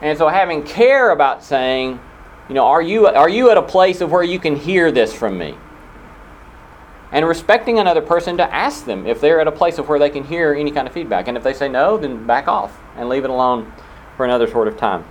And 0.00 0.18
so 0.18 0.28
having 0.28 0.64
care 0.64 1.10
about 1.10 1.44
saying, 1.44 2.00
you 2.48 2.54
know, 2.54 2.66
are 2.66 2.82
you, 2.82 3.06
are 3.06 3.28
you 3.28 3.50
at 3.50 3.56
a 3.56 3.62
place 3.62 4.00
of 4.00 4.10
where 4.10 4.22
you 4.22 4.38
can 4.38 4.56
hear 4.56 4.90
this 4.90 5.14
from 5.14 5.38
me? 5.38 5.56
And 7.12 7.26
respecting 7.28 7.78
another 7.78 8.00
person 8.00 8.38
to 8.38 8.54
ask 8.54 8.84
them 8.86 9.06
if 9.06 9.20
they're 9.20 9.40
at 9.40 9.46
a 9.46 9.52
place 9.52 9.78
of 9.78 9.88
where 9.88 9.98
they 9.98 10.10
can 10.10 10.24
hear 10.24 10.54
any 10.54 10.70
kind 10.70 10.88
of 10.88 10.94
feedback. 10.94 11.28
And 11.28 11.36
if 11.36 11.44
they 11.44 11.52
say 11.52 11.68
no, 11.68 11.98
then 11.98 12.26
back 12.26 12.48
off 12.48 12.76
and 12.96 13.08
leave 13.08 13.24
it 13.24 13.30
alone 13.30 13.70
for 14.16 14.24
another 14.24 14.48
sort 14.48 14.66
of 14.66 14.76
time. 14.76 15.04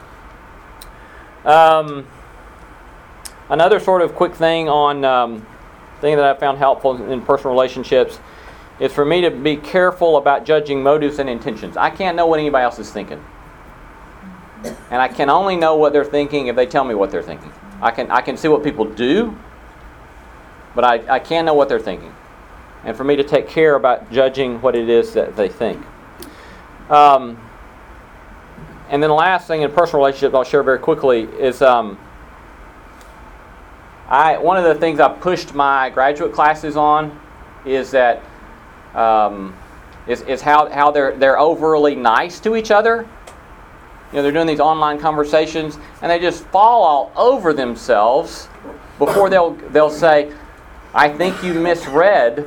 Um, 1.46 2.08
another 3.52 3.80
sort 3.80 4.02
of 4.02 4.16
quick 4.16 4.34
thing 4.34 4.68
on 4.68 5.06
um, 5.06 5.46
thing 6.00 6.16
that 6.16 6.26
I 6.26 6.40
found 6.40 6.58
helpful 6.58 7.12
in 7.12 7.22
personal 7.22 7.54
relationships 7.54 8.20
is 8.80 8.92
for 8.92 9.06
me 9.06 9.22
to 9.22 9.30
be 9.30 9.58
careful 9.58 10.18
about 10.18 10.46
judging 10.46 10.82
motives 10.82 11.20
and 11.20 11.30
intentions. 11.30 11.78
I 11.78 11.92
can't 11.92 12.18
know 12.18 12.26
what 12.26 12.40
anybody 12.40 12.64
else 12.64 12.80
is 12.80 12.90
thinking. 12.90 13.24
And 14.64 15.02
I 15.02 15.08
can 15.08 15.30
only 15.30 15.56
know 15.56 15.76
what 15.76 15.94
they're 15.94 16.06
thinking 16.06 16.48
if 16.48 16.56
they 16.56 16.66
tell 16.66 16.84
me 16.84 16.96
what 16.96 17.12
they're 17.12 17.22
thinking. 17.22 17.52
I 17.82 17.92
can, 17.92 18.10
I 18.10 18.22
can 18.22 18.38
see 18.38 18.48
what 18.48 18.64
people 18.64 18.86
do, 18.86 19.38
but 20.74 20.84
I, 20.84 21.16
I 21.16 21.20
can't 21.20 21.46
know 21.46 21.54
what 21.54 21.68
they're 21.68 21.80
thinking. 21.80 22.14
And 22.84 22.96
for 22.96 23.04
me 23.04 23.16
to 23.16 23.24
take 23.24 23.48
care 23.48 23.76
about 23.76 24.12
judging 24.12 24.62
what 24.62 24.76
it 24.76 24.90
is 24.90 25.14
that 25.14 25.36
they 25.36 25.50
think. 25.50 25.84
Um, 26.90 27.40
and 28.90 29.02
then 29.02 29.10
the 29.10 29.16
last 29.16 29.48
thing 29.48 29.62
in 29.62 29.72
personal 29.72 30.04
relationships 30.04 30.34
I'll 30.34 30.44
share 30.44 30.64
very 30.64 30.80
quickly 30.80 31.24
is 31.40 31.62
um, 31.62 31.98
I, 34.12 34.38
one 34.38 34.58
of 34.58 34.64
the 34.66 34.76
things 34.76 35.00
I 35.00 35.12
pushed 35.12 35.56
my 35.56 35.90
graduate 35.90 36.34
classes 36.34 36.76
on 36.76 37.20
is 37.66 37.90
that 37.92 38.22
um, 38.94 39.56
is, 40.06 40.22
is 40.24 40.42
how, 40.42 40.70
how 40.70 40.92
they're, 40.92 41.16
they're 41.16 41.40
overly 41.40 41.96
nice 41.96 42.40
to 42.42 42.56
each 42.56 42.70
other 42.70 43.08
you 44.12 44.18
know, 44.18 44.24
they're 44.24 44.32
doing 44.34 44.48
these 44.48 44.60
online 44.60 45.00
conversations 45.00 45.78
and 46.02 46.12
they 46.12 46.20
just 46.20 46.44
fall 46.46 46.84
all 46.84 47.12
over 47.16 47.54
themselves 47.54 48.50
before 49.00 49.30
they'll, 49.30 49.52
they'll 49.72 49.90
say, 49.90 50.34
I 50.94 51.08
think 51.08 51.42
you 51.44 51.54
misread 51.54 52.40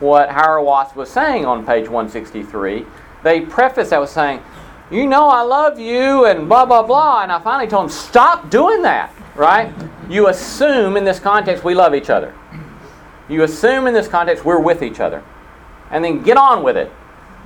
what 0.00 0.30
Watts 0.64 0.96
was 0.96 1.10
saying 1.10 1.44
on 1.44 1.66
page 1.66 1.88
163. 1.88 2.86
They 3.22 3.42
preface 3.42 3.90
that 3.90 4.00
with 4.00 4.10
saying, 4.10 4.42
You 4.90 5.06
know, 5.06 5.28
I 5.28 5.42
love 5.42 5.78
you, 5.78 6.24
and 6.24 6.48
blah, 6.48 6.64
blah, 6.64 6.82
blah. 6.82 7.22
And 7.22 7.30
I 7.30 7.38
finally 7.38 7.68
told 7.68 7.84
them, 7.84 7.90
Stop 7.90 8.50
doing 8.50 8.82
that, 8.82 9.13
right? 9.34 9.72
You 10.08 10.28
assume 10.28 10.96
in 10.96 11.04
this 11.04 11.18
context 11.18 11.64
we 11.64 11.74
love 11.74 11.94
each 11.94 12.10
other. 12.10 12.34
You 13.28 13.42
assume 13.42 13.86
in 13.86 13.94
this 13.94 14.08
context 14.08 14.44
we're 14.44 14.60
with 14.60 14.82
each 14.82 15.00
other. 15.00 15.22
And 15.90 16.04
then 16.04 16.22
get 16.22 16.36
on 16.36 16.62
with 16.62 16.76
it, 16.76 16.90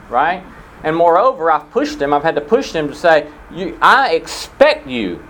right? 0.08 0.42
And 0.82 0.94
moreover, 0.96 1.50
I've 1.50 1.70
pushed 1.70 2.00
him, 2.00 2.14
I've 2.14 2.22
had 2.22 2.34
to 2.36 2.40
push 2.40 2.72
him 2.72 2.88
to 2.88 2.94
say, 2.94 3.28
I 3.80 4.14
expect 4.14 4.86
you 4.86 5.24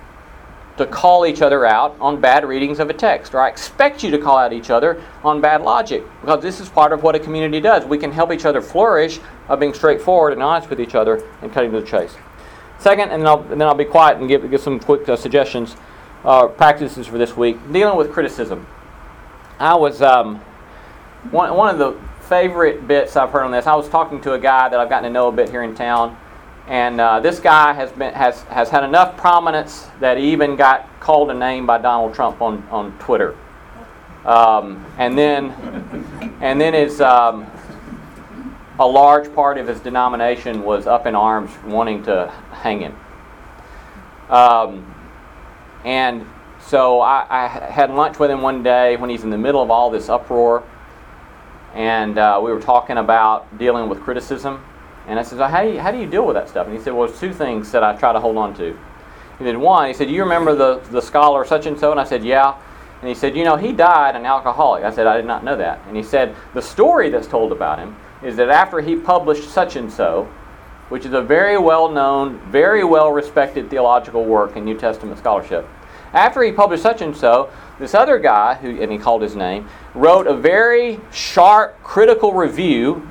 to 0.76 0.86
call 0.86 1.26
each 1.26 1.42
other 1.42 1.66
out 1.66 1.96
on 2.00 2.20
bad 2.20 2.44
readings 2.44 2.78
of 2.78 2.88
a 2.88 2.92
text, 2.92 3.34
or 3.34 3.40
I 3.40 3.48
expect 3.48 4.04
you 4.04 4.10
to 4.12 4.18
call 4.18 4.36
out 4.36 4.52
each 4.52 4.70
other 4.70 5.02
on 5.24 5.40
bad 5.40 5.62
logic, 5.62 6.04
because 6.20 6.40
this 6.40 6.60
is 6.60 6.68
part 6.68 6.92
of 6.92 7.02
what 7.02 7.16
a 7.16 7.18
community 7.18 7.60
does. 7.60 7.84
We 7.84 7.98
can 7.98 8.12
help 8.12 8.30
each 8.30 8.44
other 8.44 8.60
flourish 8.60 9.18
by 9.48 9.56
being 9.56 9.74
straightforward 9.74 10.34
and 10.34 10.42
honest 10.42 10.70
with 10.70 10.80
each 10.80 10.94
other 10.94 11.26
and 11.42 11.52
cutting 11.52 11.72
to 11.72 11.80
the 11.80 11.86
chase. 11.86 12.14
Second, 12.78 13.10
and 13.10 13.22
then 13.22 13.26
I'll, 13.26 13.40
and 13.50 13.60
then 13.60 13.66
I'll 13.66 13.74
be 13.74 13.84
quiet 13.84 14.18
and 14.18 14.28
give, 14.28 14.48
give 14.48 14.60
some 14.60 14.78
quick 14.78 15.08
uh, 15.08 15.16
suggestions, 15.16 15.76
uh, 16.24 16.46
practices 16.48 17.06
for 17.06 17.18
this 17.18 17.36
week. 17.36 17.56
Dealing 17.72 17.96
with 17.96 18.12
criticism. 18.12 18.66
I 19.58 19.74
was, 19.74 20.02
um, 20.02 20.36
one, 21.30 21.54
one 21.54 21.68
of 21.68 21.78
the 21.78 21.98
favorite 22.28 22.86
bits 22.86 23.16
I've 23.16 23.30
heard 23.30 23.44
on 23.44 23.50
this. 23.50 23.66
I 23.66 23.74
was 23.74 23.88
talking 23.88 24.20
to 24.22 24.34
a 24.34 24.38
guy 24.38 24.68
that 24.68 24.78
I've 24.78 24.88
gotten 24.88 25.04
to 25.04 25.10
know 25.10 25.28
a 25.28 25.32
bit 25.32 25.48
here 25.48 25.62
in 25.62 25.74
town, 25.74 26.16
and 26.66 27.00
uh, 27.00 27.20
this 27.20 27.40
guy 27.40 27.72
has 27.72 27.90
been 27.92 28.12
has 28.12 28.42
has 28.44 28.68
had 28.68 28.84
enough 28.84 29.16
prominence 29.16 29.88
that 30.00 30.18
he 30.18 30.30
even 30.32 30.54
got 30.54 31.00
called 31.00 31.30
a 31.30 31.34
name 31.34 31.66
by 31.66 31.78
Donald 31.78 32.14
Trump 32.14 32.40
on 32.42 32.62
on 32.70 32.96
Twitter. 32.98 33.36
Um, 34.24 34.84
and 34.98 35.16
then 35.16 35.50
and 36.40 36.60
then 36.60 36.74
his 36.74 37.00
um, 37.00 37.46
a 38.78 38.86
large 38.86 39.34
part 39.34 39.58
of 39.58 39.66
his 39.66 39.80
denomination 39.80 40.62
was 40.62 40.86
up 40.86 41.06
in 41.06 41.14
arms 41.14 41.50
wanting 41.64 42.02
to 42.04 42.28
hang 42.52 42.80
him. 42.80 42.96
Um, 44.28 44.94
and 45.84 46.26
so 46.60 47.00
I, 47.00 47.26
I 47.28 47.46
had 47.48 47.90
lunch 47.90 48.18
with 48.18 48.30
him 48.30 48.42
one 48.42 48.62
day 48.62 48.96
when 48.96 49.10
he's 49.10 49.24
in 49.24 49.30
the 49.30 49.38
middle 49.38 49.62
of 49.62 49.70
all 49.70 49.90
this 49.90 50.08
uproar 50.08 50.64
and 51.74 52.18
uh, 52.18 52.40
we 52.42 52.52
were 52.52 52.60
talking 52.60 52.98
about 52.98 53.58
dealing 53.58 53.88
with 53.88 54.00
criticism. 54.00 54.64
And 55.06 55.18
I 55.18 55.22
said, 55.22 55.38
how 55.38 55.62
do, 55.62 55.70
you, 55.70 55.78
how 55.78 55.90
do 55.90 55.98
you 55.98 56.06
deal 56.06 56.26
with 56.26 56.34
that 56.34 56.48
stuff? 56.48 56.66
And 56.66 56.76
he 56.76 56.82
said, 56.82 56.92
well, 56.92 57.06
there's 57.06 57.20
two 57.20 57.32
things 57.32 57.70
that 57.72 57.82
I 57.82 57.94
try 57.94 58.12
to 58.12 58.20
hold 58.20 58.36
on 58.36 58.54
to. 58.56 58.76
He 59.38 59.44
said, 59.44 59.56
one, 59.56 59.86
he 59.86 59.94
said, 59.94 60.10
you 60.10 60.22
remember 60.22 60.54
the, 60.54 60.80
the 60.90 61.00
scholar 61.00 61.44
such 61.44 61.66
and 61.66 61.78
so? 61.78 61.90
And 61.90 62.00
I 62.00 62.04
said, 62.04 62.24
yeah. 62.24 62.58
And 63.00 63.08
he 63.08 63.14
said, 63.14 63.36
You 63.36 63.44
know, 63.44 63.56
he 63.56 63.72
died 63.72 64.16
an 64.16 64.26
alcoholic. 64.26 64.84
I 64.84 64.90
said, 64.90 65.06
I 65.06 65.16
did 65.16 65.26
not 65.26 65.44
know 65.44 65.56
that. 65.56 65.80
And 65.86 65.96
he 65.96 66.02
said, 66.02 66.34
The 66.54 66.62
story 66.62 67.10
that's 67.10 67.28
told 67.28 67.52
about 67.52 67.78
him 67.78 67.96
is 68.22 68.36
that 68.36 68.48
after 68.48 68.80
he 68.80 68.96
published 68.96 69.48
such 69.50 69.76
and 69.76 69.92
so, 69.92 70.28
which 70.88 71.04
is 71.04 71.12
a 71.12 71.22
very 71.22 71.58
well 71.58 71.90
known, 71.90 72.38
very 72.50 72.84
well 72.84 73.10
respected 73.10 73.70
theological 73.70 74.24
work 74.24 74.56
in 74.56 74.64
New 74.64 74.76
Testament 74.76 75.18
scholarship, 75.18 75.66
after 76.12 76.42
he 76.42 76.52
published 76.52 76.82
such 76.82 77.02
and 77.02 77.16
so, 77.16 77.50
this 77.78 77.94
other 77.94 78.18
guy, 78.18 78.54
who, 78.54 78.80
and 78.80 78.90
he 78.90 78.98
called 78.98 79.22
his 79.22 79.36
name, 79.36 79.68
wrote 79.94 80.26
a 80.26 80.34
very 80.34 81.00
sharp, 81.12 81.82
critical 81.82 82.32
review 82.32 83.06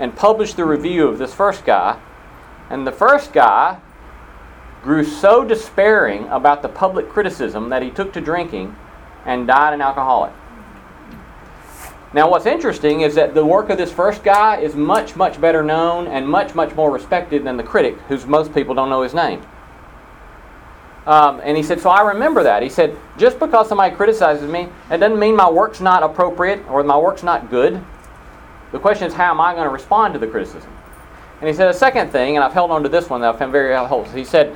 and 0.00 0.14
published 0.16 0.56
the 0.56 0.64
review 0.64 1.06
of 1.06 1.18
this 1.18 1.34
first 1.34 1.64
guy. 1.64 2.00
And 2.70 2.86
the 2.86 2.92
first 2.92 3.32
guy 3.32 3.80
grew 4.82 5.04
so 5.04 5.44
despairing 5.44 6.28
about 6.28 6.62
the 6.62 6.68
public 6.68 7.08
criticism 7.08 7.68
that 7.68 7.82
he 7.82 7.90
took 7.90 8.12
to 8.14 8.20
drinking 8.20 8.74
and 9.24 9.46
died 9.46 9.74
an 9.74 9.80
alcoholic. 9.80 10.32
Now, 12.14 12.30
what's 12.30 12.46
interesting 12.46 13.02
is 13.02 13.14
that 13.16 13.34
the 13.34 13.44
work 13.44 13.68
of 13.68 13.76
this 13.76 13.92
first 13.92 14.24
guy 14.24 14.60
is 14.60 14.74
much, 14.74 15.14
much 15.14 15.38
better 15.40 15.62
known 15.62 16.06
and 16.06 16.26
much, 16.26 16.54
much 16.54 16.74
more 16.74 16.90
respected 16.90 17.44
than 17.44 17.58
the 17.58 17.62
critic, 17.62 17.98
whose 18.08 18.24
most 18.24 18.54
people 18.54 18.74
don't 18.74 18.88
know 18.88 19.02
his 19.02 19.12
name. 19.12 19.42
Um, 21.06 21.40
and 21.42 21.56
he 21.56 21.62
said, 21.62 21.80
So 21.80 21.90
I 21.90 22.00
remember 22.12 22.42
that. 22.42 22.62
He 22.62 22.68
said, 22.68 22.96
Just 23.18 23.38
because 23.38 23.68
somebody 23.68 23.94
criticizes 23.94 24.50
me, 24.50 24.68
it 24.90 24.98
doesn't 24.98 25.18
mean 25.18 25.36
my 25.36 25.50
work's 25.50 25.80
not 25.80 26.02
appropriate 26.02 26.66
or 26.68 26.82
my 26.82 26.96
work's 26.96 27.22
not 27.22 27.50
good. 27.50 27.82
The 28.72 28.78
question 28.78 29.06
is, 29.06 29.14
how 29.14 29.30
am 29.30 29.40
I 29.40 29.54
going 29.54 29.64
to 29.64 29.72
respond 29.72 30.12
to 30.14 30.20
the 30.20 30.26
criticism? 30.26 30.70
And 31.40 31.48
he 31.48 31.54
said 31.54 31.68
a 31.68 31.74
second 31.74 32.10
thing, 32.10 32.36
and 32.36 32.44
I've 32.44 32.52
held 32.52 32.70
on 32.70 32.82
to 32.82 32.88
this 32.88 33.08
one 33.08 33.20
that 33.20 33.34
I 33.34 33.38
found 33.38 33.52
very 33.52 33.72
helpful. 33.72 34.04
He 34.04 34.24
said, 34.24 34.54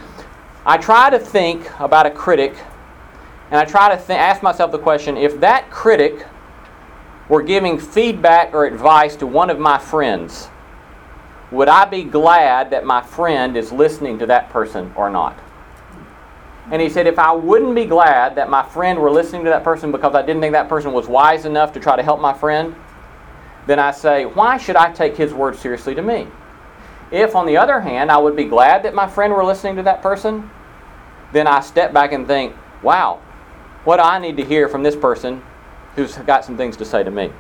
I 0.67 0.77
try 0.77 1.11
to 1.11 1.19
think 1.19 1.69
about 1.81 2.07
a 2.07 2.11
critic, 2.11 2.55
and 3.51 3.59
I 3.59 3.65
try 3.65 3.95
to 3.95 3.97
th- 3.97 4.19
ask 4.19 4.43
myself 4.43 4.73
the 4.73 4.79
question 4.79 5.17
if 5.17 5.41
that 5.41 5.71
critic 5.71 6.27
were 7.33 7.43
giving 7.43 7.79
feedback 7.79 8.53
or 8.53 8.67
advice 8.67 9.17
to 9.17 9.27
one 9.27 9.49
of 9.49 9.59
my 9.59 9.79
friends, 9.79 10.51
would 11.51 11.67
I 11.67 11.87
be 11.87 12.05
glad 12.05 12.69
that 12.73 12.85
my 12.85 13.01
friend 13.01 13.57
is 13.57 13.73
listening 13.73 14.19
to 14.19 14.27
that 14.27 14.51
person 14.51 14.93
or 14.97 15.09
not? 15.09 15.39
And 16.71 16.83
he 16.83 16.91
said, 16.91 17.07
if 17.07 17.19
I 17.19 17.33
wouldn't 17.33 17.75
be 17.75 17.87
glad 17.87 18.35
that 18.35 18.51
my 18.51 18.63
friend 18.63 18.99
were 18.99 19.11
listening 19.11 19.45
to 19.45 19.49
that 19.49 19.65
person 19.65 19.91
because 19.91 20.15
I 20.15 20.21
didn't 20.21 20.43
think 20.43 20.53
that 20.53 20.69
person 20.69 20.93
was 20.93 21.09
wise 21.09 21.47
enough 21.47 21.73
to 21.73 21.81
try 21.81 21.97
to 21.97 22.03
help 22.03 22.21
my 22.21 22.35
friend, 22.35 22.77
then 23.67 23.79
I 23.79 23.93
say, 23.93 24.27
why 24.27 24.59
should 24.59 24.77
I 24.77 24.93
take 24.93 25.17
his 25.17 25.33
word 25.33 25.57
seriously 25.57 25.95
to 25.95 26.03
me? 26.03 26.27
If, 27.11 27.35
on 27.35 27.47
the 27.47 27.57
other 27.57 27.81
hand, 27.81 28.11
I 28.11 28.19
would 28.19 28.37
be 28.37 28.45
glad 28.45 28.83
that 28.83 28.95
my 28.95 29.09
friend 29.09 29.33
were 29.33 29.43
listening 29.43 29.77
to 29.77 29.83
that 29.85 30.03
person, 30.03 30.51
then 31.33 31.47
I 31.47 31.61
step 31.61 31.95
back 31.95 32.13
and 32.13 32.27
think, 32.27 32.55
wow, 32.83 33.23
what 33.85 34.01
I 34.01 34.19
need 34.19 34.37
to 34.37 34.45
hear 34.45 34.69
from 34.69 34.83
this 34.83 34.97
person 34.97 35.43
who's 35.97 36.17
got 36.19 36.45
some 36.45 36.57
things 36.57 36.77
to 36.79 36.85
say 36.85 37.03
to 37.03 37.11
me? 37.11 37.33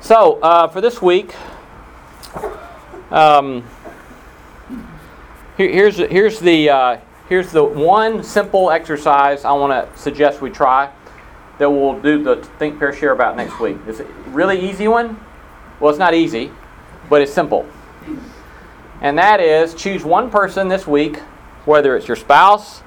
So, 0.00 0.40
uh, 0.40 0.68
for 0.68 0.80
this 0.80 1.00
week, 1.00 1.34
um, 3.10 3.64
here, 5.56 5.70
here's, 5.70 5.96
here's, 5.98 6.40
the, 6.40 6.70
uh, 6.70 6.96
here's 7.28 7.52
the 7.52 7.62
one 7.62 8.22
simple 8.22 8.70
exercise 8.70 9.44
I 9.44 9.52
want 9.52 9.72
to 9.72 9.98
suggest 9.98 10.40
we 10.40 10.50
try 10.50 10.90
that 11.58 11.70
we'll 11.70 12.00
do 12.00 12.22
the 12.22 12.36
Think, 12.58 12.78
Pair, 12.78 12.92
Share 12.92 13.12
about 13.12 13.36
next 13.36 13.60
week. 13.60 13.76
It's 13.86 14.00
a 14.00 14.04
really 14.30 14.68
easy 14.68 14.88
one. 14.88 15.20
Well, 15.78 15.90
it's 15.90 15.98
not 15.98 16.14
easy, 16.14 16.50
but 17.08 17.22
it's 17.22 17.32
simple. 17.32 17.66
And 19.00 19.18
that 19.18 19.40
is 19.40 19.74
choose 19.74 20.04
one 20.04 20.30
person 20.30 20.68
this 20.68 20.86
week, 20.86 21.18
whether 21.64 21.96
it's 21.96 22.08
your 22.08 22.16
spouse, 22.16 22.80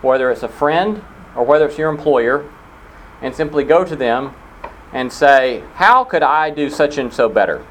whether 0.00 0.30
it's 0.30 0.42
a 0.42 0.48
friend, 0.48 1.02
or 1.36 1.44
whether 1.44 1.66
it's 1.66 1.78
your 1.78 1.90
employer, 1.90 2.48
and 3.22 3.34
simply 3.34 3.64
go 3.64 3.84
to 3.84 3.96
them 3.96 4.34
and 4.92 5.10
say, 5.10 5.62
How 5.74 6.04
could 6.04 6.22
I 6.22 6.50
do 6.50 6.68
such 6.68 6.98
and 6.98 7.12
so 7.12 7.28
better? 7.28 7.64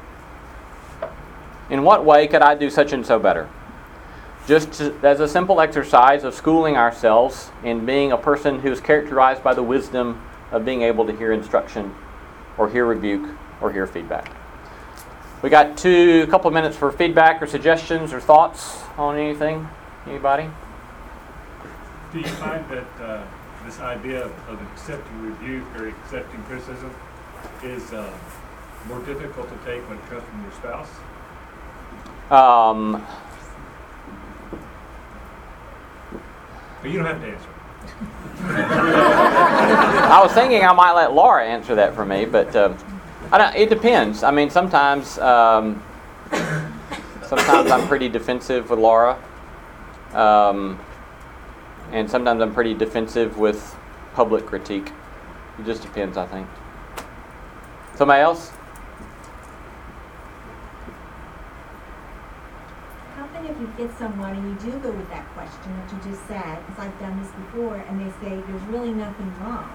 In 1.70 1.84
what 1.84 2.04
way 2.04 2.26
could 2.26 2.42
I 2.42 2.54
do 2.54 2.68
such 2.68 2.92
and 2.92 3.06
so 3.06 3.18
better? 3.18 3.48
Just 4.46 4.72
to, 4.74 4.94
as 5.02 5.20
a 5.20 5.28
simple 5.28 5.60
exercise 5.60 6.24
of 6.24 6.34
schooling 6.34 6.76
ourselves 6.76 7.50
in 7.62 7.86
being 7.86 8.10
a 8.10 8.18
person 8.18 8.60
who 8.60 8.72
is 8.72 8.80
characterized 8.80 9.44
by 9.44 9.54
the 9.54 9.62
wisdom 9.62 10.20
of 10.50 10.64
being 10.64 10.82
able 10.82 11.06
to 11.06 11.16
hear 11.16 11.32
instruction, 11.32 11.94
or 12.58 12.68
hear 12.68 12.84
rebuke, 12.84 13.28
or 13.60 13.72
hear 13.72 13.86
feedback. 13.86 14.34
We 15.42 15.50
got 15.50 15.76
two, 15.76 16.26
couple 16.26 16.48
of 16.48 16.54
minutes 16.54 16.76
for 16.76 16.92
feedback 16.92 17.40
or 17.40 17.46
suggestions 17.46 18.12
or 18.12 18.20
thoughts 18.20 18.82
on 18.96 19.16
anything. 19.16 19.68
Anybody? 20.06 20.48
Do 22.12 22.18
you 22.18 22.24
find 22.26 22.68
that 22.68 23.00
uh, 23.00 23.24
this 23.64 23.80
idea 23.80 24.24
of, 24.24 24.32
of 24.48 24.60
accepting 24.72 25.22
rebuke 25.22 25.66
or 25.76 25.88
accepting 25.88 26.42
criticism 26.44 26.94
is 27.62 27.92
uh, 27.92 28.12
more 28.88 29.00
difficult 29.00 29.48
to 29.48 29.56
take 29.64 29.88
when 29.88 29.98
it 29.98 30.06
comes 30.08 30.22
from 30.24 30.42
your 30.42 30.52
spouse? 30.52 30.88
Um, 32.30 33.04
But 36.82 36.90
you 36.90 36.98
don't 36.98 37.06
have 37.06 37.20
to 37.20 37.28
answer. 37.28 37.48
I 40.12 40.20
was 40.20 40.32
thinking 40.32 40.64
I 40.64 40.72
might 40.72 40.92
let 40.92 41.12
Laura 41.12 41.46
answer 41.46 41.76
that 41.76 41.94
for 41.94 42.04
me, 42.04 42.24
but 42.24 42.54
uh, 42.56 42.74
I 43.30 43.38
don't, 43.38 43.54
it 43.54 43.68
depends. 43.68 44.24
I 44.24 44.32
mean, 44.32 44.50
sometimes 44.50 45.16
um, 45.18 45.80
sometimes 47.22 47.70
I'm 47.70 47.86
pretty 47.86 48.08
defensive 48.08 48.68
with 48.68 48.80
Laura, 48.80 49.16
um, 50.12 50.78
and 51.92 52.10
sometimes 52.10 52.40
I'm 52.40 52.54
pretty 52.54 52.74
defensive 52.74 53.38
with 53.38 53.76
public 54.14 54.46
critique. 54.46 54.90
It 55.58 55.66
just 55.66 55.82
depends, 55.82 56.16
I 56.16 56.26
think. 56.26 56.48
Somebody 57.94 58.22
else? 58.22 58.50
How 63.14 63.26
about 63.26 63.44
if 63.44 63.60
you 63.60 63.70
get 63.76 63.96
someone 63.98 64.34
and 64.34 64.48
you 64.48 64.72
do 64.72 64.78
go 64.78 64.90
with 64.90 65.08
that 65.10 65.26
question 65.34 65.76
that 65.76 65.92
you 65.92 66.10
just 66.10 66.26
said, 66.26 66.66
because 66.66 66.86
I've 66.86 66.98
done 66.98 67.22
this 67.22 67.30
before, 67.32 67.76
and 67.76 68.00
they 68.00 68.10
say 68.24 68.40
there's 68.48 68.62
really 68.62 68.92
nothing 68.92 69.30
wrong, 69.40 69.70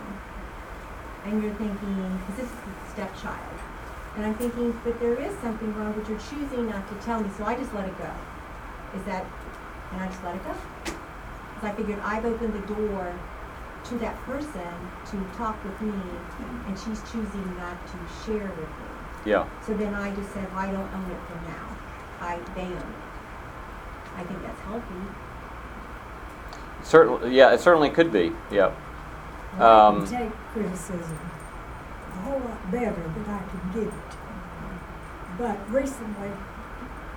and 1.25 1.43
you're 1.43 1.53
thinking, 1.53 2.19
because 2.25 2.41
this 2.41 2.49
is 2.49 2.59
the 2.65 2.91
stepchild, 2.93 3.59
and 4.15 4.25
I'm 4.25 4.33
thinking, 4.35 4.79
but 4.83 4.99
there 4.99 5.13
is 5.13 5.37
something 5.39 5.71
wrong, 5.75 5.93
but 5.93 6.09
you're 6.09 6.19
choosing 6.19 6.67
not 6.67 6.87
to 6.89 7.05
tell 7.05 7.21
me, 7.21 7.29
so 7.37 7.45
I 7.45 7.55
just 7.55 7.71
let 7.75 7.87
it 7.87 7.97
go. 7.99 8.11
Is 8.95 9.03
that, 9.05 9.23
and 9.91 10.01
I 10.01 10.07
just 10.07 10.23
let 10.23 10.35
it 10.35 10.43
go? 10.43 10.96
Because 11.57 11.73
I 11.73 11.75
figured 11.75 11.99
I've 12.03 12.23
opened 12.25 12.53
the 12.53 12.67
door 12.73 13.13
to 13.85 13.97
that 13.99 14.15
person 14.25 14.61
to 15.09 15.37
talk 15.37 15.63
with 15.63 15.81
me, 15.81 15.91
and 16.67 16.77
she's 16.77 17.01
choosing 17.11 17.57
not 17.57 17.77
to 17.87 17.97
share 18.25 18.45
with 18.45 18.59
me. 18.59 18.85
Yeah. 19.25 19.47
So 19.65 19.73
then 19.73 19.95
I 19.95 20.13
just 20.13 20.31
said, 20.33 20.47
well, 20.51 20.59
I 20.59 20.71
don't 20.71 20.93
own 20.93 21.11
it 21.11 21.19
from 21.27 21.43
now. 21.47 21.77
I, 22.21 22.39
they 22.53 22.61
own 22.61 22.71
it. 22.73 22.85
I 24.17 24.23
think 24.23 24.41
that's 24.43 24.59
healthy. 24.61 24.85
Certainly, 26.83 27.35
yeah, 27.35 27.53
it 27.53 27.59
certainly 27.59 27.89
could 27.89 28.11
be. 28.11 28.33
Yeah. 28.51 28.71
I 29.57 29.87
Um, 29.87 30.05
can 30.05 30.19
take 30.21 30.31
criticism 30.53 31.17
a 32.13 32.21
whole 32.21 32.39
lot 32.39 32.71
better 32.71 32.91
than 32.91 33.25
I 33.27 33.39
can 33.49 33.71
give 33.73 33.87
it. 33.87 34.17
But 35.39 35.57
recently, 35.71 36.31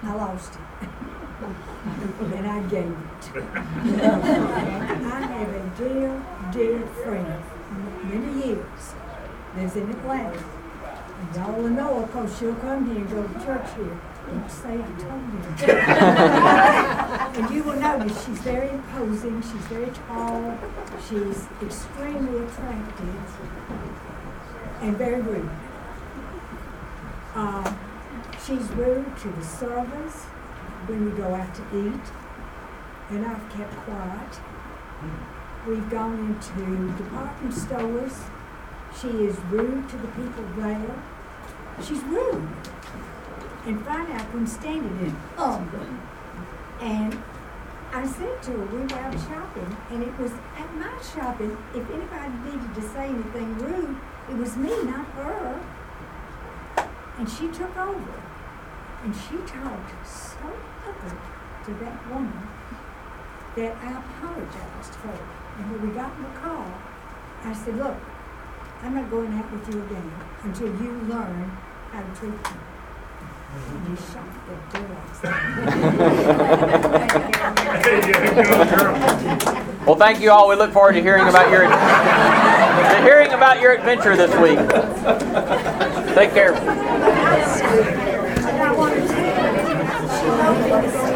I 0.03 0.14
lost 0.14 0.55
it. 0.55 0.88
and 1.43 2.47
I 2.47 2.62
gave 2.68 2.84
it. 2.84 2.97
I 4.05 5.20
have 5.20 5.49
a 5.49 5.72
dear, 5.78 6.22
dear 6.53 6.86
friend, 7.03 7.43
many 8.05 8.47
years, 8.47 8.95
lives 9.57 9.76
in 9.76 9.91
Atlanta. 9.91 10.45
And 11.20 11.36
y'all 11.36 11.53
will 11.55 11.68
know 11.68 12.03
of 12.03 12.12
course, 12.12 12.38
she'll 12.38 12.55
come 12.57 12.86
here 12.86 12.97
and 12.97 13.11
go 13.11 13.26
to 13.26 13.34
church 13.45 13.68
here. 13.76 14.01
Don't 14.26 14.51
say 14.51 14.74
I 14.74 14.93
told 15.01 15.22
you. 15.61 15.74
and 17.43 17.55
you 17.55 17.62
will 17.62 17.80
notice 17.80 18.24
she's 18.26 18.38
very 18.41 18.68
imposing, 18.70 19.43
she's 19.43 19.66
very 19.66 19.91
tall, 20.07 20.59
she's 21.09 21.47
extremely 21.62 22.45
attractive, 22.45 23.41
and 24.82 24.97
very 24.97 25.20
rude. 25.22 25.51
Uh, 27.34 27.74
she's 28.45 28.68
rude 28.72 29.16
to 29.18 29.28
the 29.28 29.45
servers 29.45 30.26
when 30.86 31.04
we 31.04 31.10
go 31.12 31.34
out 31.34 31.54
to 31.54 31.62
eat, 31.76 32.06
and 33.10 33.26
I've 33.26 33.48
kept 33.50 33.74
quiet. 33.84 34.40
We've 35.66 35.90
gone 35.90 36.18
into 36.18 36.94
department 36.96 37.54
stores. 37.54 38.24
She 39.00 39.08
is 39.08 39.36
rude 39.50 39.88
to 39.88 39.96
the 39.96 40.08
people 40.08 40.44
there. 40.56 41.02
She's 41.82 42.02
rude. 42.04 42.48
And 43.66 43.84
finally, 43.84 44.14
I 44.14 44.24
couldn't 44.30 44.46
stand 44.46 44.86
it 45.02 45.08
and 45.08 45.16
um. 45.38 46.00
And 46.80 47.22
I 47.92 48.06
said 48.06 48.42
to 48.44 48.52
her, 48.52 48.66
we 48.66 48.78
were 48.78 48.94
out 48.94 49.12
shopping, 49.14 49.76
and 49.90 50.02
it 50.02 50.18
was 50.18 50.32
at 50.32 50.74
my 50.76 50.96
shopping. 51.14 51.56
If 51.74 51.90
anybody 51.90 52.32
needed 52.44 52.74
to 52.74 52.82
say 52.82 53.08
anything 53.08 53.58
rude, 53.58 53.96
it 54.30 54.36
was 54.36 54.56
me, 54.56 54.70
not 54.84 55.04
her. 55.06 55.60
And 57.18 57.28
she 57.28 57.48
took 57.48 57.76
over. 57.76 58.22
And 59.02 59.14
she 59.14 59.36
talked 59.46 60.06
ugly 60.43 61.18
to 61.64 61.74
that 61.84 62.11
woman 62.11 62.49
that 63.57 63.76
I 63.76 63.99
apologized 63.99 64.95
for. 64.97 65.18
And 65.59 65.70
when 65.70 65.80
we 65.88 65.95
got 65.95 66.16
in 66.16 66.22
the 66.22 66.30
car, 66.41 66.66
I 67.45 67.53
said, 67.53 67.76
look, 67.76 67.97
I'm 68.82 68.95
not 68.95 69.11
going 69.11 69.32
out 69.34 69.51
with 69.53 69.68
you 69.74 69.82
again 69.82 70.12
until 70.43 70.68
you 70.68 70.93
learn 71.09 71.51
how 71.91 72.03
to 72.03 72.14
treat 72.18 72.43
them. 72.45 72.59
And 73.53 73.88
he 73.88 73.97
shut 73.97 74.24
the 74.47 74.55
door. 74.78 74.97
Well, 79.86 79.97
thank 79.97 80.20
you 80.20 80.30
all. 80.30 80.47
We 80.49 80.57
look 80.57 80.72
forward 80.72 80.93
to 80.93 81.03
hearing 81.03 81.26
about 81.26 81.51
your 81.51 81.62
to 81.62 83.03
hearing 83.03 83.32
about 83.32 83.61
your 83.61 83.72
adventure 83.72 84.14
this 84.14 84.30
week. 84.36 84.59
Take 86.14 86.32
care. 86.32 88.07
Thank 90.53 90.94
you. 90.94 91.09